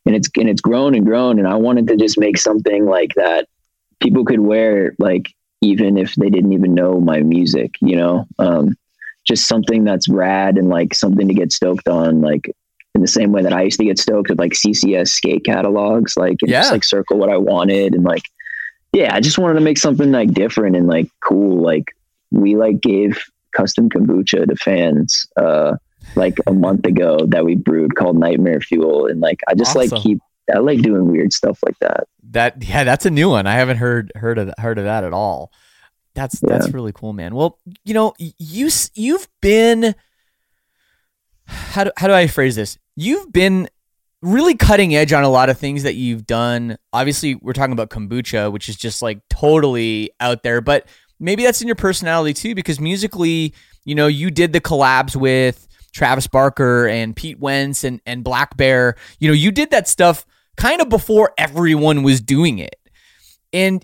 and 0.05 0.15
it's, 0.15 0.29
and 0.37 0.47
it's 0.47 0.61
grown 0.61 0.93
and 0.93 1.05
grown. 1.05 1.39
And 1.39 1.47
I 1.47 1.55
wanted 1.55 1.87
to 1.87 1.97
just 1.97 2.19
make 2.19 2.37
something 2.37 2.85
like 2.85 3.15
that 3.15 3.47
people 3.99 4.25
could 4.25 4.41
wear, 4.41 4.95
like, 4.99 5.33
even 5.61 5.97
if 5.97 6.13
they 6.15 6.29
didn't 6.29 6.53
even 6.53 6.73
know 6.73 6.99
my 6.99 7.21
music, 7.21 7.75
you 7.81 7.95
know, 7.95 8.27
um, 8.37 8.77
just 9.25 9.47
something 9.47 9.83
that's 9.83 10.07
rad 10.07 10.57
and 10.57 10.69
like 10.69 10.93
something 10.93 11.27
to 11.27 11.33
get 11.33 11.51
stoked 11.51 11.87
on. 11.87 12.21
Like 12.21 12.55
in 12.95 13.01
the 13.01 13.07
same 13.07 13.31
way 13.31 13.41
that 13.43 13.53
I 13.53 13.61
used 13.63 13.79
to 13.79 13.85
get 13.85 13.99
stoked 13.99 14.29
with 14.29 14.39
like 14.39 14.53
CCS 14.53 15.09
skate 15.09 15.45
catalogs, 15.45 16.17
like, 16.17 16.37
and 16.41 16.49
Yeah. 16.49 16.61
just 16.61 16.71
like 16.71 16.83
circle 16.83 17.17
what 17.17 17.29
I 17.29 17.37
wanted. 17.37 17.93
And 17.93 18.03
like, 18.03 18.23
yeah, 18.93 19.13
I 19.15 19.19
just 19.19 19.37
wanted 19.37 19.55
to 19.55 19.61
make 19.61 19.77
something 19.77 20.11
like 20.11 20.33
different 20.33 20.75
and 20.75 20.87
like 20.87 21.07
cool. 21.23 21.61
Like 21.61 21.95
we 22.31 22.55
like 22.55 22.81
gave 22.81 23.21
custom 23.55 23.89
kombucha 23.89 24.47
to 24.47 24.55
fans, 24.55 25.27
uh, 25.37 25.75
like 26.15 26.37
a 26.47 26.53
month 26.53 26.85
ago 26.85 27.19
that 27.27 27.45
we 27.45 27.55
brewed 27.55 27.95
called 27.95 28.17
Nightmare 28.17 28.61
Fuel. 28.61 29.05
And 29.05 29.19
like, 29.19 29.39
I 29.47 29.53
just 29.53 29.75
like 29.75 29.91
keep, 29.95 30.19
I 30.53 30.57
like 30.59 30.81
doing 30.81 31.11
weird 31.11 31.31
stuff 31.33 31.59
like 31.63 31.77
that. 31.79 32.05
That 32.31 32.63
yeah, 32.63 32.83
that's 32.83 33.05
a 33.05 33.11
new 33.11 33.29
one. 33.29 33.45
I 33.45 33.53
haven't 33.53 33.77
heard 33.77 34.11
heard 34.15 34.37
of 34.39 34.51
heard 34.57 34.77
of 34.79 34.85
that 34.85 35.03
at 35.03 35.13
all. 35.13 35.51
That's 36.15 36.39
that's 36.39 36.69
really 36.73 36.91
cool, 36.91 37.13
man. 37.13 37.35
Well, 37.35 37.59
you 37.85 37.93
know, 37.93 38.13
you 38.17 38.69
you've 38.95 39.27
been 39.41 39.93
how 41.49 41.83
do 41.83 41.91
how 41.97 42.07
do 42.07 42.13
I 42.13 42.27
phrase 42.27 42.55
this? 42.55 42.77
You've 42.95 43.31
been 43.31 43.67
really 44.21 44.55
cutting 44.55 44.95
edge 44.95 45.13
on 45.13 45.23
a 45.23 45.29
lot 45.29 45.49
of 45.49 45.57
things 45.57 45.83
that 45.83 45.95
you've 45.95 46.25
done. 46.25 46.77
Obviously, 46.93 47.35
we're 47.35 47.53
talking 47.53 47.73
about 47.73 47.89
kombucha, 47.89 48.51
which 48.51 48.69
is 48.69 48.75
just 48.75 49.01
like 49.01 49.21
totally 49.29 50.11
out 50.19 50.43
there, 50.43 50.61
but 50.61 50.87
maybe 51.19 51.43
that's 51.43 51.61
in 51.61 51.67
your 51.67 51.75
personality 51.75 52.33
too 52.33 52.55
because 52.55 52.79
musically, 52.79 53.53
you 53.85 53.95
know, 53.95 54.07
you 54.07 54.31
did 54.31 54.53
the 54.53 54.61
collabs 54.61 55.15
with 55.15 55.67
Travis 55.93 56.27
Barker 56.27 56.87
and 56.87 57.15
Pete 57.15 57.39
Wentz 57.39 57.83
and 57.83 58.01
and 58.05 58.23
blackbear. 58.23 58.93
You 59.19 59.29
know, 59.29 59.33
you 59.33 59.51
did 59.51 59.71
that 59.71 59.87
stuff 59.87 60.25
kind 60.57 60.81
of 60.81 60.89
before 60.89 61.33
everyone 61.37 62.03
was 62.03 62.21
doing 62.21 62.59
it. 62.59 62.75
And 63.51 63.83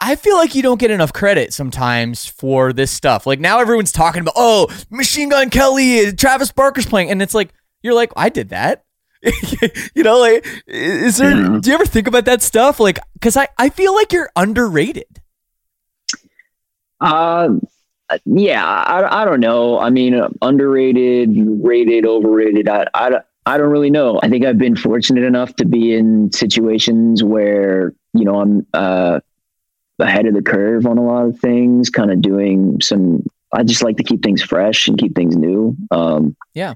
I 0.00 0.16
feel 0.16 0.36
like 0.36 0.54
you 0.54 0.62
don't 0.62 0.80
get 0.80 0.90
enough 0.90 1.12
credit 1.12 1.52
sometimes 1.52 2.24
for 2.26 2.72
this 2.72 2.90
stuff. 2.90 3.26
Like 3.26 3.38
now 3.40 3.60
everyone's 3.60 3.92
talking 3.92 4.22
about, 4.22 4.34
oh, 4.36 4.68
Machine 4.90 5.28
Gun 5.28 5.50
Kelly, 5.50 6.12
Travis 6.12 6.50
Barker's 6.52 6.86
playing. 6.86 7.10
And 7.10 7.20
it's 7.20 7.34
like, 7.34 7.52
you're 7.82 7.94
like, 7.94 8.10
I 8.16 8.28
did 8.30 8.48
that. 8.50 8.84
you 9.94 10.02
know, 10.02 10.18
like, 10.18 10.46
is 10.66 11.18
there, 11.18 11.30
Yeah. 11.32 11.58
do 11.60 11.68
you 11.68 11.74
ever 11.74 11.84
think 11.84 12.06
about 12.06 12.24
that 12.24 12.40
stuff? 12.40 12.80
Like, 12.80 12.98
cause 13.20 13.36
I, 13.36 13.48
I 13.58 13.68
feel 13.68 13.94
like 13.94 14.12
you're 14.12 14.30
underrated. 14.36 15.20
Uh, 17.00 17.50
yeah, 18.24 18.64
I, 18.66 19.22
I 19.22 19.24
don't 19.24 19.40
know. 19.40 19.78
I 19.78 19.90
mean, 19.90 20.20
underrated, 20.42 21.30
rated, 21.62 22.06
overrated. 22.06 22.68
I, 22.68 22.86
I, 22.94 23.20
I 23.46 23.58
don't 23.58 23.70
really 23.70 23.90
know. 23.90 24.20
I 24.22 24.28
think 24.28 24.44
I've 24.44 24.58
been 24.58 24.76
fortunate 24.76 25.24
enough 25.24 25.54
to 25.56 25.64
be 25.64 25.94
in 25.94 26.32
situations 26.32 27.22
where, 27.22 27.94
you 28.12 28.24
know, 28.24 28.40
I'm, 28.40 28.66
uh, 28.74 29.20
ahead 30.00 30.26
of 30.26 30.34
the 30.34 30.42
curve 30.42 30.86
on 30.86 30.98
a 30.98 31.04
lot 31.04 31.26
of 31.26 31.38
things, 31.38 31.90
kind 31.90 32.10
of 32.10 32.20
doing 32.22 32.80
some, 32.80 33.24
I 33.52 33.62
just 33.62 33.82
like 33.82 33.96
to 33.98 34.04
keep 34.04 34.22
things 34.22 34.42
fresh 34.42 34.88
and 34.88 34.98
keep 34.98 35.14
things 35.14 35.36
new. 35.36 35.76
Um, 35.90 36.36
Yeah. 36.54 36.74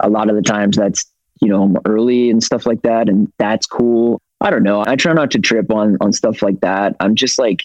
a 0.00 0.08
lot 0.08 0.28
of 0.30 0.36
the 0.36 0.42
times 0.42 0.76
that's, 0.76 1.04
you 1.40 1.48
know, 1.48 1.62
I'm 1.62 1.76
early 1.86 2.30
and 2.30 2.42
stuff 2.42 2.66
like 2.66 2.82
that. 2.82 3.08
And 3.08 3.32
that's 3.38 3.66
cool. 3.66 4.20
I 4.40 4.50
don't 4.50 4.62
know. 4.64 4.82
I 4.86 4.96
try 4.96 5.12
not 5.12 5.30
to 5.32 5.38
trip 5.38 5.72
on, 5.72 5.96
on 6.00 6.12
stuff 6.12 6.42
like 6.42 6.60
that. 6.60 6.96
I'm 7.00 7.14
just 7.14 7.38
like 7.38 7.64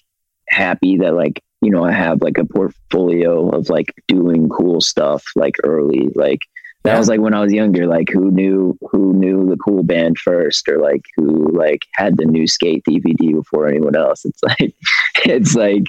happy 0.49 0.97
that 0.97 1.14
like, 1.16 1.41
you 1.62 1.72
know, 1.72 1.84
I 1.84 1.91
have 1.91 2.22
like 2.22 2.38
a 2.38 2.45
portfolio 2.45 3.49
of 3.49 3.70
like 3.70 3.93
doing 4.08 4.49
cool 4.49 4.82
stuff 4.82 5.24
like 5.36 5.55
early, 5.64 6.10
like 6.16 6.39
that 6.84 6.93
Yeah. 6.93 6.99
was 6.99 7.10
like 7.10 7.20
when 7.20 7.34
I 7.34 7.41
was 7.41 7.51
younger, 7.51 7.88
like 7.88 8.10
who 8.10 8.30
knew 8.32 8.78
who 8.91 9.14
knew 9.14 9.49
the 9.49 9.58
cool 9.58 9.82
band 9.84 10.20
first 10.20 10.70
or 10.70 10.78
like 10.78 11.01
who 11.16 11.47
like 11.51 11.86
had 11.93 12.18
the 12.18 12.26
new 12.26 12.45
skate 12.47 12.84
DVD 12.88 13.34
before 13.34 13.68
anyone 13.68 13.95
else. 13.95 14.24
It's 14.26 14.41
like 14.43 14.76
it's 15.28 15.55
like 15.55 15.84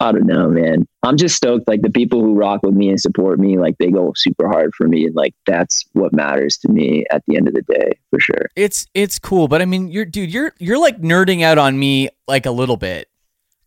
I 0.00 0.12
don't 0.12 0.26
know, 0.26 0.48
man. 0.48 0.86
I'm 1.02 1.16
just 1.16 1.34
stoked 1.34 1.66
like 1.66 1.82
the 1.82 1.90
people 1.90 2.20
who 2.20 2.34
rock 2.34 2.62
with 2.62 2.74
me 2.74 2.88
and 2.88 3.00
support 3.00 3.40
me, 3.40 3.58
like 3.58 3.76
they 3.78 3.90
go 3.90 4.12
super 4.14 4.48
hard 4.48 4.72
for 4.76 4.86
me 4.86 5.06
and 5.06 5.14
like 5.14 5.34
that's 5.44 5.84
what 5.92 6.12
matters 6.12 6.56
to 6.58 6.68
me 6.68 7.04
at 7.10 7.24
the 7.26 7.36
end 7.36 7.48
of 7.48 7.54
the 7.54 7.62
day, 7.62 7.98
for 8.10 8.20
sure. 8.20 8.46
It's, 8.54 8.86
it's 8.94 9.18
cool. 9.18 9.48
But 9.48 9.60
I 9.60 9.64
mean, 9.64 9.88
you're, 9.88 10.04
dude, 10.04 10.32
you're, 10.32 10.52
you're 10.58 10.78
like 10.78 11.00
nerding 11.00 11.42
out 11.42 11.58
on 11.58 11.78
me 11.78 12.10
like 12.28 12.46
a 12.46 12.52
little 12.52 12.76
bit. 12.76 13.08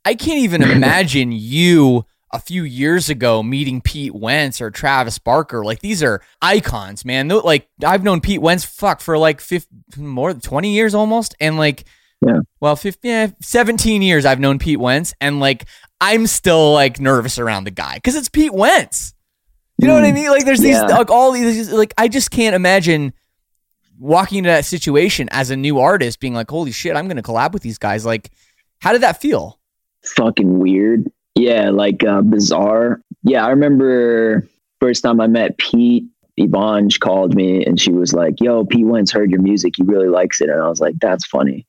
I 0.05 0.15
can't 0.15 0.39
even 0.39 0.61
imagine 0.72 1.34
you 1.34 2.05
a 2.34 2.39
few 2.39 2.63
years 2.63 3.09
ago 3.09 3.43
meeting 3.43 3.82
Pete 3.82 4.15
Wentz 4.15 4.61
or 4.61 4.72
Travis 4.72 5.19
Barker. 5.19 5.65
Like 5.65 5.82
these 5.82 6.01
are 6.01 6.22
icons, 6.41 7.03
man. 7.03 7.28
Like 7.28 7.67
I've 7.86 8.03
known 8.03 8.22
Pete 8.22 8.41
Wentz 8.41 8.63
fuck 8.63 9.01
for 9.01 9.17
like 9.17 9.41
50, 9.41 9.67
more 9.97 10.32
than 10.32 10.41
20 10.41 10.74
years 10.74 10.95
almost 10.95 11.36
and 11.41 11.57
like 11.57 11.84
Yeah. 12.26 12.39
well, 12.59 12.76
50, 12.76 13.07
yeah, 13.07 13.28
17 13.41 14.01
years 14.03 14.26
I've 14.26 14.39
known 14.39 14.59
Pete 14.59 14.80
Wentz 14.80 15.13
and 15.19 15.39
like 15.39 15.65
I'm 15.99 16.28
still 16.28 16.74
like 16.74 16.99
nervous 16.99 17.39
around 17.39 17.63
the 17.63 17.72
guy 17.72 17.99
cuz 18.03 18.15
it's 18.15 18.30
Pete 18.30 18.53
Wentz. 18.53 19.13
You 19.80 19.88
know 19.88 19.95
what 19.95 20.03
I 20.03 20.11
Mm. 20.11 20.15
mean? 20.15 20.30
Like 20.30 20.45
there's 20.45 20.59
these 20.59 20.76
Yeah. 20.76 20.86
like 20.97 21.09
all 21.09 21.32
these 21.32 21.72
like 21.72 21.93
I 21.97 22.07
just 22.07 22.30
can't 22.30 22.53
imagine 22.55 23.13
walking 23.99 24.39
into 24.39 24.49
that 24.49 24.65
situation 24.65 25.28
as 25.32 25.49
a 25.49 25.55
new 25.55 25.80
artist 25.80 26.19
being 26.19 26.34
like, 26.34 26.49
"Holy 26.49 26.72
shit, 26.72 26.95
I'm 26.95 27.05
going 27.07 27.17
to 27.17 27.24
collab 27.24 27.53
with 27.53 27.63
these 27.63 27.78
guys." 27.80 28.05
Like 28.05 28.30
how 28.82 28.91
did 28.93 29.01
that 29.01 29.22
feel? 29.22 29.59
fucking 30.03 30.57
weird. 30.59 31.11
Yeah, 31.36 31.69
like 31.69 32.03
uh, 32.03 32.22
bizarre. 32.22 33.01
Yeah, 33.24 33.45
I 33.45 33.49
remember 33.49 34.47
first 34.80 35.03
time 35.03 35.19
I 35.22 35.28
met 35.28 35.57
Pete. 35.57 36.05
Yvonne 36.38 36.89
called 36.99 37.36
me 37.36 37.63
and 37.65 37.80
she 37.80 37.91
was 37.91 38.13
like, 38.13 38.36
"Yo, 38.41 38.65
Pete 38.65 38.86
Wentz 38.86 39.11
heard 39.11 39.30
your 39.30 39.41
music. 39.41 39.74
He 39.78 39.84
really 39.84 40.07
likes 40.07 40.41
it." 40.41 40.49
And 40.49 40.59
I 40.61 40.67
was 40.69 40.80
like, 40.82 40.95
"That's 40.99 41.26
funny." 41.26 41.65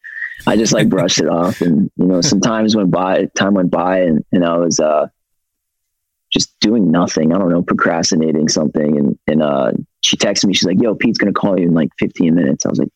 I 0.46 0.56
just 0.56 0.72
like 0.72 0.88
brushed 0.88 1.20
it 1.20 1.28
off, 1.28 1.60
and 1.60 1.90
you 1.96 2.06
know, 2.06 2.20
some 2.20 2.40
times 2.40 2.74
went 2.76 2.90
by. 2.90 3.26
Time 3.36 3.54
went 3.54 3.70
by, 3.70 4.00
and 4.00 4.24
and 4.32 4.44
I 4.44 4.56
was 4.56 4.80
uh 4.80 5.08
just 6.32 6.58
doing 6.60 6.90
nothing. 6.90 7.32
I 7.32 7.38
don't 7.38 7.50
know, 7.50 7.62
procrastinating 7.62 8.48
something. 8.48 8.98
And 8.98 9.18
and 9.26 9.42
uh, 9.42 9.72
she 10.02 10.16
texted 10.16 10.46
me. 10.46 10.54
She's 10.54 10.66
like, 10.66 10.80
"Yo, 10.80 10.94
Pete's 10.94 11.18
gonna 11.18 11.32
call 11.32 11.58
you 11.58 11.66
in 11.66 11.74
like 11.74 11.90
15 11.98 12.34
minutes." 12.34 12.66
I 12.66 12.70
was 12.70 12.78
like, 12.78 12.88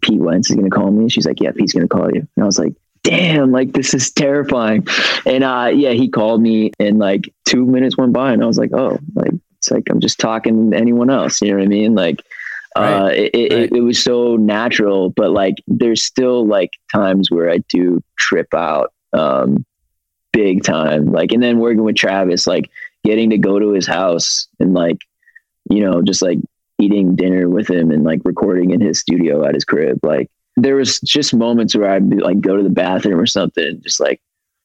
"Pete 0.00 0.20
Wentz 0.20 0.50
is 0.50 0.56
gonna 0.56 0.70
call 0.70 0.90
me." 0.90 1.08
She's 1.08 1.26
like, 1.26 1.40
"Yeah, 1.40 1.52
Pete's 1.52 1.72
gonna 1.72 1.88
call 1.88 2.10
you." 2.12 2.26
And 2.36 2.42
I 2.42 2.46
was 2.46 2.58
like, 2.58 2.74
damn, 3.02 3.52
like 3.52 3.72
this 3.72 3.94
is 3.94 4.10
terrifying. 4.10 4.86
And 5.24 5.44
uh 5.44 5.70
yeah, 5.74 5.92
he 5.92 6.08
called 6.08 6.42
me 6.42 6.72
and 6.78 6.98
like 6.98 7.32
two 7.44 7.64
minutes 7.64 7.96
went 7.96 8.12
by 8.12 8.32
and 8.32 8.42
I 8.42 8.46
was 8.46 8.58
like, 8.58 8.72
oh, 8.72 8.98
like 9.14 9.32
it's 9.58 9.70
like 9.70 9.88
I'm 9.90 10.00
just 10.00 10.18
talking 10.18 10.70
to 10.70 10.76
anyone 10.76 11.10
else. 11.10 11.40
You 11.40 11.50
know 11.50 11.56
what 11.56 11.64
I 11.64 11.68
mean? 11.68 11.94
Like 11.94 12.22
Right, 12.80 13.18
it, 13.18 13.34
it, 13.34 13.52
right. 13.52 13.62
it, 13.62 13.72
it 13.72 13.80
was 13.80 14.02
so 14.02 14.36
natural, 14.36 15.10
but 15.10 15.30
like 15.30 15.56
there's 15.66 16.02
still 16.02 16.46
like 16.46 16.70
times 16.92 17.30
where 17.30 17.50
I 17.50 17.58
do 17.68 18.02
trip 18.16 18.52
out 18.54 18.92
um 19.12 19.64
big 20.32 20.62
time. 20.62 21.12
Like 21.12 21.32
and 21.32 21.42
then 21.42 21.58
working 21.58 21.84
with 21.84 21.96
Travis, 21.96 22.46
like 22.46 22.70
getting 23.04 23.30
to 23.30 23.38
go 23.38 23.58
to 23.58 23.70
his 23.70 23.86
house 23.86 24.48
and 24.60 24.74
like, 24.74 24.98
you 25.70 25.80
know, 25.80 26.02
just 26.02 26.22
like 26.22 26.38
eating 26.78 27.16
dinner 27.16 27.48
with 27.48 27.68
him 27.68 27.90
and 27.90 28.04
like 28.04 28.20
recording 28.24 28.70
in 28.70 28.80
his 28.80 29.00
studio 29.00 29.44
at 29.44 29.54
his 29.54 29.64
crib. 29.64 29.98
Like 30.02 30.30
there 30.56 30.76
was 30.76 31.00
just 31.00 31.34
moments 31.34 31.74
where 31.76 31.90
I'd 31.90 32.08
be 32.08 32.16
like 32.16 32.40
go 32.40 32.56
to 32.56 32.62
the 32.62 32.70
bathroom 32.70 33.20
or 33.20 33.26
something 33.26 33.64
and 33.64 33.82
just 33.82 34.00
like 34.00 34.20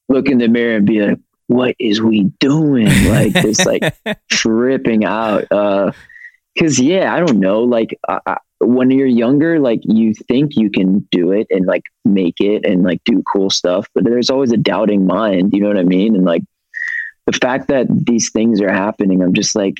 look 0.09 0.27
in 0.27 0.37
the 0.37 0.47
mirror 0.47 0.75
and 0.75 0.85
be 0.85 1.01
like, 1.01 1.19
what 1.47 1.75
is 1.79 2.01
we 2.01 2.23
doing? 2.39 2.87
Like 3.09 3.33
just 3.33 3.65
like 3.65 3.95
tripping 4.31 5.05
out. 5.05 5.51
Uh, 5.51 5.91
cause 6.57 6.79
yeah, 6.79 7.13
I 7.13 7.19
don't 7.19 7.39
know. 7.39 7.63
Like 7.63 7.97
I, 8.07 8.19
I, 8.25 8.37
when 8.59 8.91
you're 8.91 9.07
younger, 9.07 9.59
like 9.59 9.81
you 9.83 10.13
think 10.13 10.55
you 10.55 10.69
can 10.69 10.99
do 11.11 11.31
it 11.31 11.47
and 11.49 11.65
like 11.65 11.83
make 12.05 12.35
it 12.39 12.65
and 12.65 12.83
like 12.83 13.01
do 13.05 13.21
cool 13.31 13.49
stuff, 13.49 13.87
but 13.93 14.03
there's 14.03 14.29
always 14.29 14.51
a 14.51 14.57
doubting 14.57 15.05
mind. 15.05 15.53
You 15.53 15.61
know 15.61 15.67
what 15.67 15.77
I 15.77 15.83
mean? 15.83 16.15
And 16.15 16.25
like 16.25 16.43
the 17.25 17.33
fact 17.33 17.67
that 17.67 17.87
these 17.89 18.31
things 18.31 18.61
are 18.61 18.71
happening, 18.71 19.21
I'm 19.21 19.33
just 19.33 19.55
like, 19.55 19.75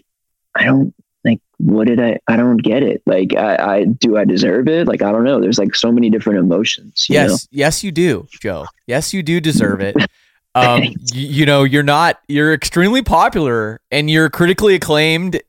I 0.56 0.66
don't 0.66 0.94
like 1.26 1.40
what 1.58 1.88
did 1.88 2.00
I 2.02 2.20
I 2.28 2.36
don't 2.36 2.58
get 2.58 2.84
it. 2.84 3.02
Like 3.06 3.34
I, 3.36 3.56
I 3.56 3.84
do 3.86 4.18
I 4.18 4.26
deserve 4.26 4.68
it? 4.68 4.88
Like 4.88 5.02
I 5.02 5.12
don't 5.12 5.24
know. 5.24 5.40
There's 5.40 5.58
like 5.60 5.76
so 5.76 5.92
many 5.92 6.10
different 6.10 6.40
emotions. 6.40 7.06
you 7.10 7.14
Yes, 7.16 7.30
know? 7.30 7.38
yes, 7.52 7.84
you 7.84 7.92
do, 7.92 8.28
Joe. 8.42 8.66
Yes, 8.88 9.14
you 9.14 9.24
do 9.24 9.40
deserve 9.40 9.80
it. 9.82 9.96
Um, 10.56 10.82
y- 10.82 10.94
you 11.14 11.48
know, 11.48 11.64
you're 11.64 11.82
not. 11.82 12.20
You're 12.28 12.54
extremely 12.54 13.02
popular, 13.02 13.82
and 13.90 14.08
you're 14.08 14.30
critically 14.30 14.76
acclaimed, 14.76 15.42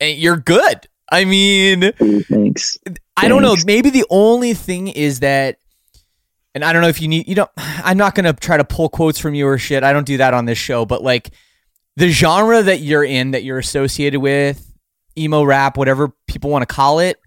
you're 0.00 0.36
good. 0.36 0.88
I 1.10 1.24
mean, 1.24 1.92
Thanks. 2.28 2.78
I 3.16 3.28
don't 3.28 3.42
know. 3.42 3.56
Maybe 3.66 3.90
the 3.90 4.06
only 4.10 4.54
thing 4.54 4.88
is 4.88 5.20
that, 5.20 5.58
and 6.54 6.64
I 6.64 6.72
don't 6.72 6.82
know 6.82 6.88
if 6.88 7.02
you 7.02 7.08
need. 7.08 7.28
You 7.28 7.34
know, 7.34 7.48
I'm 7.56 7.98
not 7.98 8.14
gonna 8.14 8.32
try 8.32 8.56
to 8.56 8.64
pull 8.64 8.88
quotes 8.88 9.18
from 9.18 9.34
you 9.34 9.46
or 9.46 9.58
shit. 9.58 9.82
I 9.82 9.92
don't 9.92 10.06
do 10.06 10.18
that 10.18 10.34
on 10.34 10.44
this 10.44 10.58
show. 10.58 10.86
But 10.86 11.02
like, 11.02 11.30
the 11.96 12.10
genre 12.10 12.62
that 12.62 12.80
you're 12.80 13.04
in, 13.04 13.32
that 13.32 13.44
you're 13.44 13.58
associated 13.58 14.20
with, 14.20 14.72
emo 15.18 15.42
rap, 15.42 15.76
whatever 15.76 16.12
people 16.26 16.50
want 16.50 16.62
to 16.62 16.72
call 16.72 17.00
it, 17.00 17.20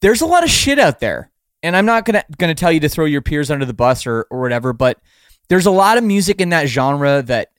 there's 0.00 0.22
a 0.22 0.26
lot 0.26 0.44
of 0.44 0.50
shit 0.50 0.78
out 0.78 1.00
there. 1.00 1.30
And 1.62 1.76
I'm 1.76 1.86
not 1.86 2.04
gonna 2.04 2.24
gonna 2.38 2.54
tell 2.54 2.72
you 2.72 2.80
to 2.80 2.88
throw 2.88 3.04
your 3.04 3.22
peers 3.22 3.50
under 3.50 3.66
the 3.66 3.74
bus 3.74 4.06
or 4.06 4.26
or 4.30 4.40
whatever, 4.40 4.72
but 4.72 4.98
there's 5.48 5.66
a 5.66 5.70
lot 5.70 5.98
of 5.98 6.04
music 6.04 6.40
in 6.40 6.50
that 6.50 6.68
genre 6.68 7.22
that 7.22 7.50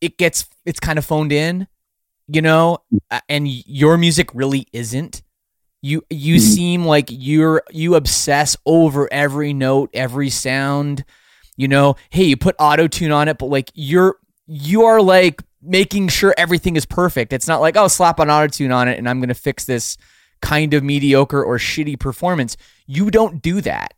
it 0.00 0.18
gets 0.18 0.46
it's 0.64 0.80
kind 0.80 0.98
of 0.98 1.04
phoned 1.04 1.32
in, 1.32 1.66
you 2.28 2.42
know, 2.42 2.78
and 3.28 3.48
your 3.48 3.98
music 3.98 4.30
really 4.34 4.66
isn't. 4.72 5.22
You 5.80 6.04
you 6.10 6.36
mm-hmm. 6.36 6.44
seem 6.44 6.84
like 6.84 7.06
you're 7.10 7.62
you 7.70 7.96
obsess 7.96 8.56
over 8.64 9.12
every 9.12 9.52
note, 9.52 9.90
every 9.94 10.30
sound. 10.30 11.04
You 11.56 11.68
know, 11.68 11.96
hey, 12.10 12.24
you 12.24 12.36
put 12.36 12.56
auto 12.58 12.88
tune 12.88 13.12
on 13.12 13.28
it, 13.28 13.38
but 13.38 13.46
like 13.46 13.70
you're 13.74 14.16
you 14.46 14.84
are 14.84 15.00
like 15.00 15.42
making 15.62 16.08
sure 16.08 16.34
everything 16.36 16.76
is 16.76 16.84
perfect. 16.84 17.32
It's 17.32 17.48
not 17.48 17.60
like, 17.60 17.76
oh, 17.76 17.88
slap 17.88 18.18
an 18.18 18.30
auto 18.30 18.48
tune 18.48 18.72
on 18.72 18.88
it 18.88 18.98
and 18.98 19.08
I'm 19.08 19.20
going 19.20 19.28
to 19.28 19.34
fix 19.34 19.64
this 19.64 19.96
kind 20.40 20.74
of 20.74 20.82
mediocre 20.82 21.42
or 21.42 21.56
shitty 21.56 21.98
performance. 21.98 22.56
You 22.86 23.10
don't 23.10 23.40
do 23.40 23.60
that. 23.62 23.94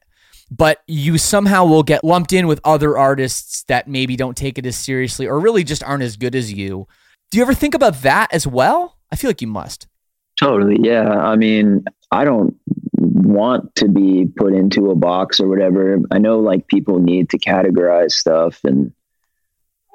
But 0.51 0.83
you 0.87 1.17
somehow 1.17 1.65
will 1.65 1.83
get 1.83 2.05
lumped 2.05 2.33
in 2.33 2.47
with 2.47 2.61
other 2.65 2.99
artists 2.99 3.65
that 3.65 3.89
maybe 3.89 4.15
don't 4.15 4.37
take 4.37 4.59
it 4.59 4.67
as 4.67 4.77
seriously 4.77 5.27
or 5.27 5.41
really 5.41 5.65
just 5.65 5.83
aren't 5.83 6.03
as 6.03 6.19
good 6.19 6.35
as 6.35 6.53
you. 6.53 6.87
Do 7.35 7.39
you 7.39 7.43
ever 7.43 7.53
think 7.53 7.75
about 7.75 8.03
that 8.03 8.33
as 8.33 8.47
well? 8.47 8.97
I 9.11 9.17
feel 9.17 9.29
like 9.29 9.43
you 9.43 9.49
must. 9.49 9.89
Totally. 10.39 10.77
Yeah. 10.81 11.11
I 11.11 11.35
mean, 11.35 11.85
I 12.13 12.25
don't 12.25 12.57
want 12.93 13.75
to 13.75 13.89
be 13.89 14.27
put 14.37 14.55
into 14.55 14.93
a 14.93 14.95
box 14.95 15.41
or 15.41 15.49
whatever. 15.49 15.99
I 16.13 16.19
know 16.19 16.39
like 16.39 16.69
people 16.69 17.01
need 17.01 17.31
to 17.31 17.39
categorize 17.41 18.13
stuff 18.13 18.61
and 18.63 18.93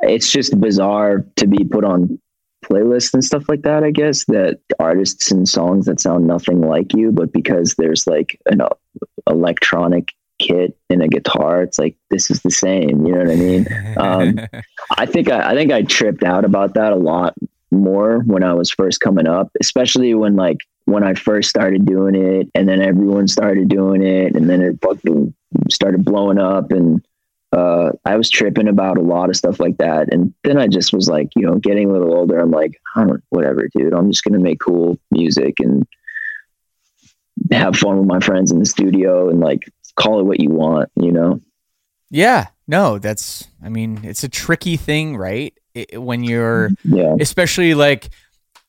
it's 0.01 0.29
just 0.29 0.59
bizarre 0.59 1.25
to 1.37 1.47
be 1.47 1.63
put 1.63 1.85
on 1.85 2.19
playlists 2.65 3.13
and 3.13 3.23
stuff 3.23 3.47
like 3.47 3.61
that, 3.61 3.85
I 3.85 3.91
guess, 3.91 4.25
that 4.25 4.59
artists 4.77 5.31
and 5.31 5.47
songs 5.47 5.85
that 5.85 6.01
sound 6.01 6.27
nothing 6.27 6.59
like 6.67 6.93
you, 6.93 7.13
but 7.13 7.31
because 7.31 7.75
there's 7.75 8.05
like 8.05 8.37
an 8.47 8.59
uh, 8.59 8.67
electronic 9.29 10.11
kit 10.39 10.75
and 10.89 11.03
a 11.03 11.07
guitar, 11.07 11.61
it's 11.61 11.77
like 11.77 11.95
this 12.09 12.31
is 12.31 12.41
the 12.41 12.51
same. 12.51 13.05
You 13.05 13.13
know 13.13 13.19
what 13.19 13.31
I 13.31 13.35
mean? 13.35 13.67
Um, 13.97 14.39
I 14.97 15.05
think 15.05 15.29
I, 15.29 15.51
I 15.51 15.53
think 15.53 15.71
I 15.71 15.83
tripped 15.83 16.23
out 16.23 16.45
about 16.45 16.73
that 16.73 16.93
a 16.93 16.97
lot 16.97 17.35
more 17.71 18.19
when 18.21 18.43
I 18.43 18.53
was 18.53 18.71
first 18.71 18.99
coming 19.01 19.27
up, 19.27 19.51
especially 19.61 20.13
when 20.13 20.35
like 20.35 20.57
when 20.85 21.03
I 21.03 21.13
first 21.13 21.49
started 21.49 21.85
doing 21.85 22.15
it, 22.15 22.49
and 22.55 22.67
then 22.67 22.81
everyone 22.81 23.27
started 23.27 23.69
doing 23.69 24.01
it, 24.01 24.35
and 24.35 24.49
then 24.49 24.61
it 24.61 24.79
fucking 24.81 25.33
started 25.69 26.03
blowing 26.03 26.39
up, 26.39 26.71
and 26.71 27.05
uh, 27.51 27.91
I 28.05 28.15
was 28.15 28.29
tripping 28.29 28.67
about 28.67 28.97
a 28.97 29.01
lot 29.01 29.29
of 29.29 29.35
stuff 29.35 29.59
like 29.59 29.77
that. 29.77 30.13
And 30.13 30.33
then 30.43 30.57
I 30.59 30.67
just 30.67 30.93
was 30.93 31.09
like, 31.09 31.29
you 31.35 31.45
know, 31.45 31.55
getting 31.55 31.89
a 31.89 31.93
little 31.93 32.13
older, 32.13 32.39
I'm 32.39 32.51
like, 32.51 32.79
I 32.95 33.05
don't, 33.05 33.23
whatever, 33.29 33.67
dude. 33.75 33.93
I'm 33.93 34.11
just 34.11 34.23
gonna 34.23 34.39
make 34.39 34.59
cool 34.59 34.99
music 35.11 35.59
and 35.59 35.87
have 37.51 37.75
fun 37.75 37.97
with 37.97 38.07
my 38.07 38.19
friends 38.19 38.51
in 38.51 38.59
the 38.59 38.65
studio 38.65 39.29
and 39.29 39.39
like 39.39 39.71
call 39.99 40.19
it 40.19 40.23
what 40.23 40.39
you 40.39 40.49
want, 40.49 40.89
you 40.95 41.11
know? 41.11 41.41
Yeah, 42.09 42.47
no, 42.67 42.97
that's, 42.97 43.47
I 43.63 43.69
mean, 43.69 43.99
it's 44.03 44.23
a 44.23 44.29
tricky 44.29 44.77
thing, 44.77 45.15
right? 45.17 45.53
It, 45.73 46.01
when 46.01 46.23
you're, 46.23 46.69
yeah. 46.83 47.15
especially 47.19 47.75
like, 47.75 48.09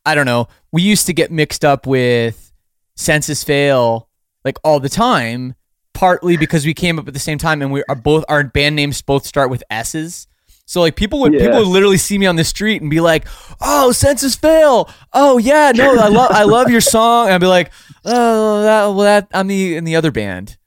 I 0.04 0.14
don't 0.14 0.26
know, 0.26 0.48
we 0.72 0.82
used 0.82 1.06
to 1.06 1.12
get 1.12 1.30
mixed 1.30 1.64
up 1.64 1.86
with 1.86 2.52
Senses 2.96 3.42
Fail 3.44 4.08
like 4.44 4.58
all 4.64 4.80
the 4.80 4.88
time 4.88 5.54
partly 5.94 6.36
because 6.36 6.64
we 6.64 6.74
came 6.74 6.98
up 6.98 7.06
at 7.08 7.14
the 7.14 7.20
same 7.20 7.38
time 7.38 7.62
and 7.62 7.72
we 7.72 7.82
are 7.88 7.94
both 7.94 8.24
our 8.28 8.44
band 8.44 8.76
names 8.76 9.02
both 9.02 9.26
start 9.26 9.50
with 9.50 9.62
S's. 9.70 10.26
So 10.66 10.80
like 10.80 10.96
people 10.96 11.20
would 11.20 11.32
yeah. 11.32 11.40
people 11.40 11.58
would 11.58 11.68
literally 11.68 11.98
see 11.98 12.16
me 12.16 12.26
on 12.26 12.36
the 12.36 12.44
street 12.44 12.80
and 12.80 12.88
be 12.88 13.00
like, 13.00 13.26
"Oh, 13.60 13.90
Senses 13.90 14.36
Fail. 14.36 14.88
Oh 15.12 15.36
yeah, 15.38 15.72
no, 15.74 15.96
I 15.98 16.08
love 16.08 16.30
I 16.30 16.44
love 16.44 16.70
your 16.70 16.80
song." 16.80 17.26
And 17.26 17.34
I'd 17.34 17.40
be 17.40 17.48
like, 17.48 17.72
"Oh, 18.04 18.62
that, 18.62 18.86
well 18.86 18.98
that 18.98 19.26
I'm 19.34 19.48
the 19.48 19.76
in 19.76 19.82
the 19.82 19.96
other 19.96 20.12
band." 20.12 20.58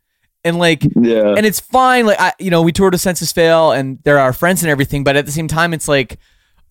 And 0.45 0.57
like 0.57 0.83
yeah. 0.95 1.35
and 1.37 1.45
it's 1.45 1.59
fine 1.59 2.05
like 2.05 2.19
I 2.19 2.33
you 2.37 2.49
know, 2.49 2.61
we 2.61 2.71
toured 2.71 2.93
a 2.93 2.97
Senses 2.97 3.31
Fail 3.31 3.71
and 3.71 3.99
they're 4.03 4.19
our 4.19 4.33
friends 4.33 4.61
and 4.61 4.69
everything, 4.69 5.03
but 5.03 5.15
at 5.15 5.25
the 5.25 5.31
same 5.31 5.47
time 5.47 5.73
it's 5.73 5.87
like 5.87 6.19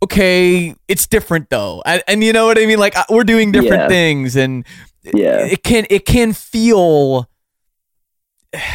okay, 0.03 0.75
it's 0.89 1.07
different 1.07 1.49
though. 1.49 1.83
And, 1.87 2.03
and 2.09 2.25
you 2.25 2.33
know 2.33 2.47
what 2.47 2.59
I 2.59 2.66
mean? 2.66 2.79
Like 2.79 2.95
we're 3.09 3.25
doing 3.25 3.53
different 3.53 3.83
yeah. 3.83 3.89
things 3.89 4.37
and 4.37 4.66
yeah. 5.14 5.39
it 5.39 5.62
can 5.62 5.87
it 5.91 6.05
can 6.05 6.33
feel 6.33 7.29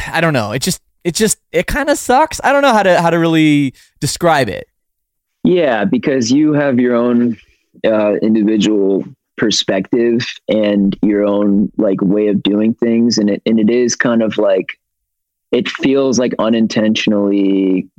I 0.07 0.21
don't 0.21 0.33
know. 0.33 0.51
It 0.51 0.61
just 0.61 0.81
it 1.03 1.15
just 1.15 1.37
it 1.51 1.67
kind 1.67 1.89
of 1.89 1.97
sucks. 1.97 2.41
I 2.43 2.51
don't 2.51 2.61
know 2.61 2.73
how 2.73 2.83
to 2.83 3.01
how 3.01 3.09
to 3.09 3.19
really 3.19 3.73
describe 3.99 4.49
it. 4.49 4.67
Yeah, 5.43 5.85
because 5.85 6.31
you 6.31 6.53
have 6.53 6.79
your 6.79 6.95
own 6.95 7.37
uh, 7.85 8.15
individual 8.15 9.05
perspective 9.37 10.25
and 10.49 10.97
your 11.01 11.23
own 11.23 11.71
like 11.77 12.01
way 12.01 12.27
of 12.27 12.43
doing 12.43 12.73
things, 12.73 13.17
and 13.17 13.29
it 13.29 13.41
and 13.45 13.59
it 13.59 13.69
is 13.69 13.95
kind 13.95 14.21
of 14.21 14.37
like 14.37 14.79
it 15.51 15.69
feels 15.69 16.19
like 16.19 16.33
unintentionally 16.39 17.89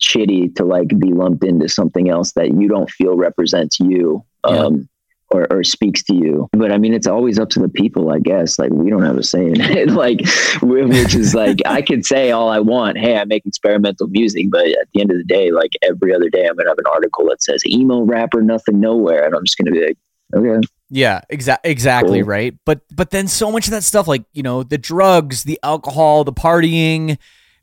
shitty 0.00 0.54
to 0.56 0.64
like 0.64 0.88
be 0.98 1.12
lumped 1.12 1.44
into 1.44 1.68
something 1.68 2.08
else 2.08 2.32
that 2.32 2.54
you 2.54 2.68
don't 2.68 2.90
feel 2.90 3.16
represents 3.16 3.78
you. 3.80 4.24
Yeah. 4.48 4.56
Um, 4.56 4.88
or, 5.32 5.46
or 5.52 5.62
speaks 5.62 6.02
to 6.04 6.14
you. 6.14 6.48
But 6.52 6.72
I 6.72 6.78
mean, 6.78 6.92
it's 6.92 7.06
always 7.06 7.38
up 7.38 7.50
to 7.50 7.60
the 7.60 7.68
people, 7.68 8.10
I 8.10 8.18
guess. 8.18 8.58
Like 8.58 8.70
we 8.70 8.90
don't 8.90 9.04
have 9.04 9.16
a 9.16 9.22
say 9.22 9.46
in 9.46 9.60
it. 9.60 9.90
like, 9.90 10.20
which 10.60 11.14
is 11.14 11.34
like, 11.34 11.60
I 11.66 11.82
could 11.82 12.04
say 12.04 12.32
all 12.32 12.48
I 12.48 12.58
want. 12.58 12.98
Hey, 12.98 13.16
I 13.16 13.24
make 13.24 13.46
experimental 13.46 14.08
music, 14.08 14.46
but 14.50 14.66
at 14.66 14.88
the 14.92 15.00
end 15.00 15.10
of 15.10 15.18
the 15.18 15.24
day, 15.24 15.52
like 15.52 15.70
every 15.82 16.14
other 16.14 16.28
day, 16.28 16.46
I'm 16.46 16.56
gonna 16.56 16.70
have 16.70 16.78
an 16.78 16.92
article 16.92 17.26
that 17.26 17.42
says 17.42 17.64
emo 17.64 18.02
rapper, 18.02 18.42
nothing, 18.42 18.80
nowhere, 18.80 19.24
and 19.24 19.34
I'm 19.34 19.44
just 19.44 19.56
gonna 19.56 19.70
be 19.70 19.86
like, 19.86 19.98
okay. 20.34 20.66
Yeah, 20.90 21.20
exa- 21.32 21.58
exactly 21.62 22.20
cool. 22.20 22.28
right. 22.28 22.54
But 22.64 22.80
but 22.94 23.10
then 23.10 23.28
so 23.28 23.50
much 23.52 23.66
of 23.66 23.72
that 23.72 23.84
stuff, 23.84 24.08
like 24.08 24.24
you 24.32 24.42
know, 24.42 24.62
the 24.62 24.78
drugs, 24.78 25.44
the 25.44 25.58
alcohol, 25.62 26.24
the 26.24 26.32
partying. 26.32 27.18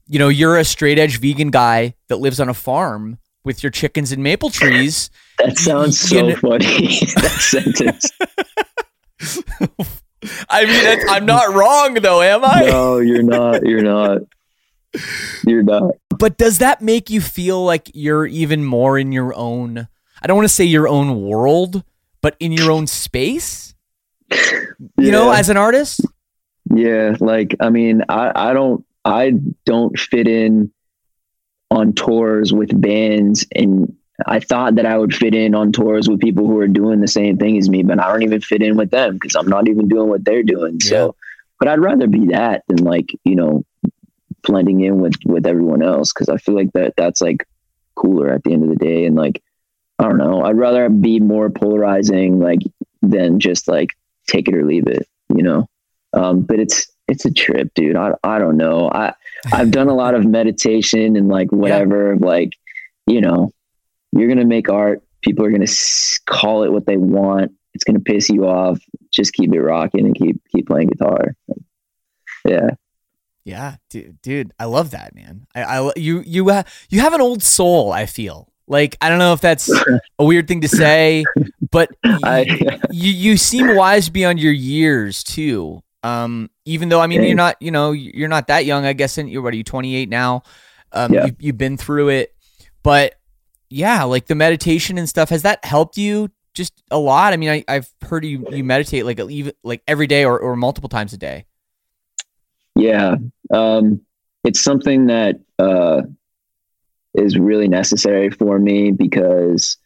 You 0.10 0.20
know, 0.20 0.30
you're 0.30 0.56
a 0.58 0.64
straight 0.64 0.98
edge 0.98 1.20
vegan 1.20 1.52
guy 1.52 1.96
that 2.08 2.18
lives 2.18 2.40
on 2.40 2.48
a 2.48 2.54
farm 2.54 3.18
with 3.44 3.62
your 3.62 3.72
chickens 3.72 4.12
and 4.12 4.24
maple 4.24 4.50
trees. 4.50 5.10
That 5.40 5.56
sounds 5.56 6.00
so 6.00 6.16
you 6.16 6.24
know, 6.30 6.36
funny. 6.38 6.66
that 7.16 7.38
sentence. 7.40 8.10
I 10.50 10.66
mean, 10.66 11.06
I'm 11.10 11.28
not 11.28 11.54
wrong 11.54 11.94
though, 11.94 12.24
am 12.24 12.44
I? 12.44 12.66
No, 12.66 12.98
you're 12.98 13.22
not. 13.22 13.64
You're 13.64 13.84
not. 13.84 14.22
You're 15.46 15.62
not. 15.62 15.92
But 16.10 16.38
does 16.38 16.58
that 16.58 16.82
make 16.82 17.12
you 17.12 17.22
feel 17.22 17.64
like 17.64 17.92
you're 17.94 18.26
even 18.26 18.66
more 18.66 18.98
in 18.98 19.12
your 19.12 19.32
own? 19.36 19.88
I 20.22 20.26
don't 20.26 20.38
want 20.38 20.48
to 20.48 20.54
say 20.54 20.64
your 20.64 20.88
own 20.88 21.22
world, 21.22 21.84
but 22.22 22.36
in 22.40 22.52
your 22.52 22.72
own 22.72 22.88
space. 22.88 23.74
You 24.80 25.06
yeah. 25.06 25.12
know, 25.12 25.32
as 25.32 25.50
an 25.50 25.58
artist. 25.58 26.02
Yeah, 26.72 27.16
like 27.20 27.56
I 27.60 27.72
mean, 27.72 28.04
I 28.10 28.50
I 28.50 28.54
don't 28.54 28.86
I 29.04 29.34
don't 29.66 29.98
fit 29.98 30.28
in 30.28 30.72
on 31.72 31.94
tours 31.94 32.54
with 32.54 32.80
bands 32.80 33.46
and 33.56 33.98
I 34.26 34.40
thought 34.40 34.76
that 34.76 34.86
I 34.86 34.98
would 34.98 35.14
fit 35.14 35.36
in 35.36 35.54
on 35.54 35.72
tours 35.72 36.10
with 36.10 36.20
people 36.20 36.48
who 36.48 36.58
are 36.60 36.68
doing 36.68 37.02
the 37.02 37.08
same 37.08 37.38
thing 37.38 37.58
as 37.58 37.70
me, 37.70 37.84
but 37.84 38.00
I 38.00 38.12
don't 38.12 38.24
even 38.24 38.42
fit 38.42 38.64
in 38.64 38.76
with 38.76 38.90
them 38.90 39.14
because 39.14 39.36
I'm 39.36 39.48
not 39.48 39.68
even 39.68 39.88
doing 39.88 40.10
what 40.10 40.26
they're 40.26 40.44
doing. 40.44 40.80
Yeah. 40.84 40.90
So, 40.90 41.16
but 41.60 41.68
I'd 41.68 41.80
rather 41.80 42.08
be 42.08 42.28
that 42.28 42.64
than 42.68 42.84
like, 42.84 43.12
you 43.24 43.36
know, 43.36 43.64
blending 44.42 44.82
in 44.82 45.00
with, 45.00 45.16
with 45.26 45.46
everyone 45.46 45.84
else. 45.84 46.12
Cause 46.12 46.30
I 46.30 46.38
feel 46.38 46.56
like 46.56 46.74
that 46.74 46.96
that's 46.98 47.22
like 47.22 47.48
cooler 47.96 48.30
at 48.30 48.44
the 48.44 48.54
end 48.54 48.64
of 48.64 48.70
the 48.70 48.76
day. 48.76 49.06
And 49.06 49.16
like, 49.16 49.44
I 50.00 50.04
don't 50.04 50.18
know, 50.18 50.44
I'd 50.44 50.58
rather 50.58 50.90
be 50.90 51.20
more 51.20 51.50
polarizing, 51.50 52.40
like 52.40 52.60
than 53.02 53.40
just 53.40 53.68
like 53.68 53.96
take 54.28 54.48
it 54.48 54.56
or 54.56 54.66
leave 54.66 54.88
it, 54.88 55.08
you 55.36 55.44
know? 55.44 55.68
Um, 56.14 56.42
but 56.42 56.60
it's, 56.60 56.88
it's 57.08 57.26
a 57.26 57.32
trip, 57.32 57.74
dude. 57.74 57.96
I, 57.96 58.14
I 58.24 58.38
don't 58.38 58.58
know. 58.58 58.90
I, 58.90 59.14
I've 59.52 59.72
done 59.72 59.88
a 59.88 59.96
lot 59.96 60.14
of 60.14 60.26
meditation 60.26 61.16
and 61.16 61.30
like 61.30 61.52
whatever, 61.52 62.14
yeah. 62.14 62.26
like, 62.26 62.54
you 63.06 63.22
know, 63.22 63.52
you're 64.12 64.28
going 64.28 64.40
to 64.40 64.46
make 64.46 64.70
art. 64.70 65.02
People 65.22 65.46
are 65.46 65.50
going 65.52 65.66
to 65.66 66.20
call 66.26 66.64
it 66.64 66.72
what 66.72 66.86
they 66.86 66.98
want. 66.98 67.54
It's 67.74 67.84
going 67.84 67.96
to 67.96 68.04
piss 68.04 68.30
you 68.30 68.48
off. 68.48 68.80
Just 69.12 69.34
keep 69.34 69.54
it 69.54 69.62
rocking 69.62 70.06
and 70.06 70.16
keep, 70.16 70.42
keep 70.54 70.68
playing 70.68 70.90
guitar. 70.90 71.36
Yeah. 72.46 72.72
Yeah, 73.46 73.78
dude, 73.90 74.22
dude, 74.22 74.52
I 74.60 74.66
love 74.66 74.92
that, 74.92 75.16
man. 75.16 75.48
I, 75.56 75.64
I 75.64 75.92
you, 75.96 76.22
you, 76.26 76.50
uh, 76.50 76.64
you 76.90 77.00
have 77.00 77.14
an 77.14 77.22
old 77.22 77.42
soul. 77.42 77.94
I 77.94 78.06
feel 78.06 78.52
like 78.68 78.98
I 79.02 79.10
don't 79.10 79.20
know 79.20 79.34
if 79.34 79.42
that's 79.42 79.70
a 80.20 80.26
weird 80.26 80.48
thing 80.48 80.62
to 80.62 80.68
say, 80.68 81.24
but 81.72 81.90
I, 82.04 82.46
you, 82.92 83.12
you 83.12 83.38
seem 83.38 83.76
wise 83.76 84.10
beyond 84.10 84.40
your 84.40 84.54
years 84.54 85.24
too. 85.24 85.82
Um, 86.04 86.50
even 86.66 86.90
though 86.90 87.02
I 87.02 87.08
mean 87.08 87.24
you're 87.24 87.36
not, 87.36 87.56
you 87.62 87.72
know, 87.72 87.92
you're 87.92 88.28
not 88.28 88.48
that 88.48 88.66
young. 88.66 88.86
I 88.86 88.94
guess 88.94 89.18
and 89.18 89.30
you're 89.30 89.42
what 89.42 89.54
are 89.54 89.58
you 89.58 89.64
28 89.64 90.10
now? 90.10 90.44
Um, 90.92 91.14
yeah. 91.14 91.26
you, 91.26 91.36
you've 91.40 91.58
been 91.58 91.78
through 91.78 92.10
it, 92.10 92.36
but 92.84 93.16
yeah, 93.70 94.04
like 94.04 94.28
the 94.28 94.36
meditation 94.36 94.98
and 94.98 95.08
stuff. 95.10 95.30
Has 95.30 95.42
that 95.42 95.64
helped 95.66 95.98
you 95.98 96.30
just 96.54 96.82
a 96.92 96.98
lot? 96.98 97.34
I 97.34 97.38
mean, 97.38 97.50
I, 97.50 97.64
I've 97.68 97.90
heard 98.02 98.26
you 98.26 98.46
you 98.52 98.64
meditate 98.64 99.06
like 99.06 99.20
even 99.20 99.54
like 99.64 99.82
every 99.88 100.08
day 100.08 100.26
or, 100.26 100.40
or 100.40 100.56
multiple 100.56 100.90
times 100.90 101.14
a 101.14 101.18
day. 101.18 101.46
Yeah, 102.76 103.16
um, 103.52 104.02
it's 104.44 104.62
something 104.62 105.08
that 105.08 105.40
uh, 105.60 106.04
is 107.18 107.38
really 107.38 107.68
necessary 107.68 108.30
for 108.30 108.60
me 108.60 108.92
because 108.92 109.78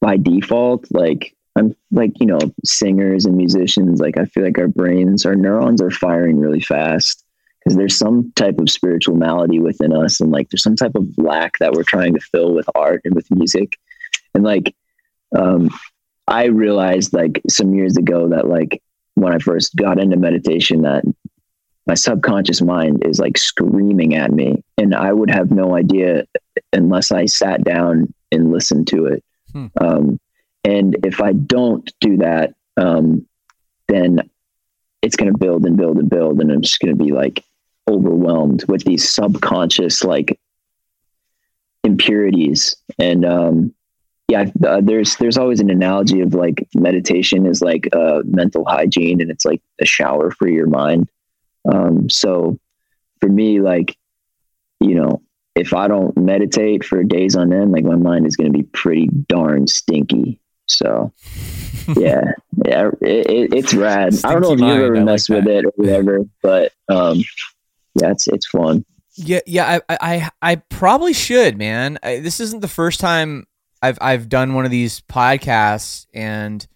by 0.00 0.16
default, 0.16 0.86
like 0.90 1.34
I'm 1.56 1.74
like, 1.90 2.12
you 2.20 2.26
know, 2.26 2.38
singers 2.64 3.26
and 3.26 3.36
musicians, 3.36 4.00
like 4.00 4.16
I 4.16 4.24
feel 4.26 4.44
like 4.44 4.58
our 4.58 4.68
brains, 4.68 5.26
our 5.26 5.34
neurons 5.34 5.82
are 5.82 5.90
firing 5.90 6.38
really 6.38 6.60
fast 6.60 7.24
because 7.58 7.76
there's 7.76 7.98
some 7.98 8.32
type 8.36 8.58
of 8.58 8.70
spiritual 8.70 9.16
malady 9.16 9.58
within 9.58 9.92
us 9.92 10.20
and 10.20 10.30
like 10.30 10.48
there's 10.50 10.62
some 10.62 10.76
type 10.76 10.94
of 10.94 11.06
lack 11.18 11.58
that 11.58 11.72
we're 11.72 11.82
trying 11.82 12.14
to 12.14 12.20
fill 12.20 12.54
with 12.54 12.68
art 12.74 13.02
and 13.04 13.14
with 13.14 13.30
music. 13.30 13.76
And 14.34 14.44
like, 14.44 14.74
um, 15.36 15.68
I 16.28 16.44
realized 16.44 17.12
like 17.12 17.42
some 17.48 17.74
years 17.74 17.96
ago 17.96 18.28
that 18.28 18.46
like 18.46 18.80
when 19.14 19.34
I 19.34 19.38
first 19.38 19.74
got 19.74 19.98
into 19.98 20.16
meditation 20.16 20.82
that 20.82 21.04
my 21.86 21.94
subconscious 21.94 22.60
mind 22.60 23.04
is 23.04 23.18
like 23.18 23.38
screaming 23.38 24.14
at 24.14 24.30
me 24.30 24.62
and 24.76 24.94
I 24.94 25.12
would 25.12 25.30
have 25.30 25.50
no 25.50 25.74
idea 25.74 26.24
unless 26.72 27.12
I 27.12 27.26
sat 27.26 27.64
down 27.64 28.12
and 28.32 28.52
listened 28.52 28.88
to 28.88 29.06
it. 29.06 29.24
Hmm. 29.52 29.66
Um, 29.80 30.20
and 30.64 30.96
if 31.04 31.20
I 31.20 31.32
don't 31.32 31.90
do 32.00 32.18
that, 32.18 32.54
um, 32.76 33.26
then 33.88 34.28
it's 35.02 35.16
going 35.16 35.32
to 35.32 35.38
build 35.38 35.64
and 35.64 35.76
build 35.76 35.98
and 35.98 36.10
build. 36.10 36.40
And 36.40 36.50
I'm 36.50 36.62
just 36.62 36.80
going 36.80 36.96
to 36.96 37.04
be 37.04 37.12
like 37.12 37.44
overwhelmed 37.88 38.64
with 38.68 38.84
these 38.84 39.08
subconscious 39.08 40.04
like 40.04 40.38
impurities. 41.84 42.76
And, 42.98 43.24
um, 43.24 43.74
yeah, 44.28 44.44
uh, 44.66 44.82
there's 44.82 45.16
there's 45.16 45.38
always 45.38 45.60
an 45.60 45.70
analogy 45.70 46.20
of 46.20 46.34
like 46.34 46.68
meditation 46.74 47.46
is 47.46 47.62
like 47.62 47.88
uh, 47.94 48.20
mental 48.26 48.62
hygiene, 48.66 49.22
and 49.22 49.30
it's 49.30 49.46
like 49.46 49.62
a 49.80 49.86
shower 49.86 50.30
for 50.30 50.46
your 50.46 50.66
mind. 50.66 51.08
Um, 51.64 52.10
so 52.10 52.58
for 53.20 53.28
me, 53.30 53.62
like 53.62 53.96
you 54.80 54.94
know, 54.94 55.22
if 55.58 55.74
I 55.74 55.88
don't 55.88 56.16
meditate 56.16 56.84
for 56.84 57.02
days 57.02 57.34
on 57.34 57.52
end, 57.52 57.72
like 57.72 57.84
my 57.84 57.96
mind 57.96 58.26
is 58.26 58.36
going 58.36 58.52
to 58.52 58.56
be 58.56 58.64
pretty 58.64 59.08
darn 59.28 59.66
stinky. 59.66 60.40
So 60.66 61.12
yeah, 61.96 62.22
yeah, 62.64 62.90
it, 63.00 63.30
it, 63.30 63.54
it's 63.54 63.74
rad. 63.74 64.14
Stinky 64.14 64.28
I 64.28 64.32
don't 64.32 64.42
know 64.42 64.52
if 64.52 64.60
you've 64.60 64.84
ever 64.84 65.04
messed 65.04 65.30
like 65.30 65.44
with 65.44 65.48
it 65.48 65.64
or 65.64 65.72
whatever, 65.76 66.20
but 66.42 66.72
um, 66.88 67.18
yeah, 68.00 68.10
it's 68.12 68.28
it's 68.28 68.46
fun. 68.46 68.84
Yeah, 69.16 69.40
yeah, 69.46 69.80
I, 69.88 69.96
I, 70.00 70.30
I 70.42 70.56
probably 70.56 71.12
should, 71.12 71.58
man. 71.58 71.98
I, 72.04 72.20
this 72.20 72.38
isn't 72.38 72.60
the 72.60 72.68
first 72.68 73.00
time 73.00 73.46
I've 73.82 73.98
I've 74.00 74.28
done 74.28 74.54
one 74.54 74.64
of 74.64 74.70
these 74.70 75.00
podcasts 75.02 76.06
and 76.14 76.66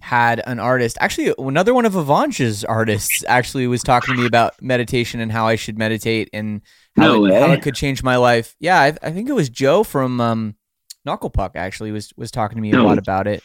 had 0.00 0.40
an 0.46 0.60
artist 0.60 0.96
actually 1.00 1.34
another 1.38 1.74
one 1.74 1.84
of 1.84 1.96
Avange's 1.96 2.64
artists 2.64 3.24
actually 3.26 3.66
was 3.66 3.82
talking 3.82 4.14
to 4.14 4.20
me 4.20 4.26
about 4.26 4.54
meditation 4.62 5.18
and 5.20 5.32
how 5.32 5.48
I 5.48 5.56
should 5.56 5.78
meditate 5.78 6.28
and 6.32 6.60
how, 6.96 7.06
no 7.06 7.26
it, 7.26 7.34
how 7.34 7.52
it, 7.52 7.62
could 7.62 7.74
change 7.74 8.02
my 8.02 8.16
life. 8.16 8.56
Yeah, 8.60 8.80
I, 8.80 8.96
I 9.02 9.10
think 9.10 9.28
it 9.28 9.34
was 9.34 9.48
Joe 9.48 9.82
from 9.84 10.20
um, 10.20 10.56
Knuckle 11.04 11.30
Puck 11.30 11.52
actually 11.54 11.92
was 11.92 12.12
was 12.16 12.30
talking 12.30 12.56
to 12.56 12.62
me 12.62 12.70
no. 12.70 12.82
a 12.82 12.84
lot 12.84 12.98
about 12.98 13.26
it. 13.26 13.42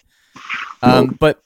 Um, 0.82 1.08
no. 1.08 1.14
but 1.20 1.44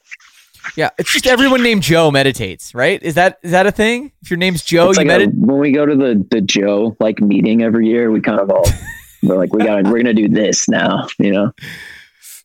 yeah, 0.75 0.89
it's 0.97 1.11
just 1.11 1.27
everyone 1.27 1.63
named 1.63 1.83
Joe 1.83 2.11
meditates, 2.11 2.73
right? 2.73 3.01
Is 3.01 3.15
that 3.15 3.39
is 3.43 3.51
that 3.51 3.67
a 3.67 3.71
thing? 3.71 4.11
If 4.21 4.29
your 4.29 4.37
name's 4.37 4.63
Joe, 4.63 4.89
it's 4.89 4.97
you 4.97 5.01
like 5.01 5.07
meditate. 5.07 5.35
When 5.35 5.59
we 5.59 5.71
go 5.71 5.85
to 5.85 5.95
the 5.95 6.25
the 6.29 6.41
Joe 6.41 6.95
like 6.99 7.19
meeting 7.19 7.61
every 7.61 7.87
year, 7.87 8.11
we 8.11 8.21
kind 8.21 8.39
of 8.39 8.49
all 8.49 8.65
we're 9.23 9.37
like, 9.37 9.53
we 9.53 9.63
got, 9.63 9.83
we're 9.85 9.97
gonna 9.97 10.13
do 10.13 10.29
this 10.29 10.67
now, 10.69 11.07
you 11.19 11.31
know. 11.31 11.51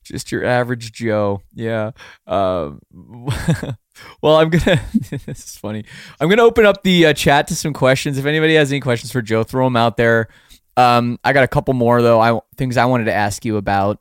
Just 0.05 0.33
your 0.33 0.45
average 0.45 0.93
Joe, 0.93 1.43
yeah. 1.55 1.93
Um, 2.27 2.81
well, 4.23 4.37
I'm 4.37 4.51
gonna. 4.51 4.81
this 5.11 5.45
is 5.45 5.57
funny. 5.57 5.85
I'm 6.21 6.29
gonna 6.29 6.43
open 6.43 6.67
up 6.67 6.83
the 6.83 7.07
uh, 7.07 7.13
chat 7.13 7.49
to 7.49 7.57
some 7.57 7.73
questions. 7.73 8.19
If 8.19 8.27
anybody 8.27 8.55
has 8.55 8.71
any 8.71 8.81
questions 8.81 9.13
for 9.13 9.23
Joe, 9.23 9.43
throw 9.45 9.67
them 9.67 9.77
out 9.77 9.97
there. 9.97 10.29
Um, 10.77 11.19
I 11.25 11.33
got 11.33 11.45
a 11.45 11.49
couple 11.49 11.75
more 11.75 12.03
though. 12.03 12.21
I 12.21 12.39
things 12.57 12.77
I 12.77 12.87
wanted 12.87 13.05
to 13.05 13.15
ask 13.15 13.45
you 13.45 13.57
about. 13.57 14.01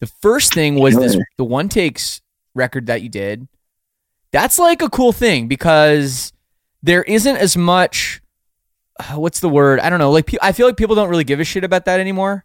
The 0.00 0.06
first 0.06 0.52
thing 0.52 0.76
was 0.76 0.96
this: 0.96 1.16
the 1.36 1.44
one 1.44 1.68
takes 1.68 2.20
record 2.54 2.86
that 2.86 3.02
you 3.02 3.08
did. 3.08 3.48
That's 4.32 4.58
like 4.58 4.82
a 4.82 4.90
cool 4.90 5.12
thing 5.12 5.48
because 5.48 6.32
there 6.82 7.02
isn't 7.02 7.36
as 7.36 7.56
much 7.56 8.20
what's 9.14 9.40
the 9.40 9.48
word? 9.48 9.80
I 9.80 9.90
don't 9.90 9.98
know. 9.98 10.10
Like 10.10 10.34
I 10.42 10.52
feel 10.52 10.66
like 10.66 10.76
people 10.76 10.96
don't 10.96 11.08
really 11.08 11.24
give 11.24 11.40
a 11.40 11.44
shit 11.44 11.64
about 11.64 11.84
that 11.86 12.00
anymore 12.00 12.44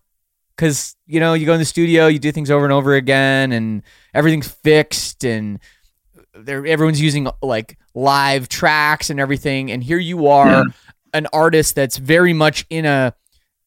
because 0.56 0.95
you 1.08 1.20
know 1.20 1.34
you 1.34 1.45
go 1.45 1.54
in 1.54 1.60
the 1.60 1.66
studio, 1.66 2.08
you 2.08 2.20
do 2.20 2.32
things 2.32 2.52
over 2.52 2.66
and 2.66 2.74
over 2.74 2.95
again, 2.95 3.52
and 3.52 3.84
everything's 4.14 4.47
fixed, 4.47 5.24
and 5.24 5.60
everyone's 6.36 7.02
using 7.02 7.28
like 7.42 7.78
live 7.94 8.50
tracks 8.50 9.10
and 9.10 9.20
everything. 9.20 9.72
And 9.72 9.84
here 9.84 10.00
you 10.00 10.28
are, 10.28 10.48
yeah. 10.48 10.64
an 11.14 11.28
artist 11.34 11.76
that's 11.76 11.98
very 11.98 12.34
much 12.34 12.66
in 12.70 12.86
a, 12.86 13.14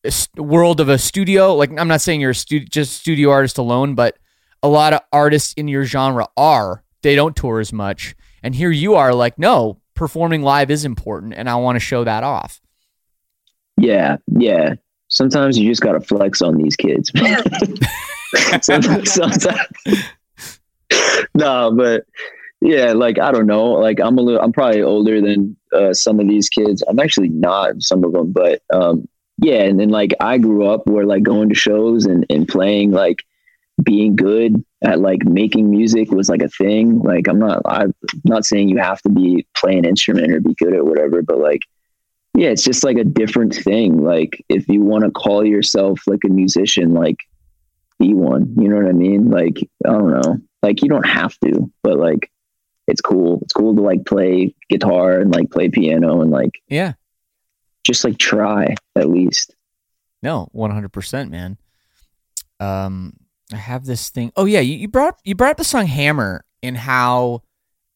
a, 0.05 0.43
world 0.43 0.81
of 0.81 0.89
a 0.89 0.99
studio. 0.99 1.55
Like 1.55 1.71
I'm 1.79 1.89
not 1.89 2.01
saying 2.01 2.21
you're 2.21 2.31
a 2.31 2.35
stu- 2.35 2.65
just 2.65 2.95
studio 2.95 3.31
artist 3.31 3.59
alone, 3.59 3.95
but 3.95 4.17
a 4.62 4.69
lot 4.69 4.93
of 4.93 5.01
artists 5.12 5.53
in 5.55 5.69
your 5.69 5.85
genre 5.85 6.27
are. 6.37 6.83
They 7.03 7.15
don't 7.15 7.37
tour 7.37 7.61
as 7.61 7.71
much, 7.71 8.15
and 8.43 8.55
here 8.55 8.71
you 8.71 8.95
are, 8.95 9.12
like 9.12 9.39
no, 9.39 9.79
performing 9.93 10.41
live 10.41 10.71
is 10.71 10.87
important, 10.87 11.35
and 11.35 11.51
I 11.51 11.57
want 11.57 11.77
to 11.77 11.81
show 11.81 12.03
that 12.05 12.25
off. 12.25 12.62
Yeah, 13.77 14.17
yeah. 14.27 14.77
Sometimes 15.09 15.59
you 15.59 15.69
just 15.71 15.83
gotta 15.83 16.01
flex 16.01 16.41
on 16.41 16.57
these 16.57 16.77
kids. 16.77 17.12
sometimes, 18.62 19.12
sometimes. 19.12 19.69
no, 21.35 21.73
but 21.77 22.07
yeah, 22.65 22.95
like 22.95 23.19
I 23.19 23.31
don't 23.31 23.47
know. 23.47 23.73
Like 23.73 24.01
I'm 24.01 24.17
a 24.17 24.23
little. 24.23 24.41
I'm 24.41 24.53
probably 24.53 24.81
older 24.81 25.21
than 25.21 25.55
uh, 25.71 25.93
some 25.93 26.19
of 26.19 26.27
these 26.27 26.49
kids. 26.49 26.83
I'm 26.89 26.99
actually 26.99 27.29
not 27.29 27.83
some 27.83 28.03
of 28.05 28.12
them, 28.12 28.33
but 28.33 28.62
um, 28.73 29.07
yeah. 29.37 29.65
And 29.65 29.79
then 29.79 29.91
like 29.91 30.15
I 30.19 30.39
grew 30.39 30.67
up 30.67 30.87
where 30.87 31.05
like 31.05 31.25
going 31.25 31.51
to 31.51 31.55
shows 31.55 32.07
and 32.07 32.25
and 32.31 32.49
playing 32.49 32.91
like 32.91 33.23
being 33.83 34.17
good 34.17 34.65
at 34.83 34.99
like 34.99 35.27
making 35.27 35.69
music 35.69 36.11
was 36.11 36.31
like 36.31 36.41
a 36.41 36.49
thing. 36.49 37.01
Like 37.01 37.29
I'm 37.29 37.39
not. 37.39 37.61
I'm 37.67 37.95
not 38.25 38.47
saying 38.47 38.71
you 38.71 38.79
have 38.79 39.03
to 39.03 39.11
be 39.11 39.47
play 39.55 39.77
an 39.77 39.85
instrument 39.85 40.33
or 40.33 40.41
be 40.41 40.55
good 40.55 40.73
at 40.73 40.87
whatever, 40.87 41.21
but 41.21 41.39
like 41.39 41.61
yeah, 42.33 42.49
it's 42.49 42.65
just 42.65 42.83
like 42.83 42.97
a 42.97 43.05
different 43.05 43.55
thing. 43.55 44.03
Like 44.03 44.43
if 44.49 44.67
you 44.69 44.81
want 44.81 45.05
to 45.05 45.11
call 45.11 45.45
yourself 45.45 46.01
like 46.07 46.25
a 46.25 46.31
musician, 46.31 46.95
like 46.95 47.19
be 47.99 48.15
one. 48.15 48.55
You 48.57 48.71
know 48.71 48.77
what 48.77 48.89
I 48.89 48.93
mean? 48.93 49.31
Like 49.31 49.59
I 49.87 49.91
don't 49.91 50.12
know. 50.12 50.39
Like 50.62 50.81
you 50.81 50.89
don't 50.89 51.07
have 51.07 51.39
to, 51.41 51.71
but 51.83 51.99
like 51.99 52.31
it's 52.87 53.01
cool. 53.01 53.41
It's 53.43 53.53
cool 53.53 53.74
to 53.74 53.82
like 53.82 54.05
play 54.05 54.55
guitar 54.68 55.20
and 55.20 55.35
like 55.35 55.51
play 55.51 55.68
piano 55.68 56.20
and 56.20 56.30
like 56.30 56.62
yeah, 56.68 56.95
just 57.85 58.05
like 58.05 58.18
try 58.18 58.74
at 58.97 59.09
least. 59.09 59.55
No, 60.22 60.49
one 60.53 60.70
hundred 60.70 60.93
percent, 60.93 61.30
man. 61.30 61.59
Um, 62.61 63.14
I 63.53 63.57
have 63.57 63.85
this 63.85 64.11
thing. 64.11 64.32
Oh 64.37 64.45
yeah, 64.45 64.61
you, 64.61 64.76
you 64.76 64.89
brought 64.89 65.18
you 65.24 65.35
brought 65.35 65.53
up 65.53 65.57
the 65.59 65.64
song 65.64 65.87
Hammer 65.87 66.45
and 66.62 66.76
how 66.76 67.43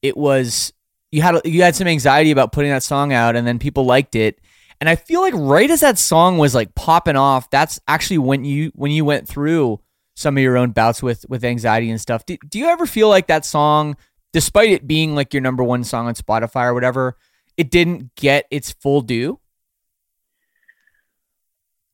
it 0.02 0.16
was 0.16 0.72
you 1.10 1.22
had 1.22 1.40
you 1.44 1.62
had 1.62 1.74
some 1.74 1.88
anxiety 1.88 2.30
about 2.30 2.52
putting 2.52 2.70
that 2.70 2.82
song 2.82 3.12
out, 3.12 3.36
and 3.36 3.46
then 3.46 3.58
people 3.58 3.84
liked 3.84 4.14
it. 4.14 4.40
And 4.80 4.88
I 4.88 4.94
feel 4.94 5.20
like 5.20 5.34
right 5.34 5.70
as 5.70 5.80
that 5.80 5.98
song 5.98 6.38
was 6.38 6.54
like 6.54 6.74
popping 6.74 7.16
off, 7.16 7.50
that's 7.50 7.80
actually 7.88 8.18
when 8.18 8.44
you 8.44 8.70
when 8.74 8.90
you 8.90 9.04
went 9.04 9.26
through 9.26 9.80
some 10.14 10.36
of 10.36 10.42
your 10.42 10.56
own 10.56 10.70
bouts 10.70 11.02
with 11.02 11.24
with 11.28 11.44
anxiety 11.44 11.90
and 11.90 12.00
stuff. 12.00 12.26
Do, 12.26 12.36
do 12.48 12.58
you 12.58 12.66
ever 12.66 12.86
feel 12.86 13.08
like 13.08 13.28
that 13.28 13.44
song, 13.44 13.96
despite 14.32 14.70
it 14.70 14.86
being 14.86 15.14
like 15.14 15.32
your 15.32 15.40
number 15.40 15.64
one 15.64 15.84
song 15.84 16.06
on 16.06 16.14
Spotify 16.14 16.66
or 16.66 16.74
whatever, 16.74 17.16
it 17.56 17.70
didn't 17.70 18.14
get 18.14 18.46
its 18.50 18.72
full 18.72 19.00
due? 19.00 19.40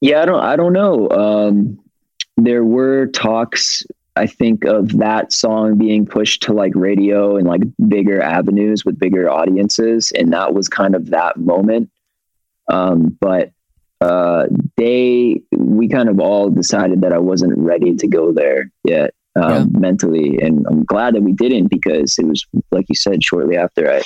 Yeah, 0.01 0.23
I 0.23 0.25
don't 0.27 0.41
I 0.41 0.57
don't 0.57 0.73
know. 0.73 1.09
Um, 1.11 1.81
there 2.37 2.65
were 2.65 3.07
talks 3.07 3.85
I 4.17 4.27
think 4.27 4.65
of 4.65 4.99
that 4.99 5.33
song 5.33 5.77
being 5.77 6.07
pushed 6.07 6.43
to 6.45 6.53
like 6.53 6.73
radio 6.75 7.37
and 7.37 7.49
like 7.49 7.63
bigger 7.89 8.23
avenues 8.23 8.85
with 8.85 8.99
bigger 8.99 9.29
audiences. 9.29 10.13
And 10.13 10.33
that 10.33 10.55
was 10.55 10.69
kind 10.69 10.95
of 10.95 11.11
that 11.11 11.37
moment. 11.37 11.91
Um, 12.69 13.17
but 13.21 13.51
uh, 14.01 14.47
they, 14.77 15.41
we 15.51 15.89
kind 15.89 16.09
of 16.09 16.21
all 16.21 16.49
decided 16.49 17.01
that 17.01 17.13
I 17.13 17.19
wasn't 17.19 17.59
ready 17.59 17.97
to 17.97 18.07
go 18.07 18.33
there 18.33 18.71
yet 18.85 19.15
um, 19.37 19.71
yeah. 19.73 19.79
mentally. 19.79 20.39
And 20.41 20.67
I'm 20.69 20.85
glad 20.85 21.15
that 21.15 21.23
we 21.23 21.33
didn't 21.33 21.69
because 21.69 22.19
it 22.19 22.27
was, 22.27 22.45
like 22.71 22.87
you 22.89 22.95
said, 22.95 23.23
shortly 23.23 23.57
after 23.57 23.91
I 23.91 24.03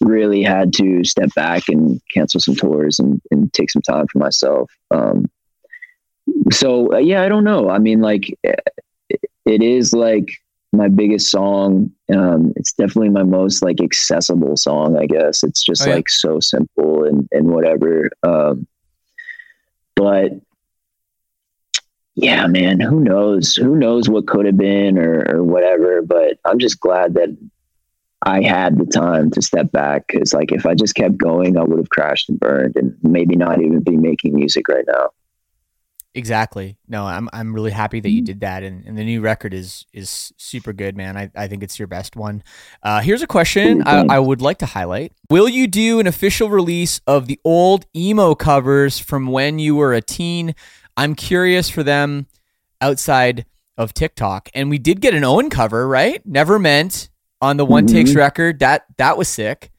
really 0.00 0.42
had 0.42 0.72
to 0.74 1.04
step 1.04 1.30
back 1.34 1.68
and 1.68 2.00
cancel 2.12 2.40
some 2.40 2.56
tours 2.56 2.98
and, 2.98 3.20
and 3.30 3.52
take 3.52 3.70
some 3.70 3.82
time 3.82 4.06
for 4.08 4.18
myself. 4.18 4.70
Um, 4.90 5.26
so 6.50 6.92
uh, 6.94 6.98
yeah, 6.98 7.22
I 7.22 7.28
don't 7.28 7.44
know. 7.44 7.70
I 7.70 7.78
mean, 7.78 8.00
like 8.00 8.32
it 9.44 9.62
is 9.62 9.92
like 9.92 10.30
my 10.72 10.88
biggest 10.88 11.30
song. 11.30 11.90
Um, 12.14 12.52
it's 12.56 12.72
definitely 12.72 13.10
my 13.10 13.22
most 13.22 13.62
like 13.62 13.80
accessible 13.80 14.56
song, 14.56 14.96
I 14.96 15.06
guess. 15.06 15.42
It's 15.44 15.62
just 15.62 15.82
oh, 15.82 15.90
yeah. 15.90 15.96
like 15.96 16.08
so 16.08 16.40
simple 16.40 17.04
and, 17.04 17.28
and 17.32 17.48
whatever. 17.48 18.10
Um, 18.22 18.66
but 19.94 20.32
yeah, 22.14 22.46
man, 22.46 22.80
who 22.80 23.00
knows? 23.00 23.56
Who 23.56 23.74
knows 23.74 24.08
what 24.08 24.26
could 24.26 24.46
have 24.46 24.56
been 24.56 24.98
or, 24.98 25.36
or 25.36 25.42
whatever. 25.42 26.02
But 26.02 26.38
I'm 26.44 26.58
just 26.58 26.80
glad 26.80 27.14
that 27.14 27.36
I 28.24 28.42
had 28.42 28.78
the 28.78 28.86
time 28.86 29.30
to 29.30 29.42
step 29.42 29.72
back 29.72 30.06
because, 30.08 30.34
like, 30.34 30.52
if 30.52 30.66
I 30.66 30.74
just 30.74 30.94
kept 30.94 31.16
going, 31.16 31.56
I 31.56 31.62
would 31.62 31.78
have 31.78 31.90
crashed 31.90 32.28
and 32.28 32.38
burned 32.38 32.76
and 32.76 32.96
maybe 33.02 33.34
not 33.34 33.62
even 33.62 33.80
be 33.80 33.96
making 33.96 34.34
music 34.34 34.68
right 34.68 34.84
now. 34.86 35.10
Exactly. 36.14 36.76
No, 36.86 37.06
I'm 37.06 37.30
I'm 37.32 37.54
really 37.54 37.70
happy 37.70 37.98
that 38.00 38.10
you 38.10 38.18
mm-hmm. 38.18 38.26
did 38.26 38.40
that, 38.40 38.62
and, 38.62 38.84
and 38.84 38.98
the 38.98 39.04
new 39.04 39.22
record 39.22 39.54
is 39.54 39.86
is 39.94 40.32
super 40.36 40.74
good, 40.74 40.94
man. 40.94 41.16
I, 41.16 41.30
I 41.34 41.48
think 41.48 41.62
it's 41.62 41.78
your 41.78 41.88
best 41.88 42.16
one. 42.16 42.42
Uh, 42.82 43.00
here's 43.00 43.22
a 43.22 43.26
question 43.26 43.82
I, 43.84 44.04
I 44.10 44.18
would 44.18 44.42
like 44.42 44.58
to 44.58 44.66
highlight: 44.66 45.12
Will 45.30 45.48
you 45.48 45.66
do 45.66 46.00
an 46.00 46.06
official 46.06 46.50
release 46.50 47.00
of 47.06 47.28
the 47.28 47.40
old 47.46 47.86
emo 47.96 48.34
covers 48.34 48.98
from 48.98 49.26
when 49.28 49.58
you 49.58 49.74
were 49.74 49.94
a 49.94 50.02
teen? 50.02 50.54
I'm 50.96 51.14
curious 51.14 51.68
for 51.70 51.82
them 51.82 52.26
outside 52.80 53.44
of 53.78 53.94
TikTok, 53.94 54.48
and 54.54 54.68
we 54.70 54.78
did 54.78 55.00
get 55.00 55.14
an 55.14 55.24
Owen 55.24 55.48
cover, 55.50 55.88
right? 55.88 56.24
Never 56.26 56.58
meant 56.58 57.08
on 57.40 57.56
the 57.56 57.64
one 57.64 57.86
takes 57.86 58.10
Mhm. 58.10 58.16
record. 58.16 58.58
That 58.60 58.84
that 58.98 59.16
was 59.16 59.28
sick. 59.28 59.70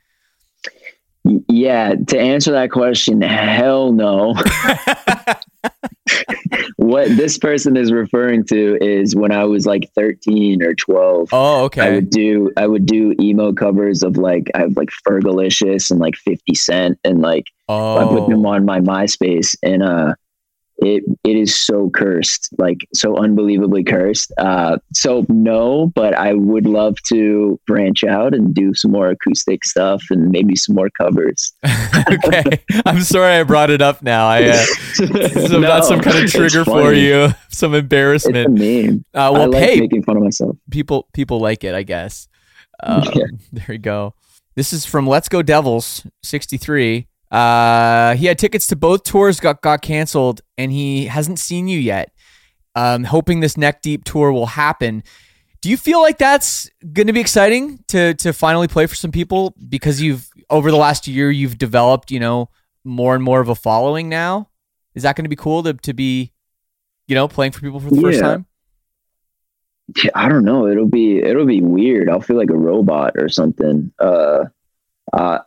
Yeah, 1.47 1.93
to 2.07 2.20
answer 2.20 2.51
that 2.51 2.70
question, 2.72 3.22
hell 3.22 3.93
no. 3.93 4.34
what 6.78 7.07
this 7.16 7.38
person 7.38 7.78
is 7.78 7.91
referring 7.93 8.43
to 8.45 8.78
is 8.84 9.16
when 9.16 9.32
I 9.32 9.45
was 9.45 9.66
like 9.66 9.89
13 9.95 10.61
or 10.61 10.74
12. 10.74 11.30
Oh, 11.32 11.64
okay. 11.66 11.82
I 11.82 11.91
would 11.91 12.09
do 12.09 12.51
I 12.57 12.68
would 12.68 12.86
do 12.86 13.16
emo 13.22 13.53
covers 13.53 14.03
of 14.03 14.18
like 14.18 14.51
I 14.53 14.59
have 14.61 14.76
like 14.76 14.89
Fergalicious 15.07 15.89
and 15.91 15.99
like 15.99 16.16
50 16.16 16.53
Cent 16.55 16.99
and 17.05 17.22
like 17.22 17.45
I 17.70 18.05
put 18.09 18.28
them 18.30 18.45
Oh, 18.45 18.49
on 18.49 18.66
my 18.66 18.80
MySpace 18.82 19.55
and 19.64 19.82
uh 19.82 20.16
it 20.78 21.04
it 21.24 21.36
is 21.38 21.56
so 21.56 21.90
cursed, 21.90 22.50
like 22.58 22.80
so 22.94 23.16
unbelievably 23.18 23.84
cursed. 23.84 24.32
Uh 24.38 24.78
so 24.94 25.26
no, 25.30 25.92
but 25.96 26.14
I 26.14 26.34
would 26.34 26.66
love 26.66 26.96
to 27.08 27.60
branch 27.68 28.04
out 28.04 28.34
and 28.34 28.54
do 28.54 28.74
some 28.74 28.92
more 28.92 29.10
acoustic 29.10 29.64
stuff 29.66 30.04
and 30.10 30.30
maybe 30.30 30.56
some 30.56 30.76
more 30.76 30.90
covers. 30.90 31.54
okay. 32.12 32.60
I'm 32.86 33.02
sorry 33.02 33.34
I 33.36 33.44
brought 33.44 33.70
it 33.70 33.82
up 33.82 34.02
now. 34.02 34.28
I 34.28 34.44
uh, 34.46 34.66
so 34.96 35.06
that's 35.62 35.88
some 35.88 36.02
kind 36.02 36.24
of 36.24 36.32
trigger 36.32 36.66
for 36.66 36.94
you, 36.94 37.30
some 37.50 37.74
embarrassment. 37.76 38.52
meme. 38.58 39.06
Uh, 39.14 39.18
I 39.18 39.30
well, 39.30 39.50
like 39.52 39.64
hey, 39.64 39.80
making 39.80 40.04
fun 40.04 40.18
of 40.18 40.24
myself. 40.24 40.58
people 40.72 41.08
people 41.14 41.40
like 41.40 41.64
it, 41.64 41.76
I 41.76 41.84
guess. 41.84 42.28
Um, 42.82 43.04
Yeah. 43.14 43.26
There 43.52 43.66
we 43.70 43.78
go. 43.78 44.16
This 44.56 44.74
is 44.74 44.86
from 44.86 45.08
Let's 45.08 45.30
Go 45.30 45.42
Devils 45.42 46.06
63. 46.24 47.08
Uh, 47.34 48.16
he 48.16 48.28
had 48.28 48.38
tickets 48.38 48.68
to 48.68 48.76
both 48.76 49.04
tours 49.04 49.40
got 49.40 49.62
got 49.64 49.82
canceled, 49.82 50.42
and 50.56 50.72
he 50.72 51.08
hasn't 51.08 51.40
seen 51.40 51.68
you 51.68 51.80
yet. 51.80 52.14
Um, 52.76 53.04
hoping 53.04 53.40
this 53.40 53.58
Neck 53.58 53.82
Deep 53.82 54.04
tour 54.04 54.32
will 54.32 54.46
happen. 54.46 55.04
Do 55.62 55.70
you 55.70 55.78
feel 55.78 56.00
like 56.00 56.20
that's 56.20 56.70
going 56.92 57.08
to 57.08 57.14
be 57.14 57.20
exciting 57.20 57.84
to 57.88 58.14
to 58.16 58.34
finally 58.34 58.68
play 58.68 58.86
for 58.86 58.94
some 58.94 59.12
people 59.12 59.56
because 59.68 60.00
you've 60.00 60.30
over 60.52 60.70
the 60.70 60.78
last 60.78 61.08
year 61.08 61.32
you've 61.32 61.58
developed 61.58 62.12
you 62.12 62.20
know 62.20 62.50
more 62.84 63.16
and 63.16 63.24
more 63.24 63.42
of 63.42 63.50
a 63.50 63.56
following 63.56 64.10
now? 64.10 64.50
Is 64.94 65.02
that 65.02 65.16
going 65.16 65.26
to 65.26 65.30
be 65.30 65.36
cool 65.36 65.64
to 65.64 65.74
to 65.74 65.94
be 65.94 66.32
you 67.08 67.16
know 67.16 67.28
playing 67.28 67.54
for 67.54 67.62
people 67.62 67.80
for 67.80 67.90
the 67.90 68.00
first 68.00 68.20
time? 68.20 68.46
Yeah, 70.04 70.12
I 70.14 70.30
don't 70.30 70.46
know. 70.46 70.68
It'll 70.68 70.88
be 70.88 71.18
it'll 71.18 71.48
be 71.48 71.62
weird. 71.62 72.10
I'll 72.10 72.22
feel 72.22 72.38
like 72.38 72.52
a 72.52 72.58
robot 72.58 73.14
or 73.18 73.28
something. 73.28 73.92
Uh, 73.98 74.46
uh, 75.12 75.40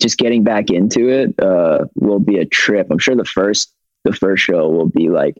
just 0.00 0.18
getting 0.18 0.42
back 0.42 0.70
into 0.70 1.08
it 1.08 1.38
uh, 1.40 1.86
will 1.94 2.18
be 2.18 2.38
a 2.38 2.46
trip. 2.46 2.88
I'm 2.90 2.98
sure 2.98 3.14
the 3.14 3.24
first 3.24 3.72
the 4.04 4.12
first 4.12 4.42
show 4.42 4.68
will 4.68 4.88
be 4.88 5.08
like 5.08 5.36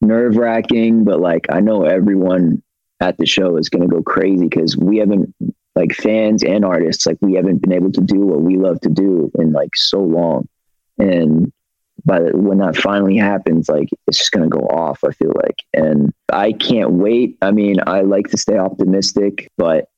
nerve 0.00 0.36
wracking, 0.36 1.04
but 1.04 1.20
like 1.20 1.46
I 1.50 1.60
know 1.60 1.84
everyone 1.84 2.62
at 3.00 3.18
the 3.18 3.26
show 3.26 3.56
is 3.56 3.68
going 3.68 3.82
to 3.88 3.94
go 3.94 4.02
crazy 4.02 4.48
because 4.48 4.76
we 4.76 4.98
haven't 4.98 5.34
like 5.74 5.92
fans 5.92 6.44
and 6.44 6.64
artists 6.64 7.06
like 7.06 7.18
we 7.20 7.34
haven't 7.34 7.58
been 7.58 7.72
able 7.72 7.90
to 7.90 8.00
do 8.00 8.20
what 8.20 8.42
we 8.42 8.56
love 8.56 8.80
to 8.82 8.88
do 8.88 9.30
in 9.38 9.52
like 9.52 9.74
so 9.74 10.00
long, 10.00 10.48
and 10.98 11.52
by 12.04 12.20
the, 12.20 12.36
when 12.36 12.58
that 12.58 12.76
finally 12.76 13.16
happens, 13.16 13.68
like 13.68 13.88
it's 14.06 14.18
just 14.18 14.32
gonna 14.32 14.48
go 14.48 14.60
off. 14.60 15.02
I 15.04 15.12
feel 15.12 15.32
like, 15.34 15.62
and 15.72 16.12
I 16.32 16.52
can't 16.52 16.92
wait. 16.92 17.36
I 17.42 17.50
mean, 17.50 17.78
I 17.86 18.02
like 18.02 18.28
to 18.28 18.38
stay 18.38 18.56
optimistic, 18.56 19.50
but 19.56 19.88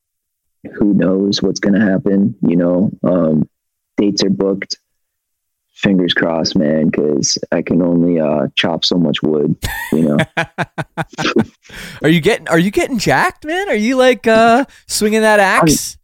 who 0.74 0.94
knows 0.94 1.42
what's 1.42 1.60
gonna 1.60 1.84
happen? 1.84 2.34
You 2.40 2.56
know, 2.56 2.90
um, 3.04 3.48
dates 3.96 4.22
are 4.24 4.30
booked. 4.30 4.78
Fingers 5.74 6.14
crossed, 6.14 6.56
man, 6.56 6.86
because 6.86 7.36
I 7.52 7.60
can 7.60 7.82
only 7.82 8.18
uh, 8.18 8.46
chop 8.56 8.82
so 8.82 8.96
much 8.96 9.22
wood. 9.22 9.56
You 9.92 10.02
know, 10.02 10.16
Are 12.02 12.08
you 12.08 12.20
getting 12.22 12.48
Are 12.48 12.58
you 12.58 12.70
getting 12.70 12.98
jacked, 12.98 13.44
man? 13.44 13.68
Are 13.68 13.74
you 13.74 13.96
like 13.96 14.26
uh 14.26 14.64
swinging 14.86 15.20
that 15.20 15.38
axe? 15.38 15.98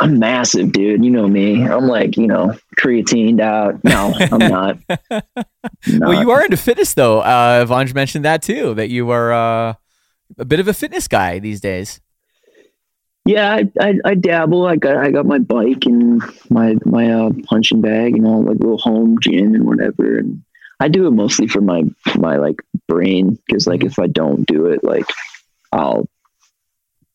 I'm 0.00 0.20
massive, 0.20 0.70
dude. 0.70 1.04
You 1.04 1.10
know 1.10 1.26
me. 1.26 1.64
I'm 1.66 1.88
like, 1.88 2.16
you 2.16 2.28
know, 2.28 2.54
creatined 2.78 3.40
out. 3.40 3.82
No, 3.82 4.14
I'm 4.16 4.38
not. 4.38 4.78
well, 5.10 5.22
Not. 5.88 6.20
you 6.20 6.30
are 6.30 6.44
into 6.44 6.56
fitness 6.56 6.94
though. 6.94 7.18
Uh, 7.20 7.66
Vanj 7.66 7.92
mentioned 7.96 8.24
that 8.24 8.40
too. 8.40 8.74
That 8.74 8.88
you 8.90 9.10
are 9.10 9.32
uh, 9.32 9.74
a 10.38 10.44
bit 10.44 10.60
of 10.60 10.68
a 10.68 10.72
fitness 10.72 11.08
guy 11.08 11.40
these 11.40 11.60
days. 11.60 12.00
Yeah, 13.28 13.56
I, 13.56 13.70
I, 13.78 13.94
I 14.06 14.14
dabble. 14.14 14.64
I 14.64 14.76
got 14.76 14.96
I 14.96 15.10
got 15.10 15.26
my 15.26 15.38
bike 15.38 15.84
and 15.84 16.22
my 16.48 16.76
my 16.86 17.10
uh, 17.10 17.30
punching 17.44 17.82
bag 17.82 18.16
and 18.16 18.26
all 18.26 18.42
like 18.42 18.56
little 18.56 18.78
home 18.78 19.18
gym 19.20 19.54
and 19.54 19.66
whatever. 19.66 20.16
And 20.16 20.42
I 20.80 20.88
do 20.88 21.06
it 21.06 21.10
mostly 21.10 21.46
for 21.46 21.60
my 21.60 21.82
my 22.16 22.36
like 22.36 22.62
brain 22.86 23.38
because 23.46 23.66
like 23.66 23.84
if 23.84 23.98
I 23.98 24.06
don't 24.06 24.46
do 24.46 24.64
it, 24.64 24.82
like 24.82 25.04
I'll 25.72 26.08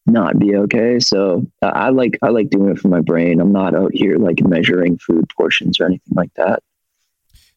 not 0.05 0.37
be 0.37 0.55
okay. 0.55 0.99
So 0.99 1.47
uh, 1.63 1.71
I 1.73 1.89
like 1.89 2.19
I 2.21 2.29
like 2.29 2.51
doing 2.51 2.69
it 2.69 2.77
for 2.77 2.89
my 2.89 3.01
brain. 3.01 3.41
I'm 3.41 3.51
not 3.51 3.73
out 3.73 3.91
here 3.91 4.17
like 4.17 4.39
measuring 4.43 4.99
food 4.99 5.27
portions 5.35 5.79
or 5.79 5.85
anything 5.85 6.13
like 6.13 6.33
that. 6.35 6.61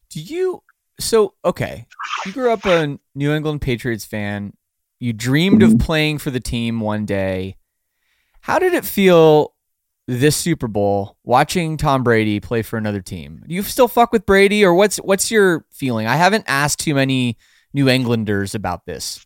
Do 0.09 0.19
you? 0.19 0.63
So 0.99 1.35
okay, 1.45 1.85
you 2.25 2.33
grew 2.33 2.51
up 2.51 2.65
a 2.65 2.97
New 3.13 3.31
England 3.31 3.61
Patriots 3.61 4.05
fan. 4.05 4.53
You 4.99 5.13
dreamed 5.13 5.61
of 5.61 5.77
playing 5.77 6.17
for 6.17 6.31
the 6.31 6.39
team 6.39 6.79
one 6.79 7.05
day. 7.05 7.56
How 8.47 8.59
did 8.59 8.73
it 8.73 8.85
feel 8.85 9.53
this 10.07 10.37
Super 10.37 10.69
Bowl 10.69 11.17
watching 11.25 11.75
Tom 11.75 12.01
Brady 12.01 12.39
play 12.39 12.61
for 12.61 12.77
another 12.77 13.01
team? 13.01 13.43
Do 13.45 13.53
you 13.53 13.61
still 13.61 13.89
fuck 13.89 14.13
with 14.13 14.25
Brady, 14.25 14.63
or 14.63 14.73
what's 14.73 14.95
what's 14.97 15.29
your 15.29 15.65
feeling? 15.69 16.07
I 16.07 16.15
haven't 16.15 16.45
asked 16.47 16.79
too 16.79 16.95
many 16.95 17.37
New 17.73 17.89
Englanders 17.89 18.55
about 18.55 18.85
this. 18.85 19.25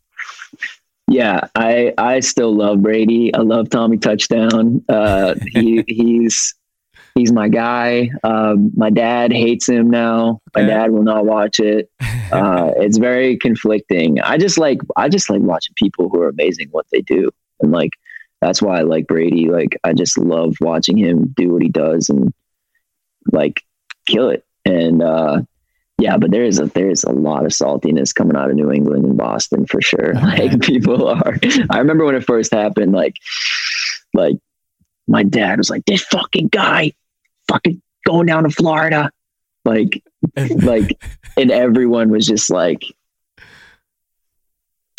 Yeah, 1.08 1.50
I 1.54 1.94
I 2.00 2.22
still 2.22 2.56
love 2.56 2.82
Brady. 2.82 3.32
I 3.36 3.42
love 3.42 3.70
Tommy 3.70 4.00
Touchdown. 4.00 4.84
Uh, 4.90 5.36
he 5.54 5.84
he's 5.88 6.56
he's 7.14 7.32
my 7.32 7.48
guy. 7.48 8.10
Um, 8.24 8.72
my 8.76 8.90
dad 8.90 9.32
hates 9.32 9.70
him 9.70 9.92
now. 9.92 10.40
My 10.56 10.64
dad 10.64 10.90
will 10.90 11.04
not 11.04 11.26
watch 11.26 11.60
it. 11.60 11.90
Uh, 12.32 12.72
it's 12.78 12.98
very 12.98 13.36
conflicting. 13.36 14.22
I 14.22 14.38
just 14.38 14.58
like 14.58 14.80
I 14.96 15.10
just 15.10 15.30
like 15.30 15.42
watching 15.42 15.74
people 15.76 16.08
who 16.08 16.22
are 16.22 16.30
amazing 16.30 16.70
what 16.72 16.86
they 16.90 17.02
do, 17.02 17.30
and 17.60 17.74
like 17.74 17.92
that's 18.42 18.62
why 18.62 18.80
I 18.80 18.82
like 18.82 19.08
Brady. 19.08 19.50
Like 19.50 19.80
I 19.84 19.94
just 19.94 20.18
love 20.18 20.56
watching 20.60 20.98
him 20.98 21.34
do 21.38 21.50
what 21.50 21.62
he 21.62 21.70
does 21.70 22.10
and 22.10 22.34
like 23.32 23.64
kill 24.06 24.30
it. 24.30 24.46
And 24.66 25.02
uh, 25.02 25.42
yeah, 26.00 26.18
but 26.18 26.32
there 26.32 26.44
is 26.44 26.60
a 26.60 26.66
there 26.66 26.90
is 26.90 27.04
a 27.04 27.12
lot 27.12 27.46
of 27.46 27.52
saltiness 27.52 28.14
coming 28.14 28.36
out 28.36 28.50
of 28.50 28.56
New 28.56 28.72
England 28.72 29.06
and 29.06 29.18
Boston 29.18 29.66
for 29.68 29.82
sure. 29.82 30.14
Like 30.16 30.60
people 30.62 31.08
are. 31.08 31.36
I 31.70 31.78
remember 31.78 32.06
when 32.06 32.16
it 32.16 32.26
first 32.26 32.54
happened. 32.54 32.94
Like, 32.94 33.16
like 34.14 34.36
my 35.08 35.24
dad 35.24 35.60
was 35.60 35.70
like, 35.70 35.86
"This 35.86 36.04
fucking 36.04 36.48
guy, 36.48 36.94
fucking 37.48 37.82
going 38.06 38.26
down 38.26 38.44
to 38.44 38.50
Florida," 38.50 39.12
like, 39.66 40.04
like, 40.36 41.00
and 41.38 41.52
everyone 41.52 42.10
was 42.10 42.26
just 42.26 42.50
like 42.50 42.84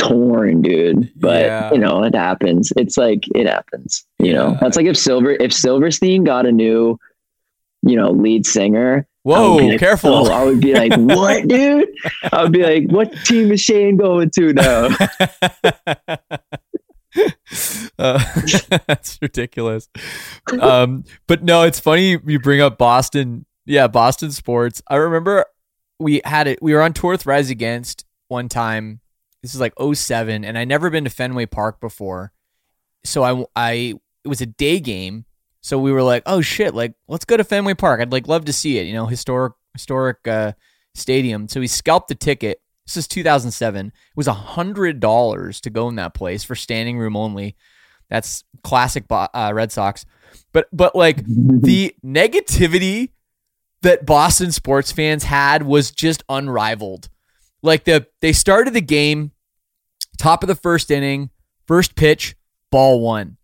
torn, 0.02 0.62
dude. 0.62 1.10
But 1.16 1.42
Yeah. 1.44 1.72
you 1.72 1.78
know, 1.78 2.02
it 2.04 2.14
happens. 2.14 2.72
It's 2.76 2.96
like 2.96 3.24
it 3.34 3.46
happens. 3.46 4.04
You 4.18 4.32
know, 4.32 4.56
that's 4.60 4.76
like 4.76 4.86
if 4.86 4.96
Silver 4.96 5.30
if 5.30 5.52
Silverstein 5.52 6.24
got 6.24 6.46
a 6.46 6.52
new, 6.52 6.98
you 7.82 7.96
know, 7.96 8.10
lead 8.10 8.46
singer. 8.46 9.06
Whoa, 9.24 9.58
be 9.58 9.70
like, 9.70 9.78
careful! 9.78 10.12
oh, 10.12 10.32
I 10.32 10.44
would 10.44 10.60
be 10.60 10.74
like, 10.74 10.92
what, 10.96 11.46
dude? 11.46 11.88
I 12.32 12.42
would 12.42 12.52
be 12.52 12.64
like, 12.64 12.90
what 12.90 13.12
team 13.24 13.52
is 13.52 13.60
Shane 13.60 13.96
going 13.96 14.30
to 14.30 14.52
now? 14.52 14.88
uh, 17.98 18.24
that's 18.86 19.18
ridiculous. 19.22 19.88
Um, 20.60 21.04
but 21.28 21.44
no, 21.44 21.62
it's 21.62 21.78
funny 21.78 22.18
you 22.26 22.40
bring 22.40 22.60
up 22.60 22.78
Boston. 22.78 23.46
Yeah, 23.64 23.86
Boston 23.86 24.32
sports. 24.32 24.82
I 24.88 24.96
remember 24.96 25.44
we 26.00 26.20
had 26.24 26.48
it. 26.48 26.60
We 26.60 26.74
were 26.74 26.82
on 26.82 26.92
tour 26.92 27.12
with 27.12 27.26
Rise 27.26 27.48
Against 27.48 28.04
one 28.26 28.48
time. 28.48 29.00
This 29.42 29.54
is 29.54 29.60
like 29.60 29.74
07, 29.78 30.44
and 30.44 30.56
I 30.56 30.64
never 30.64 30.88
been 30.88 31.04
to 31.04 31.10
Fenway 31.10 31.46
Park 31.46 31.80
before. 31.80 32.32
So 33.04 33.22
I, 33.22 33.44
I, 33.56 33.72
it 34.24 34.28
was 34.28 34.40
a 34.40 34.46
day 34.46 34.78
game. 34.78 35.24
So 35.60 35.78
we 35.78 35.92
were 35.92 36.02
like, 36.02 36.22
oh 36.26 36.40
shit, 36.40 36.74
like 36.74 36.94
let's 37.08 37.24
go 37.24 37.36
to 37.36 37.44
Fenway 37.44 37.74
Park. 37.74 38.00
I'd 38.00 38.12
like 38.12 38.28
love 38.28 38.44
to 38.46 38.52
see 38.52 38.78
it. 38.78 38.86
You 38.86 38.94
know, 38.94 39.06
historic, 39.06 39.54
historic 39.72 40.26
uh, 40.26 40.52
stadium. 40.94 41.48
So 41.48 41.60
we 41.60 41.66
scalped 41.66 42.08
the 42.08 42.14
ticket. 42.14 42.60
This 42.86 42.96
is 42.96 43.08
2007. 43.08 43.86
It 43.86 43.92
was 44.16 44.26
a 44.26 44.32
hundred 44.32 45.00
dollars 45.00 45.60
to 45.62 45.70
go 45.70 45.88
in 45.88 45.96
that 45.96 46.14
place 46.14 46.44
for 46.44 46.54
standing 46.54 46.98
room 46.98 47.16
only. 47.16 47.56
That's 48.10 48.44
classic 48.62 49.04
uh, 49.10 49.52
Red 49.54 49.72
Sox. 49.72 50.04
But 50.52 50.68
but 50.72 50.94
like 50.94 51.16
the 51.26 51.94
negativity 52.04 53.10
that 53.82 54.06
Boston 54.06 54.52
sports 54.52 54.92
fans 54.92 55.24
had 55.24 55.62
was 55.64 55.90
just 55.90 56.22
unrivaled. 56.28 57.08
Like 57.62 57.84
the 57.84 58.06
they 58.20 58.32
started 58.32 58.74
the 58.74 58.80
game, 58.80 59.31
top 60.22 60.44
of 60.44 60.46
the 60.46 60.54
first 60.54 60.92
inning, 60.92 61.30
first 61.66 61.96
pitch, 61.96 62.36
ball 62.70 63.00
one. 63.00 63.38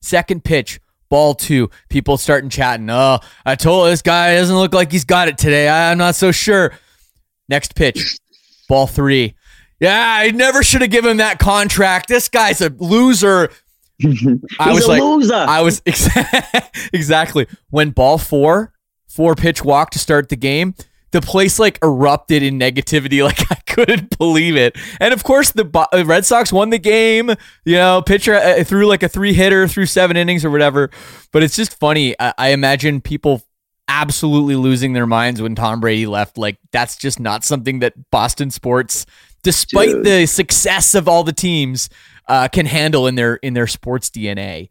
Second 0.00 0.42
pitch, 0.42 0.80
ball 1.08 1.32
two. 1.32 1.70
People 1.88 2.16
starting 2.16 2.50
chatting. 2.50 2.90
Oh, 2.90 3.20
I 3.46 3.54
told 3.54 3.88
this 3.88 4.02
guy 4.02 4.34
doesn't 4.34 4.56
look 4.56 4.74
like 4.74 4.90
he's 4.90 5.04
got 5.04 5.28
it 5.28 5.38
today. 5.38 5.68
I'm 5.68 5.98
not 5.98 6.16
so 6.16 6.32
sure. 6.32 6.74
Next 7.48 7.76
pitch, 7.76 8.18
ball 8.68 8.88
three. 8.88 9.36
Yeah, 9.78 10.04
I 10.18 10.32
never 10.32 10.64
should 10.64 10.80
have 10.80 10.90
given 10.90 11.12
him 11.12 11.16
that 11.18 11.38
contract. 11.38 12.08
This 12.08 12.28
guy's 12.28 12.60
a 12.60 12.70
loser. 12.70 13.50
I 14.02 14.06
He's 14.08 14.24
was 14.24 14.84
a 14.84 14.88
like, 14.88 15.02
loser. 15.02 15.34
I 15.34 15.60
was 15.62 15.82
exactly 16.92 17.46
when 17.70 17.90
ball 17.90 18.18
four, 18.18 18.72
four 19.08 19.36
pitch 19.36 19.64
walk 19.64 19.90
to 19.90 20.00
start 20.00 20.30
the 20.30 20.36
game. 20.36 20.74
The 21.12 21.20
place 21.20 21.58
like 21.58 21.78
erupted 21.82 22.42
in 22.42 22.58
negativity. 22.58 23.22
Like 23.32 23.50
I 23.50 23.54
couldn't 23.66 24.18
believe 24.18 24.56
it. 24.56 24.76
And 25.00 25.14
of 25.14 25.22
course, 25.24 25.52
the 25.52 25.64
Bo- 25.64 25.86
uh, 25.92 26.04
Red 26.04 26.26
Sox 26.26 26.52
won 26.52 26.70
the 26.70 26.78
game. 26.78 27.30
You 27.64 27.76
know, 27.76 28.02
pitcher 28.02 28.34
uh, 28.34 28.64
threw 28.64 28.86
like 28.86 29.02
a 29.02 29.08
three 29.08 29.32
hitter 29.32 29.68
through 29.68 29.86
seven 29.86 30.16
innings 30.16 30.44
or 30.44 30.50
whatever. 30.50 30.90
But 31.30 31.42
it's 31.42 31.56
just 31.56 31.78
funny. 31.78 32.14
I, 32.18 32.34
I 32.36 32.48
imagine 32.48 33.00
people 33.00 33.42
absolutely 33.88 34.56
losing 34.56 34.92
their 34.92 35.06
minds 35.06 35.40
when 35.40 35.54
Tom 35.54 35.80
Brady 35.80 36.06
left. 36.06 36.38
Like 36.38 36.58
that's 36.72 36.96
just 36.96 37.20
not 37.20 37.44
something 37.44 37.80
that 37.80 37.94
Boston 38.10 38.50
sports, 38.50 39.06
despite 39.42 39.90
Dude. 39.90 40.04
the 40.04 40.26
success 40.26 40.94
of 40.94 41.08
all 41.08 41.24
the 41.24 41.32
teams, 41.32 41.88
uh, 42.28 42.48
can 42.48 42.66
handle 42.66 43.06
in 43.06 43.14
their 43.14 43.36
in 43.36 43.54
their 43.54 43.66
sports 43.66 44.10
DNA. 44.10 44.68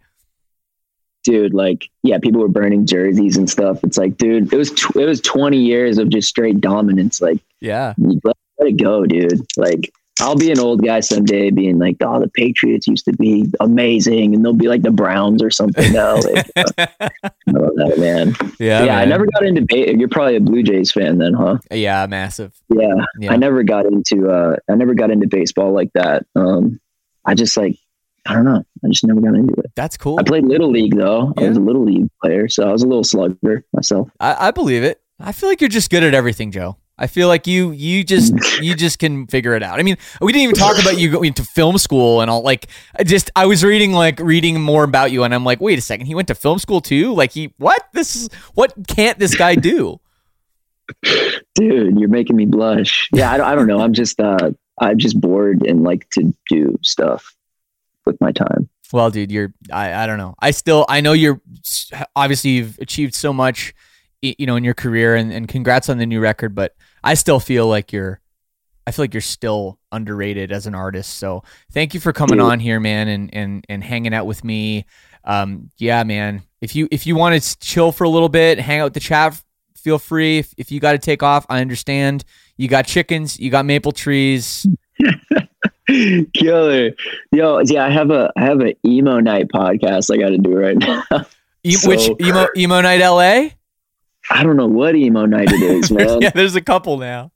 Dude, 1.24 1.53
like, 1.53 1.89
yeah, 2.03 2.17
people 2.19 2.41
were 2.41 2.47
burning 2.47 2.86
jerseys 2.86 3.38
and 3.38 3.49
stuff. 3.49 3.84
It's 3.84 3.97
like, 3.97 4.17
dude, 4.17 4.51
it 4.51 4.57
was 4.57 4.72
tw- 4.72 4.95
it 4.95 5.05
was 5.05 5.22
20 5.22 5.57
years 5.57 5.97
of 5.97 6.09
just 6.09 6.28
straight 6.30 6.59
dominance. 6.61 7.22
Like, 7.22 7.39
Yeah. 7.59 7.93
let, 7.97 8.36
let 8.59 8.69
it 8.69 8.82
go, 8.82 9.05
dude. 9.05 9.39
Like, 9.57 9.91
I'll 10.19 10.36
be 10.36 10.51
an 10.51 10.59
old 10.59 10.84
guy 10.86 10.99
someday, 10.99 11.49
being 11.49 11.80
like, 11.80 11.97
oh, 12.01 12.19
the 12.19 12.28
Patriots 12.28 12.86
used 12.86 13.05
to 13.05 13.13
be 13.13 13.51
amazing, 13.59 14.36
and 14.36 14.43
they'll 14.45 14.53
be 14.53 14.67
like 14.67 14.84
the 14.84 14.91
Browns 14.91 15.41
or 15.41 15.49
something 15.49 15.91
now. 15.93 16.15
Like, 16.17 16.45
uh, 16.55 16.65
I 16.99 17.32
love 17.47 17.76
that, 17.78 17.95
man. 17.97 18.36
Yeah. 18.59 18.84
Yeah, 18.84 18.97
I 18.99 19.05
never 19.05 19.26
got 19.26 19.43
into. 19.45 19.61
Ba- 19.65 19.97
You're 19.97 20.09
probably 20.09 20.36
a 20.36 20.41
Blue 20.41 20.61
Jays 20.61 20.91
fan, 20.91 21.17
then, 21.17 21.34
huh? 21.34 21.57
Yeah, 21.72 22.05
massive. 22.07 22.53
Yeah, 22.69 22.93
Yeah. 23.19 23.34
I 23.34 23.38
never 23.38 23.63
got 23.63 23.86
into. 23.88 24.30
uh 24.30 24.57
I 24.69 24.76
never 24.76 24.93
got 24.93 25.09
into 25.11 25.28
baseball 25.28 25.72
like 25.72 25.91
that. 25.93 26.26
Um, 26.36 26.80
I 27.26 27.34
just 27.34 27.55
like, 27.57 27.78
I 28.28 28.34
don't 28.34 28.45
know. 28.45 28.63
I 28.84 28.88
just 28.88 29.03
never 29.03 29.19
got 29.19 29.36
into 29.36 29.53
it. 29.53 29.72
That's 29.76 29.97
cool. 29.97 30.19
I 30.19 30.24
played 30.24 30.45
little 30.45 30.69
league 30.69 30.95
though. 30.95 31.34
I 31.38 31.47
was 31.47 31.57
a 31.57 31.61
little 31.61 31.84
league 31.84 32.07
player, 32.22 32.47
so 32.47 32.67
I 32.67 32.72
was 32.72 32.84
a 32.84 32.88
little 32.88 33.03
slugger 33.03 33.65
myself. 33.74 34.09
I, 34.19 34.47
I 34.47 34.51
believe 34.51 34.84
it. 34.84 35.01
I 35.19 35.32
feel 35.32 35.49
like 35.49 35.61
you're 35.61 35.69
just 35.69 35.89
good 35.89 36.03
at 36.03 36.13
everything, 36.13 36.51
Joe. 36.51 36.78
I 36.97 37.07
feel 37.07 37.28
like 37.28 37.47
you 37.47 37.72
you 37.72 38.03
just 38.03 38.34
you 38.61 38.76
just 38.76 38.99
can 38.99 39.26
figure 39.28 39.55
it 39.55 39.63
out. 39.63 39.80
I 39.80 39.84
mean, 39.84 39.97
we 40.22 40.32
didn't 40.32 40.43
even 40.43 40.55
talk 40.55 40.80
about 40.80 40.99
you 40.99 41.09
going 41.09 41.34
to 41.34 41.43
film 41.43 41.78
school 41.80 42.22
and 42.22 42.30
all. 42.30 42.43
Like, 42.43 42.67
I 42.97 43.03
just 43.03 43.32
I 43.36 43.47
was 43.47 43.63
reading 43.63 43.91
like 43.91 44.19
reading 44.19 44.61
more 44.61 44.84
about 44.84 45.11
you, 45.11 45.24
and 45.24 45.34
I'm 45.34 45.43
like, 45.43 45.59
wait 45.59 45.80
a 45.80 45.82
second, 45.82 46.05
he 46.05 46.15
went 46.15 46.28
to 46.28 46.36
film 46.36 46.59
school 46.59 46.80
too. 46.80 47.13
Like, 47.13 47.32
he 47.32 47.53
what? 47.57 47.88
This 47.93 48.15
is 48.15 48.30
what 48.53 48.74
can't 48.88 49.17
this 49.17 49.36
guy 49.36 49.55
do? 49.55 49.99
Dude, 51.55 51.99
you're 51.99 52.09
making 52.09 52.36
me 52.36 52.45
blush. 52.45 53.09
Yeah, 53.13 53.32
I 53.32 53.38
don't, 53.38 53.47
I 53.47 53.55
don't 53.55 53.67
know. 53.67 53.80
I'm 53.80 53.93
just 53.93 54.19
uh 54.19 54.51
I'm 54.80 54.97
just 54.99 55.19
bored 55.19 55.65
and 55.65 55.84
like 55.84 56.07
to 56.11 56.34
do 56.49 56.78
stuff 56.82 57.36
with 58.06 58.20
my 58.22 58.32
time. 58.32 58.70
Well, 58.91 59.10
dude, 59.10 59.32
you're 59.32 59.54
I, 59.72 60.04
I 60.04 60.08
don't 60.08 60.18
know. 60.18 60.36
I 60.39 60.52
still 60.52 60.86
I 60.89 61.02
know 61.02 61.14
you're 61.14 61.41
obviously 62.16 62.52
you've 62.52 62.78
achieved 62.80 63.16
so 63.16 63.32
much 63.32 63.74
you 64.22 64.45
know 64.45 64.56
in 64.56 64.64
your 64.64 64.74
career 64.74 65.16
and, 65.16 65.32
and 65.32 65.47
congrats 65.47 65.89
on 65.89 65.97
the 65.97 66.06
new 66.06 66.20
record, 66.20 66.54
but 66.54 66.76
I 67.04 67.14
still 67.14 67.39
feel 67.39 67.68
like 67.68 67.91
you're 67.93 68.20
I 68.86 68.91
feel 68.91 69.04
like 69.04 69.14
you're 69.14 69.22
still 69.22 69.80
underrated 69.91 70.52
as 70.52 70.68
an 70.68 70.76
artist. 70.76 71.18
So 71.18 71.43
thank 71.72 71.93
you 71.93 71.99
for 71.99 72.12
coming 72.12 72.39
on 72.39 72.60
here, 72.60 72.80
man, 72.80 73.08
and 73.08 73.34
and 73.34 73.66
and 73.70 73.84
hanging 73.84 74.14
out 74.14 74.26
with 74.26 74.43
me. 74.43 74.86
Um 75.24 75.70
yeah, 75.78 76.04
man. 76.04 76.43
If 76.62 76.76
you 76.76 76.88
if 76.91 77.08
you 77.08 77.16
want 77.16 77.41
to 77.41 77.60
chill 77.60 77.91
for 77.91 78.04
a 78.04 78.10
little 78.10 78.30
bit, 78.30 78.60
hang 78.60 78.82
out 78.82 78.86
with 78.86 78.93
the 78.93 78.99
chat, 78.99 79.41
feel 79.76 79.99
free. 79.99 80.39
If 80.39 80.54
if 80.58 80.72
you 80.72 80.80
got 80.80 80.93
to 80.93 80.99
take 80.99 81.24
off, 81.24 81.45
I 81.49 81.62
understand. 81.62 82.24
You 82.58 82.68
got 82.68 82.86
chickens, 82.86 83.39
you 83.39 83.49
got 83.49 83.66
maple 83.66 83.91
trees. 83.91 84.68
Killer. 86.34 86.91
Yo, 87.32 87.59
yeah, 87.65 87.86
I 87.86 87.89
have 87.89 88.11
a 88.11 88.32
I 88.38 88.41
have 88.41 88.59
an 88.59 88.73
emo 88.86 89.19
night 89.19 89.47
podcast 89.49 90.13
I 90.13 90.17
got 90.17 90.29
to 90.29 90.38
do 90.38 90.55
right 90.55 90.77
now. 90.77 91.03
E- 91.63 91.73
So- 91.73 91.89
which 91.89 92.09
emo 92.19 92.47
emo 92.57 92.82
night 92.82 93.01
LA? 93.01 93.49
I 94.29 94.43
don't 94.43 94.55
know 94.55 94.67
what 94.67 94.95
emo 94.95 95.25
night 95.25 95.51
it 95.51 95.61
is, 95.61 95.91
man. 95.91 96.21
yeah, 96.21 96.29
there's 96.29 96.55
a 96.55 96.61
couple 96.61 96.97
now. 96.97 97.32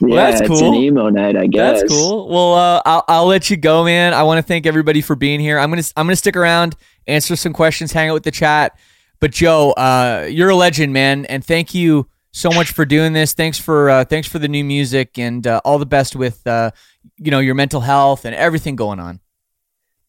yeah, 0.00 0.16
that's 0.16 0.40
it's 0.40 0.48
cool. 0.48 0.68
an 0.68 0.74
emo 0.74 1.08
night, 1.10 1.36
I 1.36 1.46
guess. 1.46 1.80
That's 1.80 1.92
cool. 1.92 2.28
Well, 2.28 2.54
uh, 2.54 2.82
I'll, 2.86 3.04
I'll 3.08 3.26
let 3.26 3.48
you 3.50 3.56
go, 3.58 3.84
man. 3.84 4.12
I 4.14 4.22
want 4.22 4.38
to 4.38 4.42
thank 4.42 4.66
everybody 4.66 5.00
for 5.02 5.14
being 5.16 5.38
here. 5.40 5.58
I'm 5.58 5.70
gonna 5.70 5.82
I'm 5.96 6.06
gonna 6.06 6.16
stick 6.16 6.36
around, 6.36 6.76
answer 7.06 7.36
some 7.36 7.52
questions, 7.52 7.92
hang 7.92 8.08
out 8.10 8.14
with 8.14 8.24
the 8.24 8.30
chat. 8.30 8.78
But 9.18 9.30
Joe, 9.32 9.72
uh, 9.72 10.28
you're 10.30 10.48
a 10.50 10.56
legend, 10.56 10.92
man, 10.92 11.24
and 11.26 11.44
thank 11.44 11.74
you 11.74 12.06
so 12.32 12.50
much 12.50 12.72
for 12.72 12.84
doing 12.84 13.12
this. 13.12 13.32
Thanks 13.32 13.58
for 13.58 13.90
uh, 13.90 14.04
thanks 14.04 14.28
for 14.28 14.38
the 14.38 14.48
new 14.48 14.64
music 14.64 15.18
and 15.18 15.46
uh, 15.46 15.60
all 15.64 15.78
the 15.78 15.86
best 15.86 16.16
with 16.16 16.46
uh, 16.46 16.70
you 17.18 17.30
know 17.30 17.40
your 17.40 17.54
mental 17.54 17.80
health 17.80 18.24
and 18.24 18.34
everything 18.34 18.76
going 18.76 19.00
on. 19.00 19.20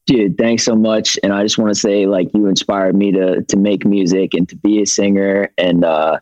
Dude, 0.07 0.37
thanks 0.37 0.63
so 0.63 0.75
much. 0.75 1.17
And 1.23 1.31
I 1.31 1.43
just 1.43 1.57
want 1.57 1.73
to 1.73 1.79
say, 1.79 2.07
like, 2.07 2.27
you 2.33 2.47
inspired 2.47 2.95
me 2.95 3.11
to 3.11 3.43
to 3.43 3.57
make 3.57 3.85
music 3.85 4.33
and 4.33 4.47
to 4.49 4.55
be 4.55 4.81
a 4.81 4.85
singer. 4.85 5.49
And 5.57 5.83
uh, 5.83 6.19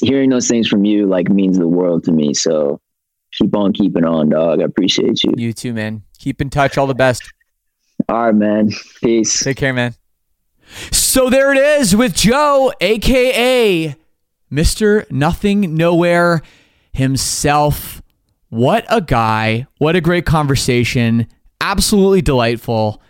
hearing 0.00 0.30
those 0.30 0.48
things 0.48 0.68
from 0.68 0.84
you 0.84 1.06
like 1.06 1.28
means 1.28 1.58
the 1.58 1.68
world 1.68 2.04
to 2.04 2.12
me. 2.12 2.34
So 2.34 2.80
keep 3.32 3.54
on 3.54 3.72
keeping 3.72 4.04
on, 4.04 4.30
dog. 4.30 4.60
I 4.60 4.64
appreciate 4.64 5.22
you. 5.22 5.34
You 5.36 5.52
too, 5.52 5.74
man. 5.74 6.02
Keep 6.18 6.40
in 6.40 6.50
touch. 6.50 6.78
All 6.78 6.86
the 6.86 6.94
best. 6.94 7.22
All 8.08 8.26
right, 8.26 8.34
man. 8.34 8.70
Peace. 9.02 9.42
Take 9.42 9.56
care, 9.56 9.72
man. 9.72 9.94
So 10.90 11.30
there 11.30 11.52
it 11.52 11.58
is 11.58 11.94
with 11.94 12.14
Joe, 12.14 12.72
aka 12.80 13.96
Mr. 14.56 15.08
Nothing 15.10 15.74
Nowhere 15.74 16.40
himself. 16.92 18.00
What 18.48 18.86
a 18.88 19.02
guy. 19.02 19.66
What 19.76 19.96
a 19.96 20.00
great 20.00 20.24
conversation. 20.24 21.26
Absolutely 21.60 22.22
delightful. 22.22 23.02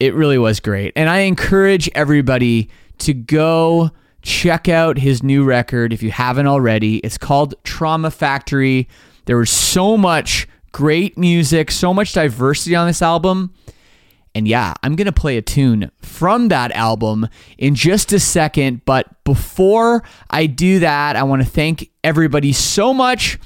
It 0.00 0.14
really 0.14 0.38
was 0.38 0.58
great. 0.58 0.92
And 0.96 1.08
I 1.08 1.20
encourage 1.20 1.88
everybody 1.94 2.68
to 2.98 3.14
go 3.14 3.90
check 4.22 4.68
out 4.68 4.98
his 4.98 5.22
new 5.22 5.44
record 5.44 5.92
if 5.92 6.02
you 6.02 6.10
haven't 6.10 6.48
already. 6.48 6.96
It's 6.98 7.18
called 7.18 7.54
Trauma 7.62 8.10
Factory. 8.10 8.88
There 9.26 9.36
was 9.36 9.50
so 9.50 9.96
much 9.96 10.48
great 10.72 11.16
music, 11.16 11.70
so 11.70 11.94
much 11.94 12.12
diversity 12.14 12.74
on 12.74 12.88
this 12.88 13.00
album. 13.00 13.54
And 14.34 14.46
yeah, 14.46 14.74
I'm 14.82 14.94
going 14.94 15.06
to 15.06 15.12
play 15.12 15.36
a 15.36 15.42
tune 15.42 15.90
from 16.02 16.48
that 16.48 16.70
album 16.72 17.28
in 17.58 17.74
just 17.74 18.12
a 18.12 18.20
second. 18.20 18.84
But 18.84 19.24
before 19.24 20.04
I 20.30 20.46
do 20.46 20.78
that, 20.80 21.16
I 21.16 21.22
want 21.24 21.42
to 21.42 21.48
thank 21.48 21.90
everybody 22.04 22.52
so 22.52 22.94
much 22.94 23.38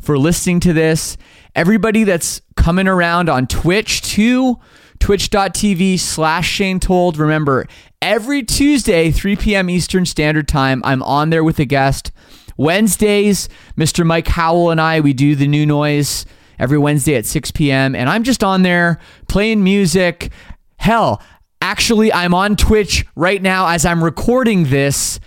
for 0.00 0.18
listening 0.18 0.60
to 0.60 0.72
this. 0.72 1.16
Everybody 1.54 2.04
that's 2.04 2.42
coming 2.56 2.88
around 2.88 3.28
on 3.28 3.46
Twitch 3.46 4.02
too, 4.02 4.58
twitch.tv 4.98 5.98
slash 5.98 6.48
Shane 6.48 6.80
Told. 6.80 7.18
Remember, 7.18 7.66
every 8.00 8.42
Tuesday, 8.42 9.10
3 9.10 9.36
p.m. 9.36 9.70
Eastern 9.70 10.04
Standard 10.06 10.48
Time, 10.48 10.82
I'm 10.84 11.02
on 11.04 11.30
there 11.30 11.44
with 11.44 11.58
a 11.60 11.64
guest. 11.64 12.10
Wednesdays, 12.56 13.48
Mr. 13.76 14.04
Mike 14.04 14.28
Howell 14.28 14.70
and 14.70 14.80
I, 14.80 15.00
we 15.00 15.12
do 15.12 15.34
the 15.34 15.48
new 15.48 15.64
noise 15.64 16.26
every 16.62 16.78
Wednesday 16.78 17.16
at 17.16 17.26
6 17.26 17.50
p.m. 17.50 17.96
And 17.96 18.08
I'm 18.08 18.22
just 18.22 18.44
on 18.44 18.62
there 18.62 19.00
playing 19.28 19.64
music. 19.64 20.30
Hell, 20.76 21.20
actually, 21.60 22.12
I'm 22.12 22.32
on 22.32 22.54
Twitch 22.56 23.04
right 23.16 23.42
now 23.42 23.66
as 23.66 23.84
I'm 23.84 24.02
recording 24.02 24.64
this, 24.66 25.18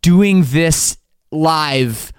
doing 0.00 0.44
this 0.46 0.96
live 1.32 2.12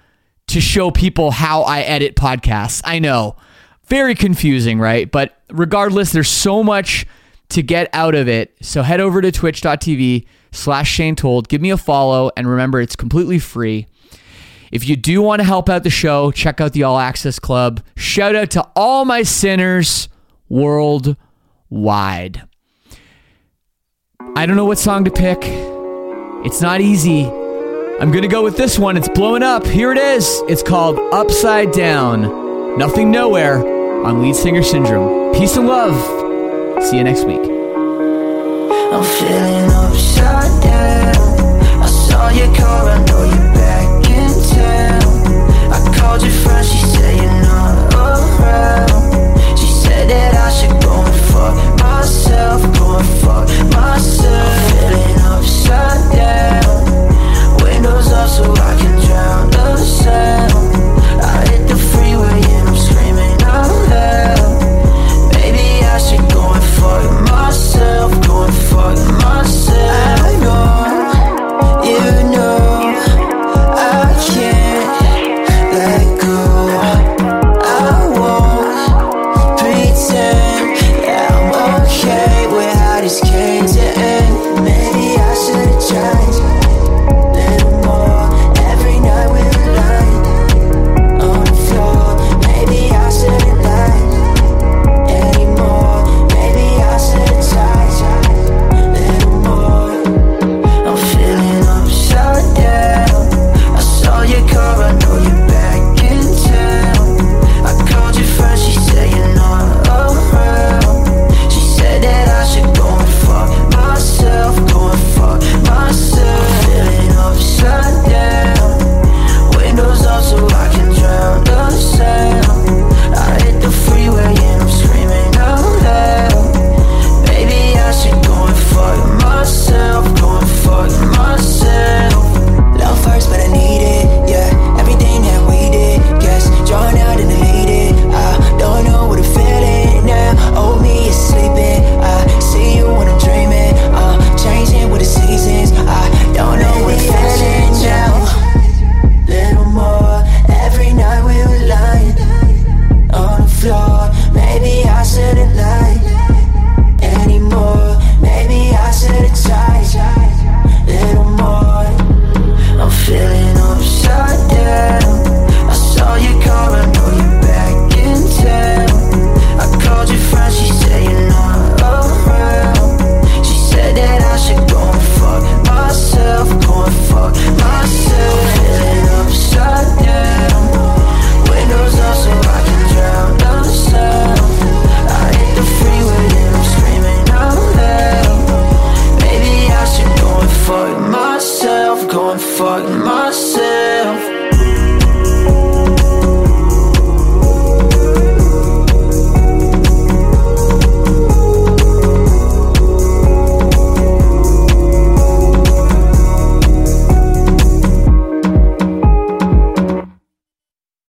to 0.48 0.60
show 0.60 0.90
people 0.90 1.30
how 1.30 1.62
I 1.62 1.80
edit 1.80 2.14
podcasts. 2.14 2.82
I 2.84 2.98
know. 2.98 3.36
Very 3.86 4.14
confusing, 4.14 4.78
right? 4.78 5.10
But 5.10 5.40
regardless, 5.50 6.12
there's 6.12 6.28
so 6.28 6.62
much 6.62 7.06
to 7.48 7.62
get 7.62 7.88
out 7.94 8.14
of 8.14 8.28
it. 8.28 8.54
So 8.60 8.82
head 8.82 9.00
over 9.00 9.22
to 9.22 9.32
twitch.tv 9.32 10.26
slash 10.52 10.90
Shane 10.90 11.16
Told. 11.16 11.48
Give 11.48 11.62
me 11.62 11.70
a 11.70 11.78
follow. 11.78 12.30
And 12.36 12.46
remember, 12.46 12.82
it's 12.82 12.96
completely 12.96 13.38
free. 13.38 13.86
If 14.70 14.88
you 14.88 14.96
do 14.96 15.22
want 15.22 15.40
to 15.40 15.44
help 15.44 15.68
out 15.68 15.82
the 15.82 15.90
show, 15.90 16.30
check 16.30 16.60
out 16.60 16.72
the 16.72 16.82
All 16.82 16.98
Access 16.98 17.38
Club. 17.38 17.82
Shout 17.96 18.34
out 18.36 18.50
to 18.52 18.66
all 18.76 19.04
my 19.04 19.22
sinners 19.22 20.08
worldwide. 20.48 22.42
I 24.36 24.46
don't 24.46 24.56
know 24.56 24.66
what 24.66 24.78
song 24.78 25.04
to 25.04 25.10
pick. 25.10 25.38
It's 26.44 26.60
not 26.60 26.80
easy. 26.80 27.24
I'm 27.26 28.10
going 28.12 28.22
to 28.22 28.28
go 28.28 28.44
with 28.44 28.56
this 28.56 28.78
one. 28.78 28.96
It's 28.96 29.08
blowing 29.08 29.42
up. 29.42 29.66
Here 29.66 29.90
it 29.90 29.98
is. 29.98 30.42
It's 30.48 30.62
called 30.62 30.98
Upside 31.12 31.72
Down. 31.72 32.78
Nothing 32.78 33.10
Nowhere 33.10 33.58
on 34.04 34.22
Lead 34.22 34.36
Singer 34.36 34.62
Syndrome. 34.62 35.34
Peace 35.34 35.56
and 35.56 35.66
love. 35.66 35.96
See 36.84 36.96
you 36.98 37.04
next 37.04 37.24
week. 37.24 37.40
I'm 37.40 39.02
feeling 39.02 39.70
upside 39.70 40.62
down. 40.62 41.16
I 41.82 41.86
saw 41.86 42.28
your 42.30 42.54
car, 42.54 42.88
I 42.88 43.04
know 43.04 43.24
you 43.24 43.47
called 45.98 46.22
your 46.22 46.30
friend, 46.30 46.64
she 46.64 46.78
said 46.78 47.16
you're 47.16 47.42
not 47.42 47.94
around. 47.94 49.58
She 49.58 49.66
said 49.66 50.08
that 50.10 50.34
I 50.34 50.50
should 50.50 50.76
go 50.82 50.94
and 51.02 51.20
fuck 51.30 51.54
myself, 51.80 52.62
go 52.78 52.98
and 52.98 53.08
fuck 53.20 53.48
myself. 53.74 54.48
I'm 54.54 54.70
feeling 54.78 55.18
upside 55.32 56.04
down, 56.14 56.76
windows 57.62 58.12
up 58.12 58.28
so 58.28 58.44
I 58.52 58.76
can 58.80 58.94
drown 59.06 59.50
the 59.50 59.76
sound. 59.76 60.52
I 61.22 61.46
hit 61.50 61.66
the 61.68 61.76
freeway 61.76 62.40
and 62.56 62.68
I'm 62.68 62.76
screaming 62.76 63.38
out 63.42 63.70
loud. 63.90 64.52
Maybe 65.34 65.66
I 65.84 65.98
should 65.98 66.26
go 66.32 66.42
and 66.56 66.64
fuck 66.78 67.04
myself, 67.30 68.10
go 68.26 68.44
and 68.44 68.54
fuck 68.70 68.98
myself. 69.22 70.20
I 70.22 70.32
know, 70.44 71.82
you 71.90 72.36
know. 72.36 72.67